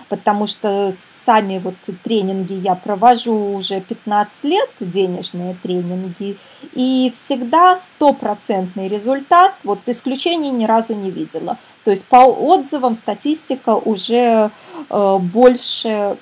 потому 0.08 0.46
что 0.46 0.90
сами 1.26 1.58
вот 1.58 1.74
тренинги 2.02 2.54
я 2.54 2.74
провожу 2.74 3.54
уже 3.54 3.80
15 3.80 4.44
лет, 4.44 4.70
денежные 4.80 5.54
тренинги, 5.62 6.38
и 6.72 7.12
всегда 7.14 7.76
стопроцентный 7.76 8.88
результат, 8.88 9.54
вот 9.64 9.80
исключений 9.86 10.50
ни 10.50 10.64
разу 10.64 10.94
не 10.94 11.10
видела. 11.10 11.58
То 11.84 11.90
есть 11.90 12.06
по 12.06 12.24
отзывам 12.26 12.94
статистика 12.94 13.74
уже 13.76 14.50
э, 14.90 15.18
больше 15.18 16.16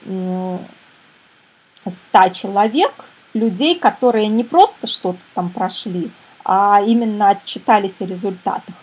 100 1.87 2.29
человек, 2.31 2.93
людей, 3.35 3.79
которые 3.79 4.29
не 4.29 4.45
просто 4.45 4.87
что-то 4.87 5.19
там 5.35 5.51
прошли, 5.51 6.11
а 6.45 6.83
именно 6.87 7.31
отчитались 7.31 8.01
о 8.01 8.07
результатах 8.07 8.75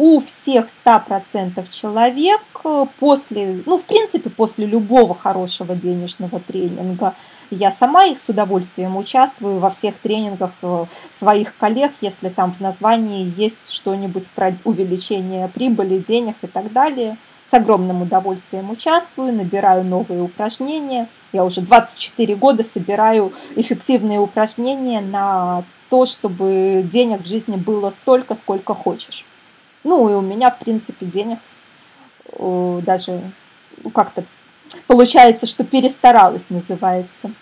у 0.00 0.18
всех 0.20 0.68
100% 0.82 1.62
человек 1.70 2.40
э, 2.64 2.86
после, 2.98 3.62
ну, 3.66 3.76
в 3.76 3.84
принципе, 3.84 4.30
после 4.30 4.64
любого 4.64 5.14
хорошего 5.14 5.74
денежного 5.74 6.40
тренинга, 6.40 7.12
я 7.50 7.70
сама 7.70 8.06
их 8.06 8.18
с 8.18 8.26
удовольствием 8.30 8.96
участвую 8.96 9.58
во 9.58 9.68
всех 9.68 9.98
тренингах 9.98 10.52
э, 10.62 10.86
своих 11.10 11.54
коллег, 11.58 11.92
если 12.00 12.30
там 12.30 12.54
в 12.54 12.60
названии 12.60 13.30
есть 13.36 13.70
что-нибудь 13.70 14.30
про 14.30 14.54
увеличение 14.64 15.48
прибыли, 15.48 15.98
денег 15.98 16.36
и 16.40 16.46
так 16.46 16.72
далее. 16.72 17.18
С 17.44 17.52
огромным 17.52 18.00
удовольствием 18.00 18.70
участвую, 18.70 19.34
набираю 19.34 19.84
новые 19.84 20.22
упражнения. 20.22 21.08
Я 21.34 21.44
уже 21.44 21.60
24 21.60 22.36
года 22.36 22.64
собираю 22.64 23.34
эффективные 23.54 24.18
упражнения 24.18 25.02
на 25.02 25.62
то, 25.90 26.06
чтобы 26.06 26.82
денег 26.90 27.20
в 27.20 27.28
жизни 27.28 27.56
было 27.56 27.90
столько, 27.90 28.34
сколько 28.34 28.72
хочешь. 28.72 29.26
Ну, 29.84 30.10
и 30.10 30.14
у 30.14 30.20
меня, 30.20 30.50
в 30.50 30.58
принципе, 30.58 31.06
денег 31.06 31.38
даже 32.38 33.20
ну, 33.82 33.90
как-то 33.90 34.24
получается, 34.86 35.46
что 35.46 35.64
перестаралась, 35.64 36.46
называется. 36.48 37.32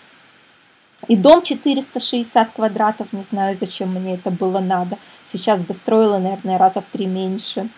И 1.07 1.15
дом 1.15 1.43
460 1.43 2.51
квадратов, 2.51 3.13
не 3.13 3.23
знаю, 3.23 3.55
зачем 3.55 3.93
мне 3.93 4.15
это 4.15 4.31
было 4.31 4.59
надо. 4.59 4.97
Сейчас 5.25 5.63
бы 5.63 5.73
строила, 5.73 6.17
наверное, 6.17 6.57
раза 6.57 6.81
в 6.81 6.85
три 6.85 7.05
меньше. 7.05 7.69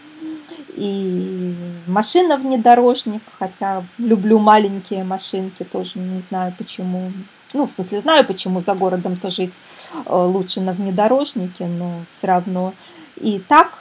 И 0.75 1.53
машина 1.85 2.37
внедорожник, 2.37 3.21
хотя 3.37 3.83
люблю 3.97 4.39
маленькие 4.39 5.03
машинки, 5.03 5.63
тоже 5.63 5.99
не 5.99 6.21
знаю 6.21 6.53
почему. 6.57 7.11
Ну, 7.53 7.67
в 7.67 7.71
смысле, 7.71 7.99
знаю, 7.99 8.25
почему 8.25 8.61
за 8.61 8.73
городом-то 8.73 9.29
жить 9.29 9.59
э, 9.93 10.15
лучше 10.15 10.61
на 10.61 10.71
внедорожнике, 10.71 11.65
но 11.65 12.05
все 12.07 12.27
равно. 12.27 12.73
И 13.17 13.39
так 13.39 13.77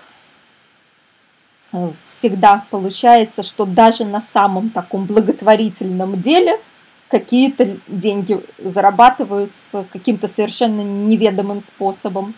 всегда 2.04 2.64
получается, 2.70 3.42
что 3.42 3.64
даже 3.64 4.04
на 4.04 4.20
самом 4.20 4.70
таком 4.70 5.06
благотворительном 5.06 6.20
деле 6.20 6.60
какие-то 7.08 7.76
деньги 7.88 8.40
зарабатываются 8.58 9.84
каким-то 9.92 10.28
совершенно 10.28 10.80
неведомым 10.82 11.60
способом. 11.60 12.34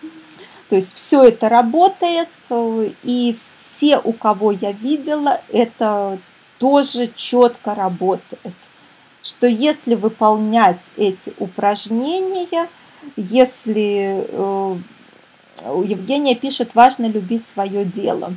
То 0.69 0.77
есть 0.77 0.95
все 0.95 1.25
это 1.25 1.49
работает, 1.51 2.31
и 3.03 3.37
все, 3.37 3.99
у 3.99 4.13
кого 4.13 4.53
я 4.53 4.73
видела, 4.73 5.43
это 5.53 6.19
тоже 6.59 7.11
четко 7.15 7.75
работает. 7.75 8.55
Что 9.23 9.47
если 9.47 9.95
выполнять 9.95 10.91
эти 10.97 11.35
упражнения, 11.39 12.69
если 13.17 14.25
э, 14.29 14.77
Евгения 15.61 16.35
пишет, 16.35 16.75
важно 16.75 17.07
любить 17.07 17.45
свое 17.45 17.85
дело. 17.85 18.35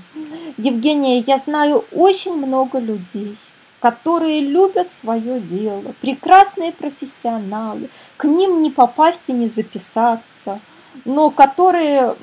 Евгения, 0.57 1.20
я 1.20 1.38
знаю 1.38 1.86
очень 1.91 2.36
много 2.36 2.80
людей, 2.80 3.38
которые 3.80 4.41
любят 4.41 4.91
свое 4.91 5.39
дело, 5.39 5.93
прекрасные 6.01 6.72
профессионалы, 6.72 7.89
к 8.18 8.26
ним 8.26 8.61
не 8.61 8.72
попасть 8.72 9.24
и 9.28 9.34
не 9.34 9.47
записаться, 9.47 10.59
но 11.03 11.30
которые, 11.30 12.16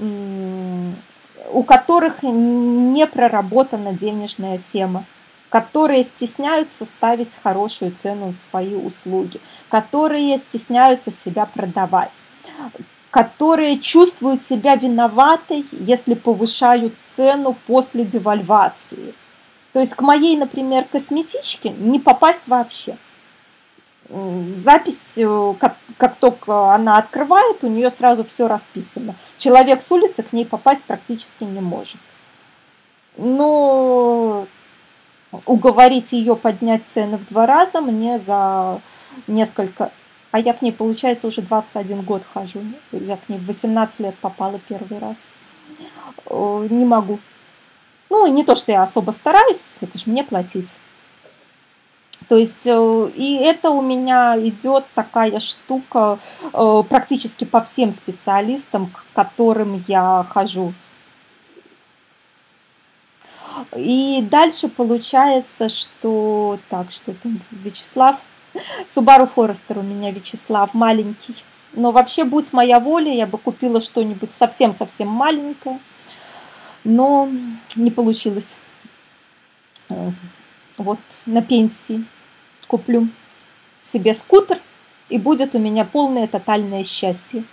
у 1.52 1.62
которых 1.62 2.22
не 2.22 3.06
проработана 3.06 3.92
денежная 3.92 4.58
тема, 4.58 5.04
которые 5.50 6.02
стесняются 6.02 6.84
ставить 6.84 7.38
хорошую 7.42 7.92
цену 7.92 8.28
на 8.28 8.32
свои 8.32 8.74
услуги, 8.74 9.40
которые 9.68 10.36
стесняются 10.38 11.10
себя 11.10 11.44
продавать 11.46 12.22
которые 13.12 13.78
чувствуют 13.78 14.42
себя 14.42 14.74
виноватой, 14.74 15.66
если 15.70 16.14
повышают 16.14 16.94
цену 17.02 17.54
после 17.66 18.06
девальвации. 18.06 19.14
То 19.74 19.80
есть 19.80 19.94
к 19.94 20.00
моей, 20.00 20.34
например, 20.38 20.86
косметичке 20.90 21.68
не 21.68 22.00
попасть 22.00 22.48
вообще. 22.48 22.96
Запись, 24.54 25.18
э, 25.18 25.54
как, 25.60 25.76
как 25.98 26.16
только 26.16 26.72
она 26.72 26.96
открывает, 26.96 27.62
у 27.62 27.66
нее 27.66 27.90
сразу 27.90 28.24
все 28.24 28.48
расписано. 28.48 29.14
Человек 29.36 29.82
с 29.82 29.92
улицы 29.92 30.22
к 30.22 30.32
ней 30.32 30.46
попасть 30.46 30.82
практически 30.82 31.44
не 31.44 31.60
может. 31.60 32.00
Но 33.18 34.46
уговорить 35.44 36.12
ее 36.12 36.34
поднять 36.34 36.86
цены 36.86 37.18
в 37.18 37.26
два 37.26 37.44
раза 37.44 37.82
мне 37.82 38.18
за 38.18 38.80
несколько 39.26 39.92
а 40.32 40.38
я 40.38 40.54
к 40.54 40.62
ней, 40.62 40.72
получается, 40.72 41.28
уже 41.28 41.42
21 41.42 42.02
год 42.02 42.22
хожу. 42.32 42.60
Я 42.90 43.18
к 43.18 43.28
ней 43.28 43.38
в 43.38 43.46
18 43.46 44.00
лет 44.00 44.14
попала 44.16 44.58
первый 44.66 44.98
раз. 44.98 45.22
Не 46.28 46.84
могу. 46.86 47.20
Ну, 48.08 48.26
не 48.26 48.42
то, 48.42 48.56
что 48.56 48.72
я 48.72 48.82
особо 48.82 49.12
стараюсь, 49.12 49.78
это 49.82 49.98
же 49.98 50.04
мне 50.06 50.24
платить. 50.24 50.76
То 52.28 52.36
есть, 52.36 52.66
э, 52.66 53.10
и 53.14 53.36
это 53.36 53.70
у 53.70 53.82
меня 53.82 54.36
идет 54.38 54.84
такая 54.94 55.38
штука 55.38 56.18
э, 56.52 56.82
практически 56.88 57.44
по 57.44 57.62
всем 57.62 57.92
специалистам, 57.92 58.88
к 58.88 59.04
которым 59.14 59.84
я 59.86 60.24
хожу. 60.30 60.72
И 63.76 64.26
дальше 64.30 64.68
получается, 64.68 65.68
что... 65.68 66.58
Так, 66.70 66.90
что 66.90 67.12
там, 67.14 67.40
Вячеслав 67.50 68.16
Subaru 68.86 69.28
Forester 69.34 69.78
у 69.78 69.82
меня 69.82 70.10
Вячеслав 70.10 70.74
маленький. 70.74 71.36
Но 71.72 71.90
вообще, 71.90 72.24
будь 72.24 72.52
моя 72.52 72.80
воля, 72.80 73.12
я 73.12 73.26
бы 73.26 73.38
купила 73.38 73.80
что-нибудь 73.80 74.32
совсем-совсем 74.32 75.08
маленькое. 75.08 75.78
Но 76.84 77.28
не 77.76 77.90
получилось. 77.90 78.56
Вот 80.76 80.98
на 81.26 81.42
пенсии 81.42 82.04
куплю 82.66 83.08
себе 83.82 84.14
скутер, 84.14 84.58
и 85.08 85.18
будет 85.18 85.54
у 85.54 85.58
меня 85.58 85.84
полное 85.84 86.26
тотальное 86.26 86.84
счастье. 86.84 87.44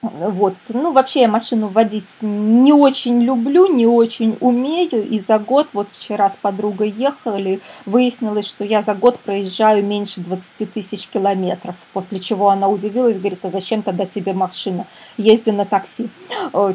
Вот. 0.00 0.54
Ну, 0.68 0.92
вообще 0.92 1.22
я 1.22 1.28
машину 1.28 1.66
водить 1.66 2.18
не 2.20 2.72
очень 2.72 3.20
люблю, 3.22 3.66
не 3.66 3.84
очень 3.84 4.36
умею. 4.40 5.08
И 5.08 5.18
за 5.18 5.40
год, 5.40 5.66
вот 5.72 5.88
вчера 5.90 6.28
с 6.28 6.36
подругой 6.36 6.90
ехали, 6.90 7.60
выяснилось, 7.84 8.46
что 8.46 8.64
я 8.64 8.80
за 8.80 8.94
год 8.94 9.18
проезжаю 9.18 9.84
меньше 9.84 10.20
20 10.20 10.72
тысяч 10.72 11.08
километров. 11.08 11.74
После 11.92 12.20
чего 12.20 12.50
она 12.50 12.68
удивилась, 12.68 13.18
говорит, 13.18 13.44
а 13.44 13.48
зачем 13.48 13.82
тогда 13.82 14.06
тебе 14.06 14.32
машина? 14.32 14.86
Езди 15.16 15.50
на 15.50 15.64
такси. 15.64 16.08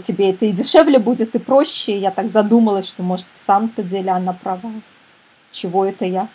Тебе 0.03 0.32
это 0.32 0.45
и 0.45 0.51
дешевле 0.51 0.99
будет, 0.99 1.34
и 1.34 1.39
проще. 1.39 1.97
Я 1.97 2.11
так 2.11 2.30
задумалась, 2.30 2.89
что, 2.89 3.03
может, 3.03 3.28
в 3.34 3.39
самом-то 3.39 3.84
деле 3.84 4.11
она 4.11 4.34
права. 4.34 4.71
Чего 5.51 5.86
это 5.86 6.03
я? 6.03 6.28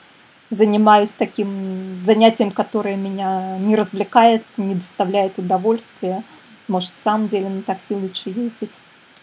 занимаюсь 0.51 1.13
таким 1.13 2.01
занятием, 2.01 2.51
которое 2.51 2.97
меня 2.97 3.59
не 3.59 3.77
развлекает, 3.77 4.43
не 4.57 4.77
доставляет 4.77 5.39
удовольствия. 5.39 6.23
Может, 6.69 6.93
в 6.95 6.99
самом 6.99 7.29
деле 7.29 7.49
на 7.49 7.63
такси 7.63 7.95
лучше 7.95 8.29
ездить? 8.31 8.73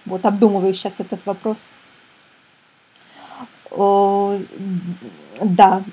Вот, 0.06 0.26
обдумываю 0.26 0.74
сейчас 0.74 1.00
этот 1.00 1.26
вопрос. 1.26 1.66
Да. 5.42 5.84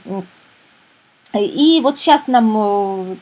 И 1.34 1.80
вот 1.82 1.98
сейчас 1.98 2.26
нам, 2.26 3.18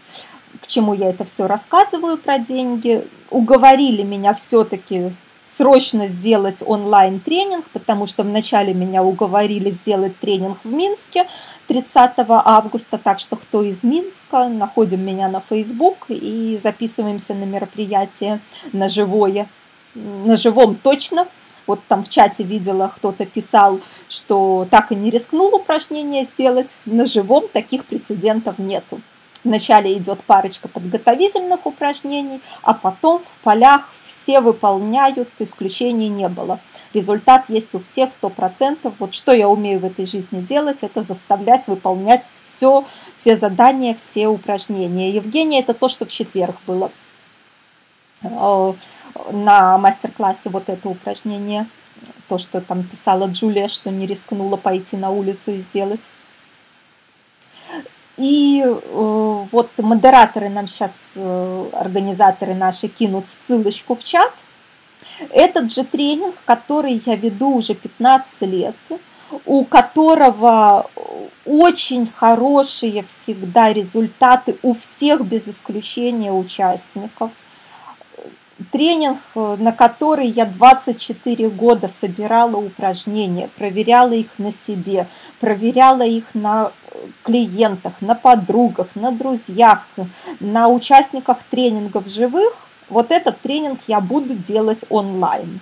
к 0.61 0.67
чему 0.67 0.95
я 0.95 1.09
это 1.11 1.25
все 1.25 1.47
рассказываю 1.47 2.17
про 2.19 2.39
деньги, 2.39 3.07
уговорили 3.31 4.03
меня 4.03 4.35
все-таки 4.35 5.13
срочно 5.45 6.07
сделать 6.07 6.63
онлайн-тренинг, 6.65 7.67
потому 7.73 8.07
что 8.07 8.23
вначале 8.23 8.75
меня 8.75 9.03
уговорили 9.03 9.71
сделать 9.71 10.19
тренинг 10.19 10.59
в 10.65 10.73
Минске 10.73 11.27
30 11.67 12.13
августа, 12.29 12.99
так 12.99 13.21
что 13.21 13.37
кто 13.37 13.63
из 13.63 13.85
Минска, 13.85 14.49
находим 14.49 15.05
меня 15.05 15.29
на 15.29 15.41
Facebook 15.41 16.07
и 16.09 16.59
записываемся 16.61 17.35
на 17.35 17.45
мероприятие 17.45 18.41
на 18.73 18.89
живое, 18.89 19.49
на 19.95 20.37
живом 20.37 20.77
точно. 20.77 21.29
Вот 21.67 21.81
там 21.87 22.05
в 22.05 22.09
чате 22.09 22.43
видела, 22.43 22.93
кто-то 22.95 23.27
писал, 23.27 23.81
что 24.09 24.67
так 24.71 24.91
и 24.91 24.97
не 24.97 25.11
рискнул 25.11 25.55
упражнение 25.55 26.25
сделать. 26.25 26.79
На 26.85 27.07
живом 27.07 27.47
таких 27.47 27.85
прецедентов 27.85 28.59
нету. 28.59 29.01
Вначале 29.43 29.97
идет 29.97 30.23
парочка 30.25 30.69
подготовительных 30.69 31.65
упражнений, 31.65 32.41
а 32.63 32.75
потом 32.75 33.21
в 33.21 33.43
полях 33.43 33.89
все 34.05 34.41
выполняют, 34.41 35.29
исключений 35.39 36.09
не 36.09 36.29
было. 36.29 36.61
Результат 36.93 37.45
есть 37.49 37.75
у 37.75 37.81
всех 37.81 38.11
100%. 38.11 38.93
Вот 38.99 39.15
что 39.15 39.33
я 39.33 39.49
умею 39.49 39.81
в 39.81 39.85
этой 39.85 40.05
жизни 40.05 40.41
делать, 40.41 40.83
это 40.83 41.03
заставлять 41.03 41.69
выполнять 41.69 42.27
все, 42.33 42.85
все 43.17 43.37
задания, 43.37 43.95
все 43.95 44.29
упражнения. 44.29 45.11
Евгения, 45.11 45.61
это 45.61 45.73
то, 45.73 45.89
что 45.89 46.05
в 46.05 46.13
четверг 46.13 46.57
было 46.67 46.91
э, 48.23 48.73
на 49.31 49.79
мастер-классе 49.79 50.51
вот 50.51 50.69
это 50.69 50.89
упражнение. 50.89 51.67
То, 52.29 52.39
что 52.39 52.61
там 52.61 52.85
писала 52.85 53.27
Джулия, 53.27 53.69
что 53.69 53.91
не 53.91 54.07
рискнула 54.07 54.57
пойти 54.57 54.97
на 54.97 55.11
улицу 55.11 55.53
и 55.53 55.59
сделать. 55.59 56.11
И 58.21 58.63
э, 58.63 59.45
вот 59.51 59.71
модераторы 59.79 60.51
нам 60.51 60.69
сейчас, 60.69 61.13
э, 61.17 61.71
организаторы 61.73 62.55
наши, 62.55 62.89
кинут 62.89 63.27
ссылочку 63.27 63.95
в 63.95 64.05
чат. 64.05 64.31
Этот 65.31 65.73
же 65.73 65.85
тренинг, 65.85 66.35
который 66.45 67.03
я 67.07 67.17
веду 67.17 67.57
уже 67.57 67.75
15 67.75 68.43
лет, 68.43 68.77
у 69.47 69.65
которого 69.65 70.91
очень 71.47 72.11
хорошие 72.15 73.03
всегда 73.05 73.73
результаты 73.73 74.59
у 74.63 74.75
всех 74.75 75.25
без 75.25 75.49
исключения 75.49 76.31
участников. 76.31 77.31
Тренинг, 78.73 79.19
на 79.35 79.73
который 79.73 80.27
я 80.27 80.45
24 80.45 81.49
года 81.49 81.89
собирала 81.89 82.57
упражнения, 82.57 83.49
проверяла 83.57 84.13
их 84.13 84.29
на 84.39 84.53
себе, 84.53 85.07
проверяла 85.41 86.03
их 86.03 86.25
на 86.35 86.73
клиентах, 87.23 87.95
на 88.01 88.15
подругах, 88.15 88.89
на 88.95 89.13
друзьях, 89.13 89.87
на 90.41 90.69
участниках 90.69 91.39
тренингов 91.51 92.09
живых, 92.09 92.55
вот 92.91 93.13
этот 93.13 93.41
тренинг 93.41 93.81
я 93.87 94.01
буду 94.01 94.35
делать 94.35 94.85
онлайн. 94.91 95.61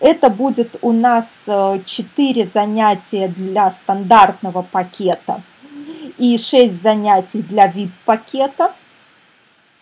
Это 0.00 0.30
будет 0.30 0.76
у 0.82 0.92
нас 0.92 1.44
4 1.46 2.42
э, 2.42 2.44
занятия 2.44 3.28
для 3.28 3.70
стандартного 3.70 4.62
пакета 4.62 5.42
и 6.18 6.36
6 6.36 6.82
занятий 6.82 7.42
для 7.42 7.68
VIP-пакета, 7.68 8.74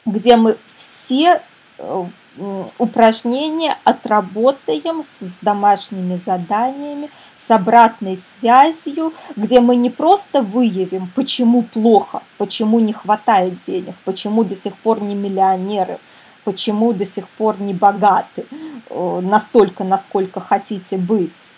где 0.04 0.36
мы 0.36 0.58
все 0.76 1.42
э, 2.36 2.64
упражнения 2.78 3.78
отработаем 3.84 5.04
с 5.04 5.38
домашними 5.42 6.16
заданиями, 6.16 7.10
с 7.34 7.50
обратной 7.50 8.16
связью, 8.16 9.12
где 9.36 9.60
мы 9.60 9.76
не 9.76 9.90
просто 9.90 10.42
выявим, 10.42 11.10
почему 11.14 11.62
плохо, 11.62 12.22
почему 12.38 12.80
не 12.80 12.92
хватает 12.92 13.60
денег, 13.66 13.94
почему 14.04 14.44
до 14.44 14.54
сих 14.54 14.76
пор 14.76 15.02
не 15.02 15.14
миллионеры, 15.14 15.98
почему 16.44 16.92
до 16.92 17.04
сих 17.04 17.28
пор 17.28 17.60
не 17.60 17.74
богаты, 17.74 18.46
э, 18.88 19.20
настолько, 19.22 19.84
насколько 19.84 20.40
хотите 20.40 20.96
быть. 20.96 21.52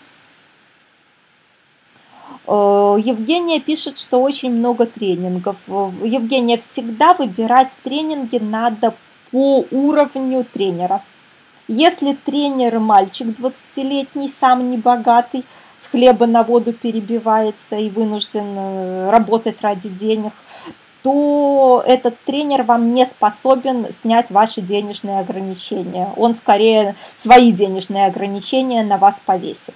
Э, 2.47 2.97
Евгения 2.99 3.59
пишет, 3.59 3.97
что 3.97 4.21
очень 4.21 4.51
много 4.51 4.85
тренингов. 4.85 5.57
Евгения, 5.67 6.57
всегда 6.57 7.13
выбирать 7.13 7.75
тренинги 7.83 8.37
надо 8.37 8.93
по 9.33 9.65
уровню 9.71 10.45
тренера. 10.45 11.01
Если 11.67 12.13
тренер 12.13 12.77
мальчик 12.77 13.27
20-летний, 13.27 14.29
сам 14.29 14.69
не 14.69 14.77
богатый, 14.77 15.43
с 15.75 15.87
хлеба 15.87 16.27
на 16.27 16.43
воду 16.43 16.71
перебивается 16.71 17.75
и 17.77 17.89
вынужден 17.89 18.45
э, 18.55 19.09
работать 19.09 19.61
ради 19.61 19.89
денег, 19.89 20.33
то 21.01 21.83
этот 21.87 22.15
тренер 22.25 22.61
вам 22.61 22.93
не 22.93 23.05
способен 23.05 23.91
снять 23.91 24.29
ваши 24.29 24.61
денежные 24.61 25.19
ограничения. 25.19 26.13
Он 26.15 26.35
скорее 26.35 26.95
свои 27.15 27.51
денежные 27.51 28.05
ограничения 28.05 28.83
на 28.83 28.97
вас 28.97 29.19
повесит. 29.25 29.75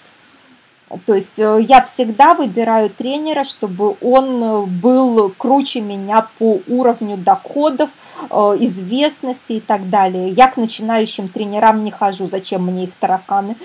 То 1.06 1.16
есть 1.16 1.38
э, 1.38 1.60
я 1.62 1.84
всегда 1.84 2.34
выбираю 2.34 2.90
тренера, 2.90 3.44
чтобы 3.44 3.98
он 4.02 4.44
э, 4.44 4.66
был 4.66 5.34
круче 5.38 5.82
меня 5.82 6.30
по 6.40 6.62
уровню 6.68 7.18
доходов, 7.18 7.90
э, 8.30 8.36
известности 8.60 9.54
и 9.54 9.60
так 9.60 9.90
далее. 9.90 10.30
Я 10.30 10.48
к 10.48 10.56
начинающим 10.56 11.28
тренерам 11.28 11.84
не 11.84 11.92
хожу, 11.92 12.30
зачем 12.30 12.66
мне 12.66 12.86
их 12.86 12.94
тараканы. 13.00 13.58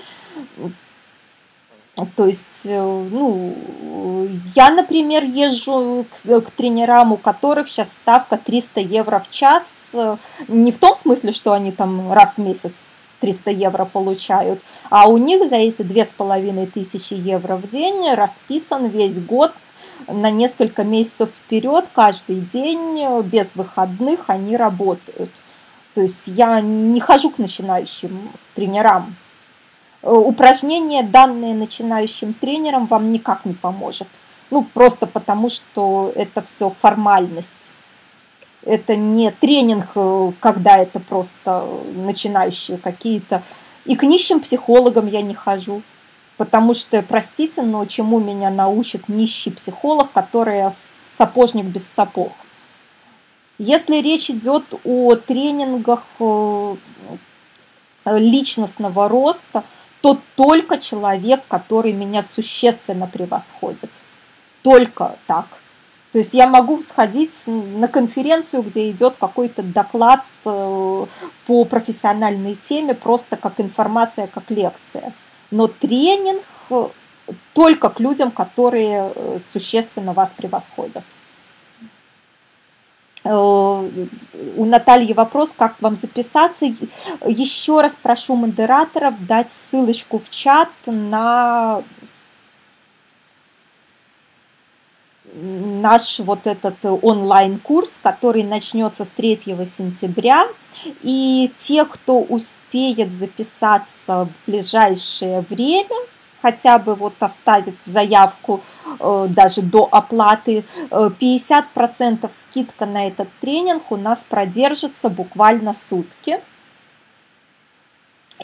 То 2.15 2.25
есть, 2.25 2.65
ну, 2.65 3.55
я, 4.55 4.71
например, 4.71 5.23
езжу 5.23 6.07
к, 6.09 6.41
к 6.41 6.51
тренерам, 6.51 7.11
у 7.13 7.17
которых 7.17 7.69
сейчас 7.69 7.93
ставка 7.93 8.35
300 8.35 8.79
евро 8.79 9.19
в 9.19 9.29
час. 9.29 9.91
Не 10.47 10.71
в 10.71 10.79
том 10.79 10.95
смысле, 10.95 11.31
что 11.31 11.53
они 11.53 11.71
там 11.71 12.11
раз 12.11 12.35
в 12.35 12.37
месяц 12.39 12.93
300 13.23 13.51
евро 13.51 13.85
получают, 13.85 14.59
а 14.89 15.07
у 15.07 15.15
них 15.15 15.47
за 15.47 15.55
эти 15.55 15.81
2500 15.81 17.11
евро 17.11 17.55
в 17.55 17.69
день 17.69 18.13
расписан 18.13 18.87
весь 18.87 19.21
год 19.21 19.53
на 20.09 20.29
несколько 20.29 20.83
месяцев 20.83 21.29
вперед, 21.29 21.85
каждый 21.93 22.41
день, 22.41 23.01
без 23.23 23.55
выходных 23.55 24.25
они 24.27 24.57
работают. 24.57 25.31
То 25.93 26.01
есть 26.01 26.27
я 26.27 26.59
не 26.59 26.99
хожу 26.99 27.29
к 27.29 27.37
начинающим 27.37 28.29
тренерам. 28.55 29.15
Упражнение, 30.01 31.01
данные 31.03 31.53
начинающим 31.53 32.33
тренерам, 32.33 32.87
вам 32.87 33.13
никак 33.13 33.45
не 33.45 33.53
поможет. 33.53 34.09
Ну, 34.51 34.65
просто 34.65 35.07
потому, 35.07 35.47
что 35.47 36.11
это 36.13 36.41
все 36.41 36.69
формальность. 36.69 37.71
Это 38.65 38.95
не 38.95 39.31
тренинг, 39.31 39.87
э, 39.95 40.31
когда 40.39 40.77
это 40.77 40.99
просто 40.99 41.67
начинающие 41.95 42.77
какие-то. 42.77 43.43
И 43.85 43.95
к 43.95 44.03
нищим 44.03 44.39
психологам 44.39 45.07
я 45.07 45.21
не 45.21 45.33
хожу. 45.33 45.81
Потому 46.37 46.73
что, 46.73 47.01
простите, 47.01 47.61
но 47.61 47.85
чему 47.85 48.19
меня 48.19 48.49
научит 48.49 49.07
нищий 49.07 49.51
психолог, 49.51 50.11
который 50.11 50.63
сапожник 51.15 51.65
без 51.65 51.87
сапог? 51.87 52.31
Если 53.59 53.97
речь 53.97 54.29
идет 54.29 54.63
о 54.83 55.15
тренингах 55.15 56.03
э, 56.19 56.75
личностного 58.05 59.07
роста, 59.07 59.63
то 60.01 60.19
только 60.35 60.79
человек, 60.79 61.43
который 61.47 61.93
меня 61.93 62.21
существенно 62.21 63.07
превосходит. 63.07 63.91
Только 64.63 65.17
так. 65.27 65.47
То 66.13 66.19
есть 66.19 66.35
я 66.35 66.45
могу 66.45 66.79
сходить 66.83 67.43
на 67.47 67.87
конференцию, 67.87 68.61
где 68.61 68.91
идет 68.91 69.15
какой-то 69.19 69.63
доклад 69.63 70.21
э, 70.45 71.05
по 71.47 71.65
профессиональной 71.65 72.53
теме, 72.53 72.93
просто 72.93 73.35
как 73.35 73.59
информация, 73.59 74.27
как 74.27 74.51
лекция. 74.51 75.11
Но 75.49 75.67
тренинг 75.67 76.43
э, 76.69 76.87
только 77.53 77.89
к 77.89 77.99
людям, 77.99 78.29
которые 78.29 79.11
э, 79.15 79.39
существенно 79.39 80.13
вас 80.13 80.35
превосходят. 80.37 81.03
у 83.25 84.65
Натальи 84.65 85.13
вопрос, 85.13 85.51
как 85.57 85.81
вам 85.81 85.95
записаться. 85.95 86.65
Еще 87.25 87.81
раз 87.81 87.97
прошу 87.99 88.35
модераторов 88.35 89.15
дать 89.25 89.49
ссылочку 89.49 90.19
в 90.19 90.29
чат 90.29 90.69
на 90.85 91.81
наш 95.33 96.19
вот 96.19 96.45
этот 96.45 96.75
онлайн-курс, 96.83 97.99
который 98.01 98.43
начнется 98.43 99.05
с 99.05 99.09
3 99.09 99.37
сентября. 99.65 100.47
И 101.01 101.51
те, 101.55 101.85
кто 101.85 102.19
успеет 102.19 103.13
записаться 103.13 104.25
в 104.25 104.49
ближайшее 104.49 105.41
время, 105.41 105.95
хотя 106.41 106.77
бы 106.77 106.93
вот 106.93 107.13
оставит 107.21 107.75
заявку 107.83 108.61
э, 108.99 109.27
даже 109.29 109.61
до 109.61 109.87
оплаты, 109.89 110.65
50% 110.89 111.63
э, 112.21 112.27
скидка 112.31 112.85
на 112.85 113.07
этот 113.07 113.29
тренинг 113.39 113.91
у 113.91 113.95
нас 113.95 114.25
продержится 114.27 115.09
буквально 115.09 115.73
сутки. 115.73 116.41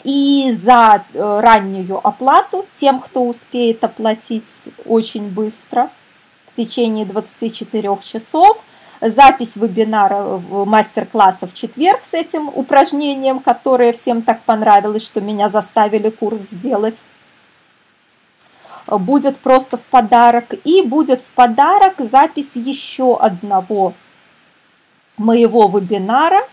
И 0.02 0.50
за 0.52 1.04
э, 1.12 1.40
раннюю 1.40 2.00
оплату 2.06 2.64
тем, 2.74 3.00
кто 3.00 3.22
успеет 3.26 3.84
оплатить 3.84 4.70
очень 4.86 5.28
быстро, 5.28 5.90
в 6.50 6.54
течение 6.54 7.06
24 7.06 7.98
часов, 8.02 8.62
запись 9.00 9.56
вебинара, 9.56 10.38
мастер-класса 10.48 11.46
в 11.46 11.54
четверг 11.54 12.04
с 12.04 12.14
этим 12.14 12.48
упражнением, 12.48 13.40
которое 13.40 13.92
всем 13.92 14.22
так 14.22 14.42
понравилось, 14.42 15.04
что 15.04 15.20
меня 15.20 15.48
заставили 15.48 16.10
курс 16.10 16.40
сделать 16.40 17.02
будет 18.98 19.38
просто 19.38 19.76
в 19.76 19.82
подарок. 19.82 20.54
И 20.64 20.82
будет 20.82 21.20
в 21.20 21.30
подарок 21.30 21.94
запись 21.98 22.56
еще 22.56 23.16
одного 23.16 23.94
моего 25.16 25.68
вебинара 25.68 26.48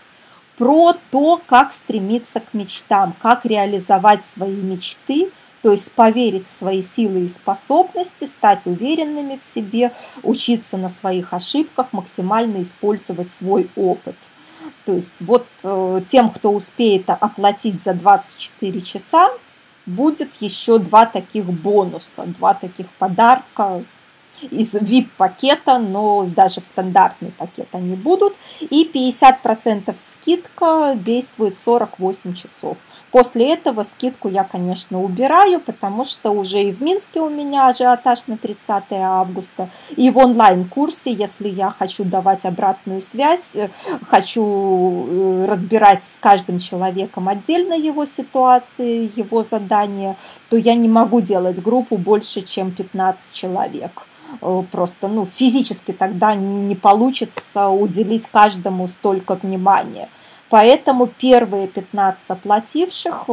про 0.56 0.94
то, 1.10 1.40
как 1.46 1.72
стремиться 1.72 2.40
к 2.40 2.52
мечтам, 2.52 3.14
как 3.20 3.44
реализовать 3.44 4.24
свои 4.24 4.56
мечты, 4.56 5.30
то 5.62 5.72
есть 5.72 5.92
поверить 5.92 6.46
в 6.46 6.52
свои 6.52 6.82
силы 6.82 7.24
и 7.24 7.28
способности, 7.28 8.24
стать 8.24 8.66
уверенными 8.66 9.36
в 9.36 9.44
себе, 9.44 9.92
учиться 10.22 10.76
на 10.76 10.88
своих 10.88 11.32
ошибках, 11.32 11.92
максимально 11.92 12.62
использовать 12.62 13.30
свой 13.30 13.68
опыт. 13.76 14.16
То 14.84 14.94
есть 14.94 15.20
вот 15.20 15.46
э, 15.62 16.00
тем, 16.08 16.30
кто 16.30 16.52
успеет 16.52 17.10
оплатить 17.10 17.82
за 17.82 17.94
24 17.94 18.80
часа, 18.82 19.30
будет 19.86 20.30
еще 20.40 20.78
два 20.78 21.06
таких 21.06 21.44
бонуса, 21.44 22.24
два 22.24 22.54
таких 22.54 22.88
подарка 22.98 23.84
из 24.42 24.74
VIP-пакета, 24.74 25.78
но 25.78 26.24
даже 26.24 26.60
в 26.60 26.66
стандартный 26.66 27.30
пакет 27.30 27.68
они 27.72 27.96
будут. 27.96 28.34
И 28.60 28.88
50% 28.92 29.94
скидка 29.98 30.94
действует 30.96 31.56
48 31.56 32.34
часов. 32.34 32.78
После 33.10 33.54
этого 33.54 33.84
скидку 33.84 34.28
я, 34.28 34.44
конечно, 34.44 35.02
убираю, 35.02 35.60
потому 35.60 36.04
что 36.04 36.30
уже 36.30 36.62
и 36.62 36.72
в 36.72 36.82
Минске 36.82 37.20
у 37.20 37.30
меня 37.30 37.68
ажиотаж 37.68 38.26
на 38.26 38.36
30 38.36 38.84
августа, 38.92 39.70
и 39.96 40.10
в 40.10 40.18
онлайн-курсе, 40.18 41.12
если 41.12 41.48
я 41.48 41.70
хочу 41.70 42.04
давать 42.04 42.44
обратную 42.44 43.00
связь, 43.00 43.56
э, 43.56 43.70
хочу 44.08 45.06
э, 45.08 45.46
разбирать 45.48 46.02
с 46.02 46.18
каждым 46.20 46.60
человеком 46.60 47.28
отдельно 47.28 47.72
его 47.72 48.04
ситуации, 48.04 49.10
его 49.16 49.42
задания, 49.42 50.16
то 50.50 50.58
я 50.58 50.74
не 50.74 50.88
могу 50.88 51.20
делать 51.22 51.62
группу 51.62 51.96
больше, 51.96 52.42
чем 52.42 52.70
15 52.72 53.32
человек 53.32 54.07
просто 54.70 55.08
ну, 55.08 55.24
физически 55.24 55.92
тогда 55.92 56.34
не 56.34 56.74
получится 56.74 57.68
уделить 57.68 58.26
каждому 58.26 58.88
столько 58.88 59.34
внимания. 59.34 60.08
Поэтому 60.50 61.06
первые 61.06 61.68
15 61.68 62.30
оплативших 62.30 63.24
э, 63.28 63.32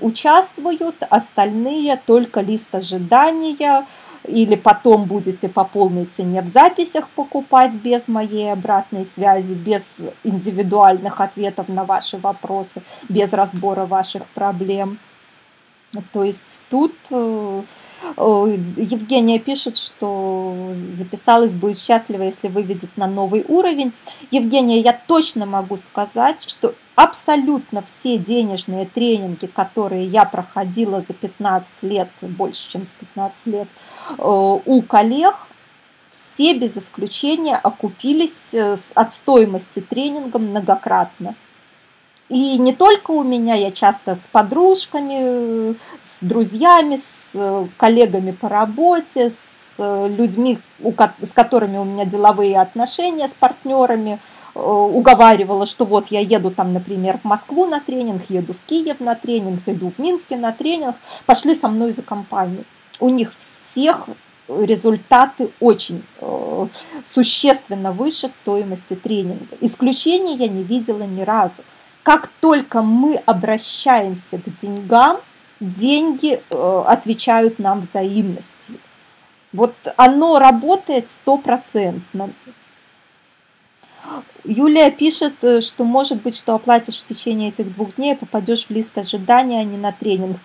участвуют, 0.00 0.96
остальные 1.08 2.00
только 2.06 2.40
лист 2.40 2.74
ожидания 2.74 3.86
или 4.26 4.56
потом 4.56 5.04
будете 5.04 5.48
по 5.48 5.62
полной 5.62 6.06
цене 6.06 6.42
в 6.42 6.48
записях 6.48 7.08
покупать 7.10 7.74
без 7.74 8.08
моей 8.08 8.52
обратной 8.52 9.04
связи, 9.04 9.52
без 9.52 10.00
индивидуальных 10.24 11.20
ответов 11.20 11.68
на 11.68 11.84
ваши 11.84 12.18
вопросы, 12.18 12.82
без 13.08 13.32
разбора 13.32 13.86
ваших 13.86 14.26
проблем. 14.26 14.98
То 16.12 16.24
есть 16.24 16.62
тут 16.68 16.94
э, 17.10 17.62
Евгения 18.16 19.38
пишет, 19.38 19.76
что 19.76 20.54
записалась, 20.94 21.54
будет 21.54 21.78
счастлива, 21.78 22.22
если 22.22 22.48
выведет 22.48 22.96
на 22.96 23.06
новый 23.06 23.44
уровень. 23.46 23.92
Евгения, 24.30 24.80
я 24.80 24.92
точно 24.92 25.46
могу 25.46 25.76
сказать, 25.76 26.48
что 26.48 26.74
абсолютно 26.94 27.82
все 27.82 28.18
денежные 28.18 28.86
тренинги, 28.86 29.46
которые 29.46 30.06
я 30.06 30.24
проходила 30.24 31.00
за 31.00 31.12
15 31.12 31.82
лет, 31.82 32.08
больше, 32.20 32.68
чем 32.68 32.84
за 32.84 32.94
15 32.94 33.46
лет, 33.46 33.68
э, 34.10 34.14
у 34.18 34.82
коллег, 34.82 35.36
все 36.10 36.54
без 36.54 36.76
исключения 36.76 37.56
окупились 37.56 38.54
э, 38.54 38.76
от 38.94 39.12
стоимости 39.12 39.80
тренинга 39.80 40.38
многократно. 40.38 41.34
И 42.28 42.58
не 42.58 42.72
только 42.72 43.12
у 43.12 43.22
меня, 43.22 43.54
я 43.54 43.70
часто 43.70 44.16
с 44.16 44.26
подружками, 44.26 45.76
с 46.00 46.18
друзьями, 46.22 46.96
с 46.96 47.32
э, 47.34 47.66
коллегами 47.76 48.32
по 48.32 48.48
работе, 48.48 49.30
с 49.30 49.76
э, 49.78 50.08
людьми, 50.08 50.58
с 51.22 51.32
которыми 51.32 51.78
у 51.78 51.84
меня 51.84 52.04
деловые 52.04 52.60
отношения, 52.60 53.28
с 53.28 53.34
партнерами, 53.34 54.18
э, 54.56 54.58
уговаривала, 54.58 55.66
что 55.66 55.84
вот 55.84 56.08
я 56.08 56.18
еду 56.18 56.50
там, 56.50 56.72
например, 56.72 57.18
в 57.18 57.24
Москву 57.24 57.66
на 57.66 57.78
тренинг, 57.78 58.22
еду 58.28 58.54
в 58.54 58.62
Киев 58.62 58.98
на 58.98 59.14
тренинг, 59.14 59.62
иду 59.66 59.92
в 59.96 60.00
Минске 60.00 60.36
на 60.36 60.50
тренинг, 60.50 60.96
пошли 61.26 61.54
со 61.54 61.68
мной 61.68 61.92
за 61.92 62.02
компанию. 62.02 62.64
У 62.98 63.08
них 63.08 63.34
всех 63.38 64.08
результаты 64.48 65.50
очень 65.60 66.02
существенно 67.04 67.92
выше 67.92 68.28
стоимости 68.28 68.94
тренинга. 68.94 69.56
Исключения 69.60 70.34
я 70.34 70.48
не 70.48 70.62
видела 70.62 71.02
ни 71.02 71.22
разу 71.22 71.62
как 72.06 72.28
только 72.40 72.82
мы 72.82 73.16
обращаемся 73.16 74.38
к 74.38 74.56
деньгам, 74.58 75.16
деньги 75.58 76.40
э, 76.50 76.84
отвечают 76.86 77.58
нам 77.58 77.80
взаимностью. 77.80 78.76
Вот 79.52 79.74
оно 79.96 80.38
работает 80.38 81.08
стопроцентно. 81.08 82.30
Юлия 84.44 84.92
пишет, 84.92 85.42
э, 85.42 85.60
что 85.60 85.82
может 85.82 86.22
быть, 86.22 86.36
что 86.36 86.54
оплатишь 86.54 87.00
в 87.00 87.04
течение 87.04 87.48
этих 87.48 87.74
двух 87.74 87.96
дней, 87.96 88.14
попадешь 88.14 88.66
в 88.66 88.70
лист 88.70 88.96
ожидания, 88.96 89.58
а 89.58 89.64
не 89.64 89.76
на 89.76 89.90
тренинг. 89.90 90.36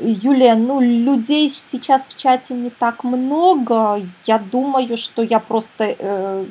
Юлия, 0.00 0.54
ну 0.54 0.80
людей 0.80 1.50
сейчас 1.50 2.08
в 2.08 2.16
чате 2.16 2.54
не 2.54 2.70
так 2.70 3.04
много. 3.04 4.00
Я 4.24 4.38
думаю, 4.38 4.96
что 4.96 5.22
я 5.22 5.38
просто 5.38 5.94
э, 5.98 6.46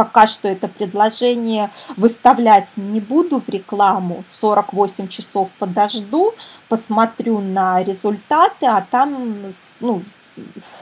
пока 0.00 0.26
что 0.26 0.48
это 0.48 0.66
предложение 0.66 1.70
выставлять 1.98 2.74
не 2.78 3.02
буду 3.02 3.38
в 3.38 3.50
рекламу, 3.50 4.24
48 4.30 5.08
часов 5.08 5.52
подожду, 5.58 6.32
посмотрю 6.70 7.40
на 7.40 7.82
результаты, 7.82 8.64
а 8.64 8.80
там, 8.90 9.52
ну, 9.80 10.02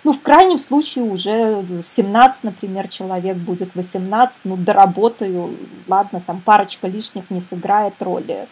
ну, 0.05 0.13
в 0.13 0.23
крайнем 0.23 0.61
случае 0.61 1.05
уже 1.05 1.65
17, 1.83 2.45
например, 2.45 2.87
человек 2.87 3.37
будет 3.39 3.75
18, 3.75 4.43
ну, 4.45 4.57
доработаю, 4.57 5.57
ладно, 5.89 6.23
там 6.25 6.41
парочка 6.41 6.87
лишних 6.87 7.29
не 7.29 7.41
сыграет 7.41 8.01
роли. 8.01 8.47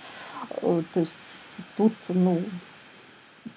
Э, 0.63 0.83
то 0.93 0.99
есть 0.99 1.59
тут, 1.77 1.93
ну, 2.09 2.41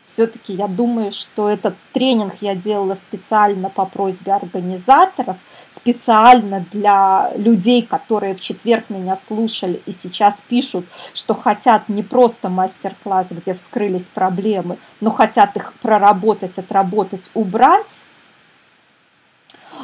все-таки 0.10 0.54
я 0.54 0.68
думаю, 0.68 1.12
что 1.12 1.50
этот 1.50 1.76
тренинг 1.94 2.36
я 2.42 2.56
делала 2.56 2.96
специально 2.96 3.70
по 3.70 3.86
просьбе 3.86 4.34
организаторов, 4.34 5.38
специально 5.70 6.66
для 6.72 7.32
людей, 7.36 7.82
которые 7.82 8.36
в 8.36 8.42
четверг 8.42 8.90
меня 8.90 9.16
слушали 9.16 9.82
и 9.86 9.92
сейчас 9.92 10.42
пишут, 10.48 10.86
что 11.14 11.34
хотят 11.36 11.90
не 11.90 12.04
просто 12.04 12.50
мастер-класс, 12.50 13.32
где 13.32 13.54
вскрылись 13.54 14.08
проблемы, 14.08 14.78
но 15.00 15.12
хотят 15.12 15.56
их 15.56 15.74
проработать, 15.82 16.58
отработать, 16.58 17.32
убрать. 17.34 18.04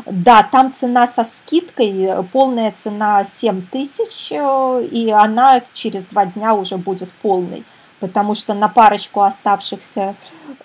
Да, 0.05 0.43
там 0.43 0.73
цена 0.73 1.07
со 1.07 1.23
скидкой, 1.23 2.23
полная 2.33 2.71
цена 2.71 3.23
7 3.23 3.67
тысяч, 3.67 4.29
э, 4.29 4.87
и 4.91 5.09
она 5.09 5.61
через 5.73 6.03
два 6.05 6.25
дня 6.25 6.53
уже 6.53 6.77
будет 6.77 7.09
полной 7.21 7.63
потому 7.99 8.35
что 8.35 8.53
на 8.53 8.69
парочку 8.69 9.21
оставшихся 9.21 10.15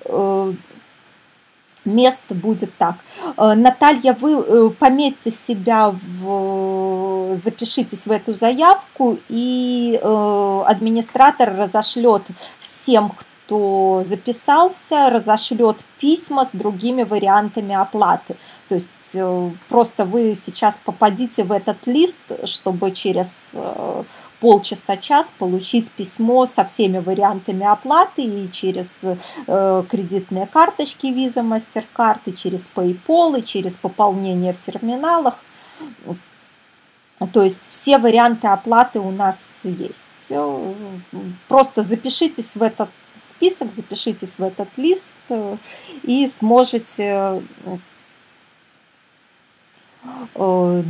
э, 0.04 0.52
мест 1.84 2.22
будет 2.30 2.76
так. 2.76 2.96
Э, 3.36 3.54
Наталья, 3.54 4.16
вы 4.20 4.32
э, 4.32 4.70
пометьте 4.78 5.30
себя, 5.30 5.90
в, 5.90 7.36
запишитесь 7.36 8.06
в 8.06 8.10
эту 8.10 8.34
заявку, 8.34 9.18
и 9.28 10.00
администратор 10.02 11.56
разошлет 11.56 12.22
всем, 12.60 13.12
кто 13.50 14.02
записался, 14.04 15.10
разошлет 15.10 15.84
письма 15.98 16.44
с 16.44 16.52
другими 16.52 17.02
вариантами 17.02 17.74
оплаты. 17.74 18.36
То 18.68 18.76
есть 18.76 18.90
э, 19.14 19.50
просто 19.68 20.04
вы 20.04 20.36
сейчас 20.36 20.80
попадите 20.84 21.42
в 21.42 21.50
этот 21.50 21.88
лист, 21.88 22.20
чтобы 22.44 22.92
через 22.92 23.50
э, 23.54 24.04
полчаса-час 24.40 25.32
получить 25.38 25.90
письмо 25.92 26.46
со 26.46 26.64
всеми 26.64 26.98
вариантами 26.98 27.66
оплаты 27.66 28.22
и 28.22 28.50
через 28.50 29.04
э, 29.46 29.84
кредитные 29.88 30.46
карточки 30.46 31.06
Visa, 31.06 31.42
MasterCard, 31.42 32.20
и 32.26 32.34
через 32.34 32.70
PayPal, 32.74 33.38
и 33.38 33.44
через 33.44 33.76
пополнение 33.76 34.52
в 34.52 34.58
терминалах. 34.58 35.34
То 37.32 37.42
есть 37.42 37.68
все 37.68 37.98
варианты 37.98 38.48
оплаты 38.48 38.98
у 38.98 39.10
нас 39.10 39.60
есть. 39.64 40.32
Просто 41.48 41.82
запишитесь 41.82 42.56
в 42.56 42.62
этот 42.62 42.88
список, 43.16 43.72
запишитесь 43.72 44.38
в 44.38 44.42
этот 44.42 44.68
лист 44.78 45.10
э, 45.28 45.56
и 46.02 46.26
сможете 46.26 47.42
Э, 47.64 47.76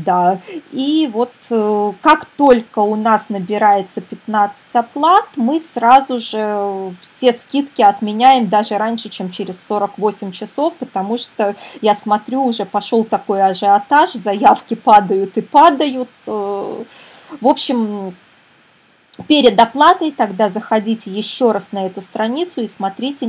да, 0.05 0.41
и 0.71 1.11
вот 1.13 1.33
э, 1.51 1.93
как 2.01 2.27
только 2.27 2.79
у 2.79 2.95
нас 2.95 3.29
набирается 3.29 4.01
15 4.01 4.77
оплат, 4.77 5.25
мы 5.35 5.59
сразу 5.59 6.21
же 6.21 6.95
все 7.01 7.33
скидки 7.33 7.83
отменяем 7.83 8.49
даже 8.49 8.79
раньше, 8.79 9.09
чем 9.09 9.33
через 9.33 9.65
48 9.67 10.31
часов, 10.31 10.75
потому 10.75 11.19
что 11.19 11.57
я 11.81 11.95
смотрю, 11.95 12.45
уже 12.45 12.65
пошел 12.65 13.03
такой 13.03 13.43
ажиотаж, 13.43 14.13
заявки 14.13 14.75
падают 14.75 15.37
и 15.37 15.41
падают. 15.41 16.11
Э, 16.29 16.85
в 17.41 17.47
общем, 17.47 18.15
перед 19.29 19.59
оплатой 19.59 20.13
тогда 20.13 20.49
заходите 20.49 21.11
еще 21.11 21.53
раз 21.53 21.73
на 21.73 21.87
эту 21.87 22.03
страницу 22.03 22.63
и 22.63 22.67
смотрите, 22.67 23.29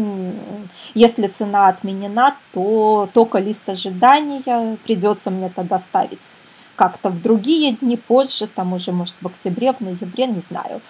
если 0.94 1.28
цена 1.28 1.68
отменена, 1.68 2.36
то 2.54 3.10
только 3.14 3.40
лист 3.40 3.68
ожидания 3.70 4.78
придется 4.84 5.32
мне 5.32 5.50
тогда 5.50 5.78
ставить 5.78 6.30
как-то 6.76 7.10
в 7.10 7.22
другие 7.22 7.74
дни 7.74 7.96
позже, 7.96 8.48
там 8.48 8.74
уже, 8.74 8.92
может, 8.92 9.16
в 9.22 9.28
октябре, 9.28 9.72
в 9.74 9.82
ноябре, 9.82 10.26
не 10.26 10.40
знаю. 10.40 10.82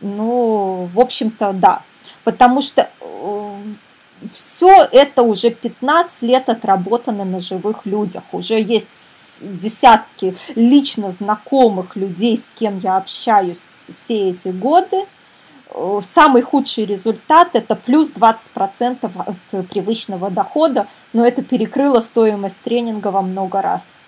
Ну, 0.00 0.88
в 0.92 0.98
общем-то, 0.98 1.52
да. 1.52 1.82
Потому 2.24 2.60
что 2.60 2.90
э, 3.00 3.62
все 4.32 4.88
это 4.90 5.22
уже 5.22 5.50
15 5.50 6.22
лет 6.22 6.48
отработано 6.48 7.24
на 7.24 7.40
живых 7.40 7.86
людях. 7.86 8.22
Уже 8.32 8.60
есть 8.60 9.40
десятки 9.40 10.36
лично 10.54 11.10
знакомых 11.10 11.96
людей, 11.96 12.36
с 12.36 12.48
кем 12.54 12.78
я 12.78 12.96
общаюсь 12.96 13.90
все 13.94 14.30
эти 14.30 14.48
годы. 14.48 15.04
Самый 16.00 16.42
худший 16.42 16.86
результат– 16.86 17.50
это 17.52 17.76
плюс 17.76 18.10
20% 18.10 19.10
от 19.16 19.68
привычного 19.68 20.30
дохода, 20.30 20.86
но 21.12 21.26
это 21.26 21.42
перекрыло 21.42 22.00
стоимость 22.00 22.62
тренинга 22.62 23.08
во 23.08 23.22
много 23.22 23.60
раз. 23.60 23.98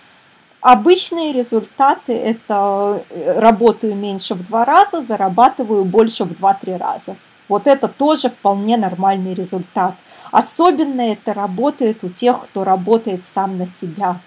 Обычные 0.61 1.33
результаты– 1.33 2.13
это 2.13 3.03
э, 3.09 3.39
работаю 3.39 3.95
меньше 3.95 4.35
в 4.35 4.45
два 4.45 4.63
раза, 4.63 5.01
зарабатываю 5.01 5.85
больше 5.85 6.23
в 6.23 6.33
2-3 6.33 6.77
раза. 6.77 7.15
Вот 7.51 7.67
это 7.67 7.89
тоже 7.89 8.29
вполне 8.29 8.77
нормальный 8.77 9.33
результат. 9.33 9.95
Особенно 10.31 11.01
это 11.01 11.33
работает 11.33 12.01
у 12.01 12.07
тех, 12.07 12.41
кто 12.45 12.63
работает 12.63 13.25
сам 13.25 13.57
на 13.57 13.67
себя. 13.67 14.21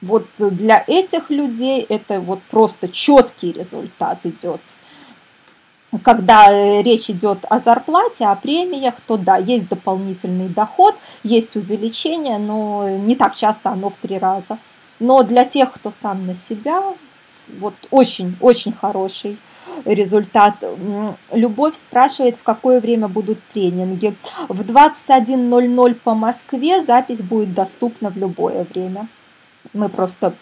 Вот 0.00 0.26
для 0.38 0.82
этих 0.86 1.28
людей 1.28 1.84
это 1.86 2.20
вот 2.20 2.40
просто 2.44 2.88
четкий 2.88 3.52
результат 3.52 4.20
идет. 4.24 4.62
Когда 6.02 6.50
э, 6.50 6.80
речь 6.80 7.10
идет 7.10 7.44
о 7.50 7.58
зарплате, 7.58 8.24
о 8.24 8.34
премиях, 8.34 8.94
то 9.06 9.18
да, 9.18 9.36
есть 9.36 9.68
дополнительный 9.68 10.48
доход, 10.48 10.96
есть 11.22 11.56
увеличение, 11.56 12.38
но 12.38 12.88
не 12.88 13.14
так 13.14 13.36
часто 13.36 13.72
оно 13.72 13.90
в 13.90 13.96
три 14.00 14.16
раза. 14.18 14.56
Но 15.00 15.22
для 15.22 15.44
тех, 15.44 15.70
кто 15.70 15.90
сам 15.90 16.26
на 16.26 16.34
себя, 16.34 16.82
вот 17.58 17.74
очень-очень 17.90 18.72
хороший 18.72 19.36
результат. 19.84 20.64
Любовь 21.32 21.74
спрашивает, 21.74 22.36
в 22.36 22.42
какое 22.42 22.80
время 22.80 23.08
будут 23.08 23.38
тренинги. 23.52 24.14
В 24.48 24.62
21.00 24.62 25.94
по 25.94 26.14
Москве 26.14 26.82
запись 26.82 27.22
будет 27.22 27.54
доступна 27.54 28.10
в 28.10 28.16
любое 28.16 28.64
время. 28.64 29.08
Мы 29.72 29.88
просто 29.88 30.34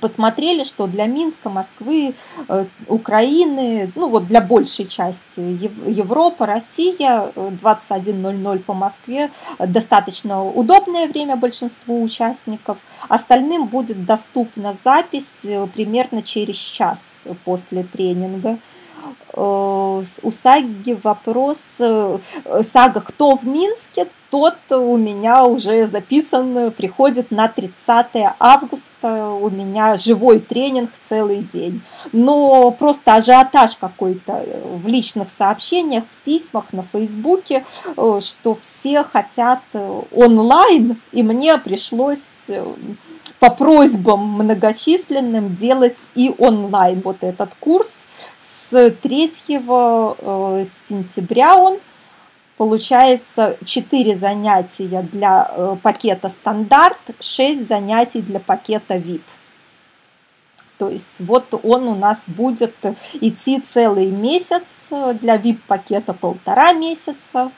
посмотрели, 0.00 0.64
что 0.64 0.86
для 0.86 1.06
Минска, 1.06 1.50
Москвы, 1.50 2.14
э, 2.48 2.64
Украины, 2.88 3.92
ну 3.94 4.08
вот 4.08 4.26
для 4.26 4.40
большей 4.40 4.86
части 4.86 5.40
Европа, 5.40 6.46
Россия 6.46 7.32
21.00 7.34 8.58
по 8.60 8.74
Москве 8.74 9.30
достаточно 9.58 10.44
удобное 10.44 11.06
время 11.06 11.36
большинству 11.36 12.02
участников. 12.02 12.78
Остальным 13.08 13.66
будет 13.66 14.04
доступна 14.04 14.72
запись 14.72 15.40
э, 15.44 15.66
примерно 15.66 16.22
через 16.22 16.56
час 16.56 17.22
после 17.44 17.84
тренинга. 17.84 18.58
Э, 19.32 20.04
у 20.22 20.30
Саги 20.30 20.98
вопрос, 21.02 21.76
э, 21.80 22.18
Сага, 22.62 23.00
кто 23.00 23.36
в 23.36 23.46
Минске, 23.46 24.08
тот 24.30 24.56
у 24.70 24.96
меня 24.96 25.44
уже 25.44 25.86
записан, 25.86 26.72
приходит 26.72 27.30
на 27.30 27.48
30 27.48 28.34
августа, 28.40 29.30
у 29.30 29.48
меня 29.48 29.94
живой 29.94 30.40
тренинг 30.40 30.90
целый 31.00 31.42
день. 31.42 31.82
Но 32.12 32.72
просто 32.72 33.14
ажиотаж 33.14 33.76
какой-то 33.76 34.44
в 34.82 34.88
личных 34.88 35.30
сообщениях, 35.30 36.04
в 36.04 36.24
письмах, 36.24 36.72
на 36.72 36.82
Фейсбуке, 36.82 37.64
э, 37.96 38.20
что 38.20 38.56
все 38.60 39.04
хотят 39.04 39.60
онлайн, 40.12 41.00
и 41.12 41.22
мне 41.22 41.58
пришлось 41.58 42.46
по 43.38 43.50
просьбам 43.50 44.20
многочисленным 44.20 45.54
делать 45.54 45.98
и 46.14 46.34
онлайн 46.38 47.00
вот 47.00 47.18
этот 47.20 47.50
курс– 47.60 48.06
с 48.38 48.90
3 48.90 49.32
э, 49.48 50.64
сентября 50.64 51.56
он 51.56 51.78
получается 52.56 53.56
4 53.64 54.16
занятия 54.16 55.02
для 55.02 55.50
э, 55.50 55.76
пакета 55.82 56.28
стандарт, 56.28 56.98
6 57.20 57.66
занятий 57.66 58.22
для 58.22 58.40
пакета 58.40 58.96
VIP. 58.96 59.22
То 60.78 60.88
есть 60.88 61.20
вот 61.20 61.54
он 61.62 61.86
у 61.86 61.94
нас 61.94 62.24
будет 62.26 62.74
идти 63.20 63.60
целый 63.60 64.06
месяц, 64.06 64.88
для 65.20 65.36
VIP-пакета 65.36 66.12
полтора 66.12 66.72
месяца, 66.72 67.52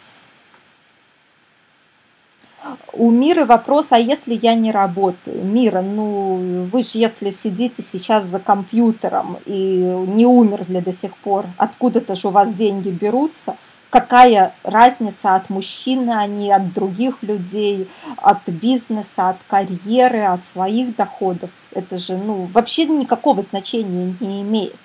у 2.93 3.11
Миры 3.11 3.45
вопрос, 3.45 3.89
а 3.91 3.99
если 3.99 4.35
я 4.35 4.55
не 4.55 4.73
работаю? 4.73 5.45
Мира, 5.45 5.83
ну 5.83 6.69
вы 6.73 6.83
же 6.83 6.99
если 6.99 7.31
сидите 7.31 7.83
сейчас 7.83 8.27
за 8.27 8.39
компьютером 8.39 9.39
и 9.47 9.79
не 10.07 10.27
умерли 10.27 10.81
до 10.81 10.93
сих 10.93 11.17
пор, 11.17 11.47
откуда-то 11.57 12.15
же 12.15 12.29
у 12.29 12.31
вас 12.31 12.53
деньги 12.53 12.91
берутся? 12.91 13.57
Какая 13.91 14.53
разница 14.63 15.37
от 15.37 15.49
мужчины, 15.49 16.11
а 16.11 16.27
не 16.27 16.53
от 16.53 16.73
других 16.73 17.23
людей, 17.23 17.89
от 18.17 18.47
бизнеса, 18.49 19.31
от 19.31 19.37
карьеры, 19.47 20.23
от 20.23 20.45
своих 20.45 20.97
доходов? 20.97 21.51
Это 21.73 21.97
же 21.97 22.17
ну, 22.17 22.49
вообще 22.53 22.85
никакого 22.87 23.43
значения 23.43 24.15
не 24.21 24.43
имеет. 24.43 24.77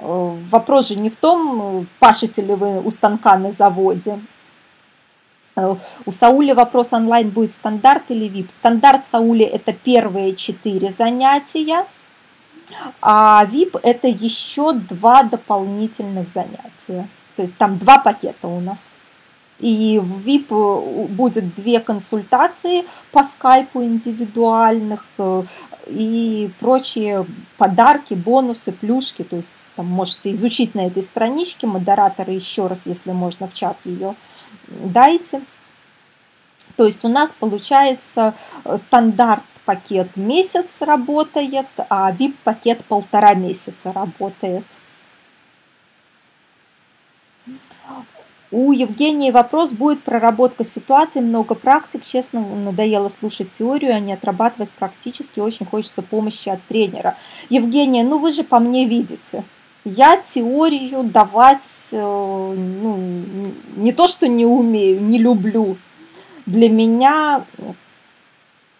Э, 0.00 0.36
вопрос 0.50 0.88
же 0.88 0.96
не 0.96 1.10
в 1.10 1.16
том, 1.16 1.86
пашете 2.00 2.42
ли 2.42 2.54
вы 2.54 2.80
у 2.80 2.90
станка 2.90 3.36
на 3.36 3.52
заводе, 3.52 4.18
Э, 4.18 4.41
у 5.56 6.12
Саули 6.12 6.52
вопрос 6.52 6.92
онлайн 6.92 7.30
будет 7.30 7.52
стандарт 7.52 8.04
или 8.08 8.26
VIP. 8.26 8.50
Стандарт 8.50 9.04
Саули 9.06 9.44
это 9.44 9.72
первые 9.72 10.34
четыре 10.34 10.88
занятия, 10.88 11.86
а 13.00 13.44
VIP 13.46 13.78
это 13.82 14.08
еще 14.08 14.72
два 14.72 15.24
дополнительных 15.24 16.28
занятия. 16.28 17.08
То 17.36 17.42
есть 17.42 17.56
там 17.56 17.78
два 17.78 17.98
пакета 17.98 18.48
у 18.48 18.60
нас. 18.60 18.90
И 19.58 20.00
в 20.02 20.26
VIP 20.26 20.46
э, 20.50 21.06
будет 21.06 21.54
две 21.54 21.78
консультации 21.78 22.84
по 23.12 23.22
скайпу 23.22 23.82
индивидуальных 23.82 25.04
э, 25.18 25.44
и 25.86 26.50
прочие 26.58 27.26
подарки, 27.58 28.14
бонусы, 28.14 28.72
плюшки. 28.72 29.22
То 29.22 29.36
есть 29.36 29.70
там 29.76 29.86
можете 29.86 30.32
изучить 30.32 30.74
на 30.74 30.86
этой 30.86 31.02
страничке 31.02 31.66
модераторы 31.66 32.32
еще 32.32 32.66
раз, 32.66 32.86
если 32.86 33.12
можно 33.12 33.46
в 33.46 33.54
чат 33.54 33.76
ее 33.84 34.16
дайте. 34.80 35.42
То 36.76 36.84
есть 36.84 37.04
у 37.04 37.08
нас 37.08 37.32
получается 37.32 38.34
э, 38.64 38.76
стандарт 38.76 39.44
пакет 39.64 40.16
месяц 40.16 40.82
работает, 40.82 41.66
а 41.88 42.12
VIP 42.12 42.34
пакет 42.44 42.84
полтора 42.84 43.34
месяца 43.34 43.92
работает. 43.92 44.64
У 48.50 48.70
Евгении 48.72 49.30
вопрос, 49.30 49.72
будет 49.72 50.02
проработка 50.02 50.62
ситуации, 50.62 51.20
много 51.20 51.54
практик, 51.54 52.04
честно, 52.04 52.42
надоело 52.42 53.08
слушать 53.08 53.50
теорию, 53.52 53.94
а 53.94 53.98
не 53.98 54.12
отрабатывать 54.12 54.74
практически, 54.74 55.40
очень 55.40 55.64
хочется 55.64 56.02
помощи 56.02 56.50
от 56.50 56.62
тренера. 56.64 57.16
Евгения, 57.48 58.04
ну 58.04 58.18
вы 58.18 58.30
же 58.30 58.44
по 58.44 58.58
мне 58.58 58.84
видите, 58.84 59.44
Я 59.84 60.16
теорию 60.16 61.02
давать 61.02 61.88
ну, 61.90 62.96
не 63.76 63.92
то, 63.92 64.06
что 64.06 64.28
не 64.28 64.46
умею, 64.46 65.02
не 65.02 65.18
люблю. 65.18 65.76
Для 66.46 66.68
меня 66.68 67.44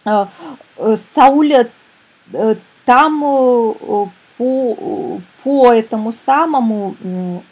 Сауля 0.04 1.68
там 2.84 3.20
по, 4.38 5.20
по 5.42 5.72
этому 5.72 6.12
самому, 6.12 7.42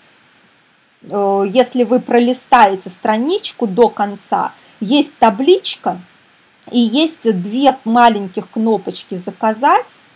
если 1.02 1.82
вы 1.82 1.98
пролистаете 1.98 2.88
страничку 2.88 3.66
до 3.66 3.88
конца, 3.88 4.52
есть 4.78 5.16
табличка 5.16 6.00
и 6.70 6.78
есть 6.78 7.22
две 7.42 7.76
маленьких 7.84 8.48
кнопочки 8.48 9.16
«Заказать», 9.16 10.00
Э, 10.00 10.09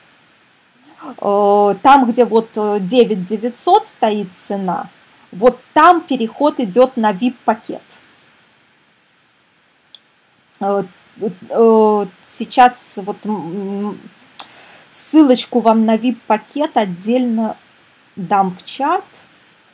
там, 1.18 2.10
где 2.10 2.24
вот 2.24 2.50
9900 2.54 3.82
э, 3.82 3.86
стоит 3.86 4.28
цена, 4.34 4.88
вот 5.32 5.60
там 5.72 6.00
переход 6.00 6.60
идет 6.60 6.96
на 6.96 7.12
VIP-пакет. 7.12 7.82
Э, 10.60 10.84
сейчас 12.26 12.74
вот 12.96 13.16
ссылочку 14.90 15.60
вам 15.60 15.84
на 15.84 15.96
VIP-пакет 15.96 16.76
отдельно 16.76 17.56
дам 18.16 18.50
в 18.56 18.64
чат, 18.64 19.04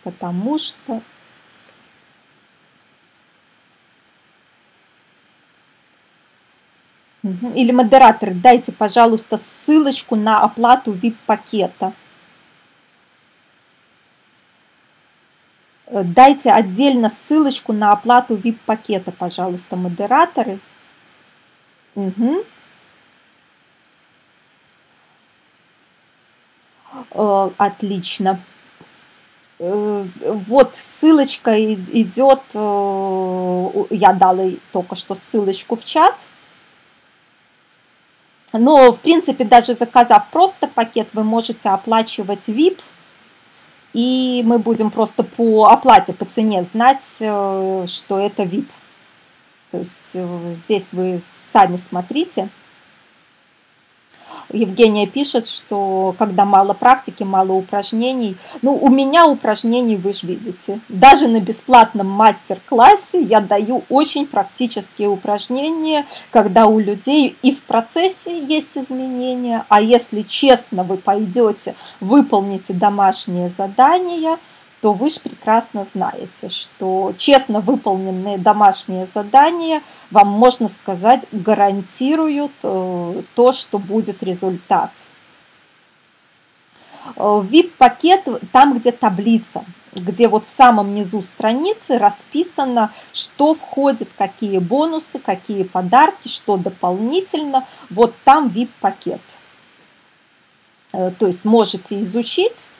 потому 0.02 0.58
что 0.58 1.02
Или 7.22 7.70
модератор, 7.70 8.32
дайте, 8.32 8.72
пожалуйста, 8.72 9.36
ссылочку 9.36 10.16
на 10.16 10.40
оплату 10.40 10.92
VIP-пакета. 10.92 11.92
Э, 15.86 16.02
дайте 16.02 16.50
отдельно 16.50 17.10
ссылочку 17.10 17.74
на 17.74 17.92
оплату 17.92 18.36
VIP-пакета, 18.36 19.12
пожалуйста, 19.12 19.76
модераторы. 19.76 20.60
Угу. 21.94 22.44
Отлично. 27.58 28.40
Э, 29.58 30.06
вот 30.22 30.74
ссылочка 30.74 31.62
идет, 31.62 32.42
я 33.90 34.12
дала 34.14 34.50
только 34.72 34.94
что 34.94 35.14
ссылочку 35.14 35.76
в 35.76 35.84
чат. 35.84 36.14
Но, 38.52 38.92
в 38.92 39.00
принципе, 39.00 39.44
даже 39.44 39.74
заказав 39.74 40.28
просто 40.30 40.66
пакет, 40.66 41.08
вы 41.12 41.24
можете 41.24 41.68
оплачивать 41.68 42.48
VIP, 42.48 42.80
и 43.92 44.42
мы 44.44 44.58
будем 44.58 44.90
просто 44.90 45.22
по 45.22 45.66
оплате, 45.66 46.12
по 46.12 46.24
цене 46.24 46.64
знать, 46.64 47.04
э, 47.20 47.86
что 47.88 48.18
это 48.18 48.42
VIP. 48.42 48.68
То 49.70 49.78
есть 49.78 50.12
э, 50.14 50.52
здесь 50.52 50.92
вы 50.92 51.20
сами 51.52 51.76
смотрите. 51.76 52.48
Евгения 54.52 55.06
пишет, 55.06 55.46
что 55.46 56.14
когда 56.18 56.44
мало 56.44 56.72
практики, 56.72 57.22
мало 57.22 57.52
упражнений. 57.52 58.36
Ну, 58.62 58.76
у 58.76 58.88
меня 58.88 59.26
упражнений 59.26 59.96
вы 59.96 60.12
же 60.12 60.26
видите. 60.26 60.80
Даже 60.88 61.28
на 61.28 61.40
бесплатном 61.40 62.08
мастер-классе 62.08 63.22
я 63.22 63.40
даю 63.40 63.84
очень 63.88 64.26
практические 64.26 65.08
упражнения, 65.08 66.06
когда 66.30 66.66
у 66.66 66.78
людей 66.78 67.36
и 67.42 67.52
в 67.52 67.62
процессе 67.62 68.42
есть 68.42 68.76
изменения, 68.76 69.64
а 69.68 69.80
если 69.80 70.22
честно 70.22 70.84
вы 70.84 70.96
пойдете, 70.96 71.74
выполните 72.00 72.72
домашние 72.72 73.48
задания– 73.48 74.38
то 74.80 74.92
вы 74.94 75.10
же 75.10 75.20
прекрасно 75.20 75.84
знаете, 75.84 76.48
что 76.48 77.12
честно 77.18 77.60
выполненные 77.60 78.38
домашние 78.38 79.06
задания 79.06 79.82
вам, 80.10 80.28
можно 80.28 80.68
сказать, 80.68 81.26
гарантируют 81.32 82.52
э, 82.62 83.22
то, 83.34 83.52
что 83.52 83.78
будет 83.78 84.22
результат. 84.22 84.90
VIP-пакет 87.16 88.26
э, 88.26 88.38
там, 88.52 88.78
где 88.78 88.90
таблица, 88.92 89.64
где 89.92 90.28
вот 90.28 90.46
в 90.46 90.50
самом 90.50 90.94
низу 90.94 91.20
страницы 91.20 91.98
расписано, 91.98 92.92
что 93.12 93.54
входит, 93.54 94.08
какие 94.16 94.58
бонусы, 94.58 95.18
какие 95.18 95.64
подарки, 95.64 96.28
что 96.28 96.56
дополнительно. 96.56 97.66
Вот 97.90 98.14
там 98.24 98.48
VIP-пакет. 98.48 99.20
Э, 100.92 101.10
то 101.10 101.26
есть 101.26 101.44
можете 101.44 102.00
изучить 102.02 102.70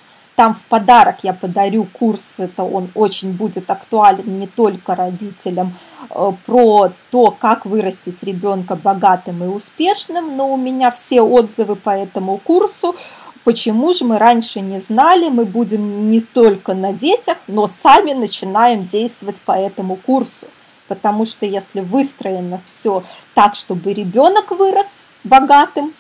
там 0.41 0.55
в 0.55 0.63
подарок 0.63 1.17
я 1.23 1.35
подарю 1.35 1.85
курс, 1.85 2.37
это 2.39 2.63
он 2.63 2.89
очень 2.95 3.33
будет 3.33 3.71
актуален 3.71 4.39
не 4.39 4.47
только 4.47 4.95
родителям, 4.95 5.77
э, 6.09 6.33
про 6.47 6.93
то, 7.11 7.31
как 7.31 7.67
вырастить 7.67 8.23
ребенка 8.23 8.75
богатым 8.75 9.45
и 9.45 9.49
успешным, 9.49 10.39
но 10.39 10.51
у 10.51 10.57
меня 10.57 10.93
все 10.93 11.21
отзывы 11.21 11.77
по 11.77 11.91
этому 11.91 12.39
курсу 12.39 12.97
Почему 13.45 13.93
же 13.93 14.05
мы 14.05 14.19
раньше 14.19 14.61
не 14.61 14.81
знали, 14.81 15.29
мы 15.29 15.45
будем 15.45 16.09
не 16.09 16.21
только 16.21 16.73
на 16.73 16.95
детях, 16.95 17.37
но 17.47 17.67
сами 17.67 18.13
начинаем 18.13 18.87
действовать 18.87 19.43
по 19.43 19.53
этому 19.53 19.97
курсу. 19.97 20.47
Потому 20.89 21.27
что 21.27 21.45
если 21.45 21.81
выстроено 21.81 22.61
все 22.65 23.03
так, 23.35 23.55
чтобы 23.55 23.93
ребенок 23.93 24.51
вырос 24.51 25.07
богатым 25.25 25.95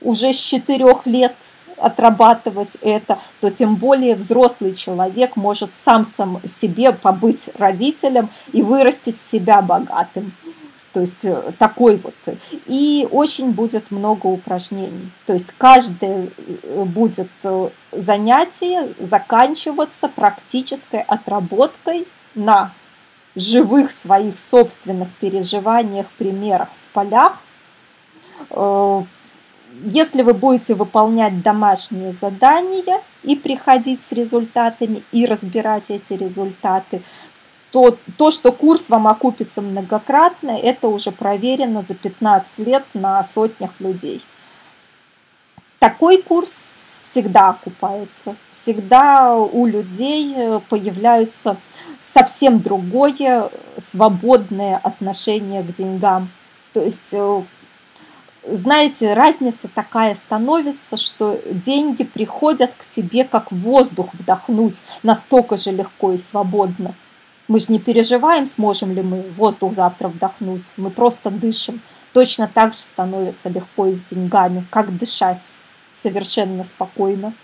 уже 0.00 0.32
с 0.32 0.38
4 0.38 0.86
лет, 1.06 1.34
отрабатывать 1.76 2.76
это, 2.82 3.18
то 3.40 3.50
тем 3.50 3.76
более 3.76 4.14
взрослый 4.14 4.74
человек 4.74 5.36
может 5.36 5.74
сам, 5.74 6.04
сам 6.04 6.40
себе 6.46 6.92
побыть 6.92 7.50
родителем 7.58 8.30
и 8.52 8.62
вырастить 8.62 9.18
себя 9.18 9.62
богатым. 9.62 10.32
То 10.96 11.00
есть 11.00 11.26
э, 11.26 11.52
такой 11.58 11.98
вот. 11.98 12.14
И 12.64 13.06
очень 13.10 13.50
будет 13.50 13.90
много 13.90 14.28
упражнений. 14.28 15.12
То 15.26 15.34
есть 15.34 15.52
каждое 15.58 16.30
э, 16.62 16.84
будет 16.84 17.28
э, 17.42 17.68
занятие 17.92 18.94
заканчиваться 18.98 20.08
практической 20.08 21.02
отработкой 21.02 22.08
на 22.34 22.72
живых 23.34 23.90
своих 23.90 24.38
собственных 24.38 25.10
переживаниях, 25.20 26.06
примерах 26.16 26.70
в 26.70 26.94
полях, 26.94 27.40
если 29.84 30.22
вы 30.22 30.34
будете 30.34 30.74
выполнять 30.74 31.42
домашние 31.42 32.12
задания 32.12 33.02
и 33.22 33.36
приходить 33.36 34.02
с 34.04 34.12
результатами 34.12 35.02
и 35.12 35.26
разбирать 35.26 35.90
эти 35.90 36.12
результаты, 36.12 37.02
то 37.70 37.98
то, 38.16 38.30
что 38.30 38.52
курс 38.52 38.88
вам 38.88 39.06
окупится 39.06 39.60
многократно, 39.60 40.50
это 40.50 40.88
уже 40.88 41.10
проверено 41.10 41.82
за 41.82 41.94
15 41.94 42.66
лет 42.66 42.84
на 42.94 43.22
сотнях 43.22 43.72
людей. 43.80 44.22
Такой 45.78 46.22
курс 46.22 47.00
всегда 47.02 47.50
окупается, 47.50 48.36
всегда 48.50 49.36
у 49.36 49.66
людей 49.66 50.60
появляются 50.68 51.56
совсем 51.98 52.60
другое 52.60 53.50
свободное 53.78 54.78
отношение 54.78 55.62
к 55.62 55.72
деньгам. 55.74 56.30
То 56.72 56.82
есть 56.82 57.12
э, 57.12 57.42
знаете, 58.50 59.14
разница 59.14 59.68
такая 59.68 60.14
становится, 60.14 60.96
что 60.96 61.40
деньги 61.50 62.04
приходят 62.04 62.72
к 62.76 62.86
тебе 62.88 63.24
как 63.24 63.50
воздух 63.50 64.14
вдохнуть 64.14 64.82
настолько 65.02 65.56
же 65.56 65.72
легко 65.72 66.12
и 66.12 66.16
свободно. 66.16 66.94
Мы 67.48 67.58
же 67.60 67.66
не 67.68 67.78
переживаем, 67.78 68.46
сможем 68.46 68.92
ли 68.92 69.02
мы 69.02 69.22
воздух 69.36 69.72
завтра 69.74 70.08
вдохнуть, 70.08 70.66
мы 70.76 70.90
просто 70.90 71.30
дышим. 71.30 71.80
Точно 72.12 72.48
так 72.52 72.72
же 72.72 72.80
становится 72.80 73.48
легко 73.48 73.86
и 73.86 73.94
с 73.94 74.02
деньгами, 74.02 74.66
как 74.70 74.96
дышать 74.96 75.42
совершенно 75.92 76.64
спокойно. 76.64 77.34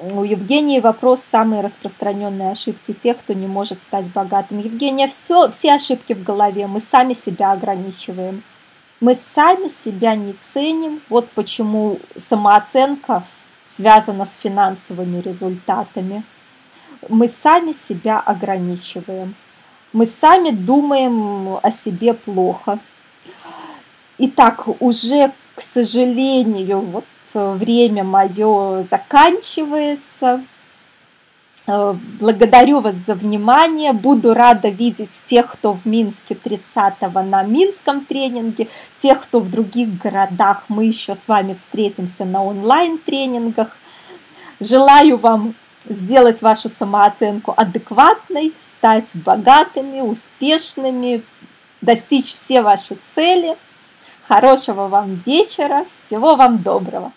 У 0.00 0.24
Евгении 0.24 0.80
вопрос 0.80 1.20
самые 1.20 1.60
распространенные 1.60 2.52
ошибки 2.52 2.92
тех, 2.92 3.18
кто 3.18 3.34
не 3.34 3.46
может 3.46 3.82
стать 3.82 4.06
богатым. 4.06 4.58
Евгения, 4.58 5.08
все, 5.08 5.50
все 5.50 5.74
ошибки 5.74 6.14
в 6.14 6.22
голове, 6.22 6.66
мы 6.66 6.80
сами 6.80 7.12
себя 7.12 7.52
ограничиваем. 7.52 8.42
Мы 9.00 9.14
сами 9.14 9.68
себя 9.68 10.14
не 10.14 10.32
ценим. 10.34 11.00
Вот 11.08 11.30
почему 11.30 11.98
самооценка 12.16 13.24
связана 13.62 14.24
с 14.24 14.36
финансовыми 14.36 15.20
результатами. 15.20 16.22
Мы 17.08 17.28
сами 17.28 17.72
себя 17.72 18.20
ограничиваем. 18.20 19.34
Мы 19.92 20.04
сами 20.06 20.50
думаем 20.50 21.58
о 21.62 21.70
себе 21.70 22.14
плохо. 22.14 22.78
Итак, 24.18 24.68
уже, 24.80 25.32
к 25.54 25.60
сожалению, 25.60 26.80
вот 26.80 27.04
время 27.34 28.04
мое 28.04 28.82
заканчивается. 28.82 30.42
Э, 31.66 31.94
благодарю 32.20 32.80
вас 32.80 32.94
за 32.96 33.14
внимание. 33.14 33.92
Буду 33.92 34.34
рада 34.34 34.68
видеть 34.68 35.22
тех, 35.24 35.52
кто 35.52 35.72
в 35.72 35.86
Минске 35.86 36.34
30-го 36.34 37.22
на 37.22 37.42
Минском 37.42 38.04
тренинге, 38.04 38.68
тех, 38.96 39.20
кто 39.22 39.40
в 39.40 39.50
других 39.50 39.98
городах. 39.98 40.64
Мы 40.68 40.86
еще 40.86 41.14
с 41.14 41.28
вами 41.28 41.54
встретимся 41.54 42.24
на 42.24 42.44
онлайн-тренингах. 42.44 43.76
Желаю 44.58 45.16
вам 45.16 45.54
сделать 45.84 46.42
вашу 46.42 46.68
самооценку 46.68 47.54
адекватной, 47.56 48.52
стать 48.58 49.08
богатыми, 49.14 50.00
успешными, 50.00 51.22
достичь 51.80 52.34
все 52.34 52.62
ваши 52.62 52.98
цели. 53.10 53.56
Хорошего 54.28 54.88
вам 54.88 55.22
вечера, 55.26 55.86
всего 55.90 56.36
вам 56.36 56.62
доброго. 56.62 57.12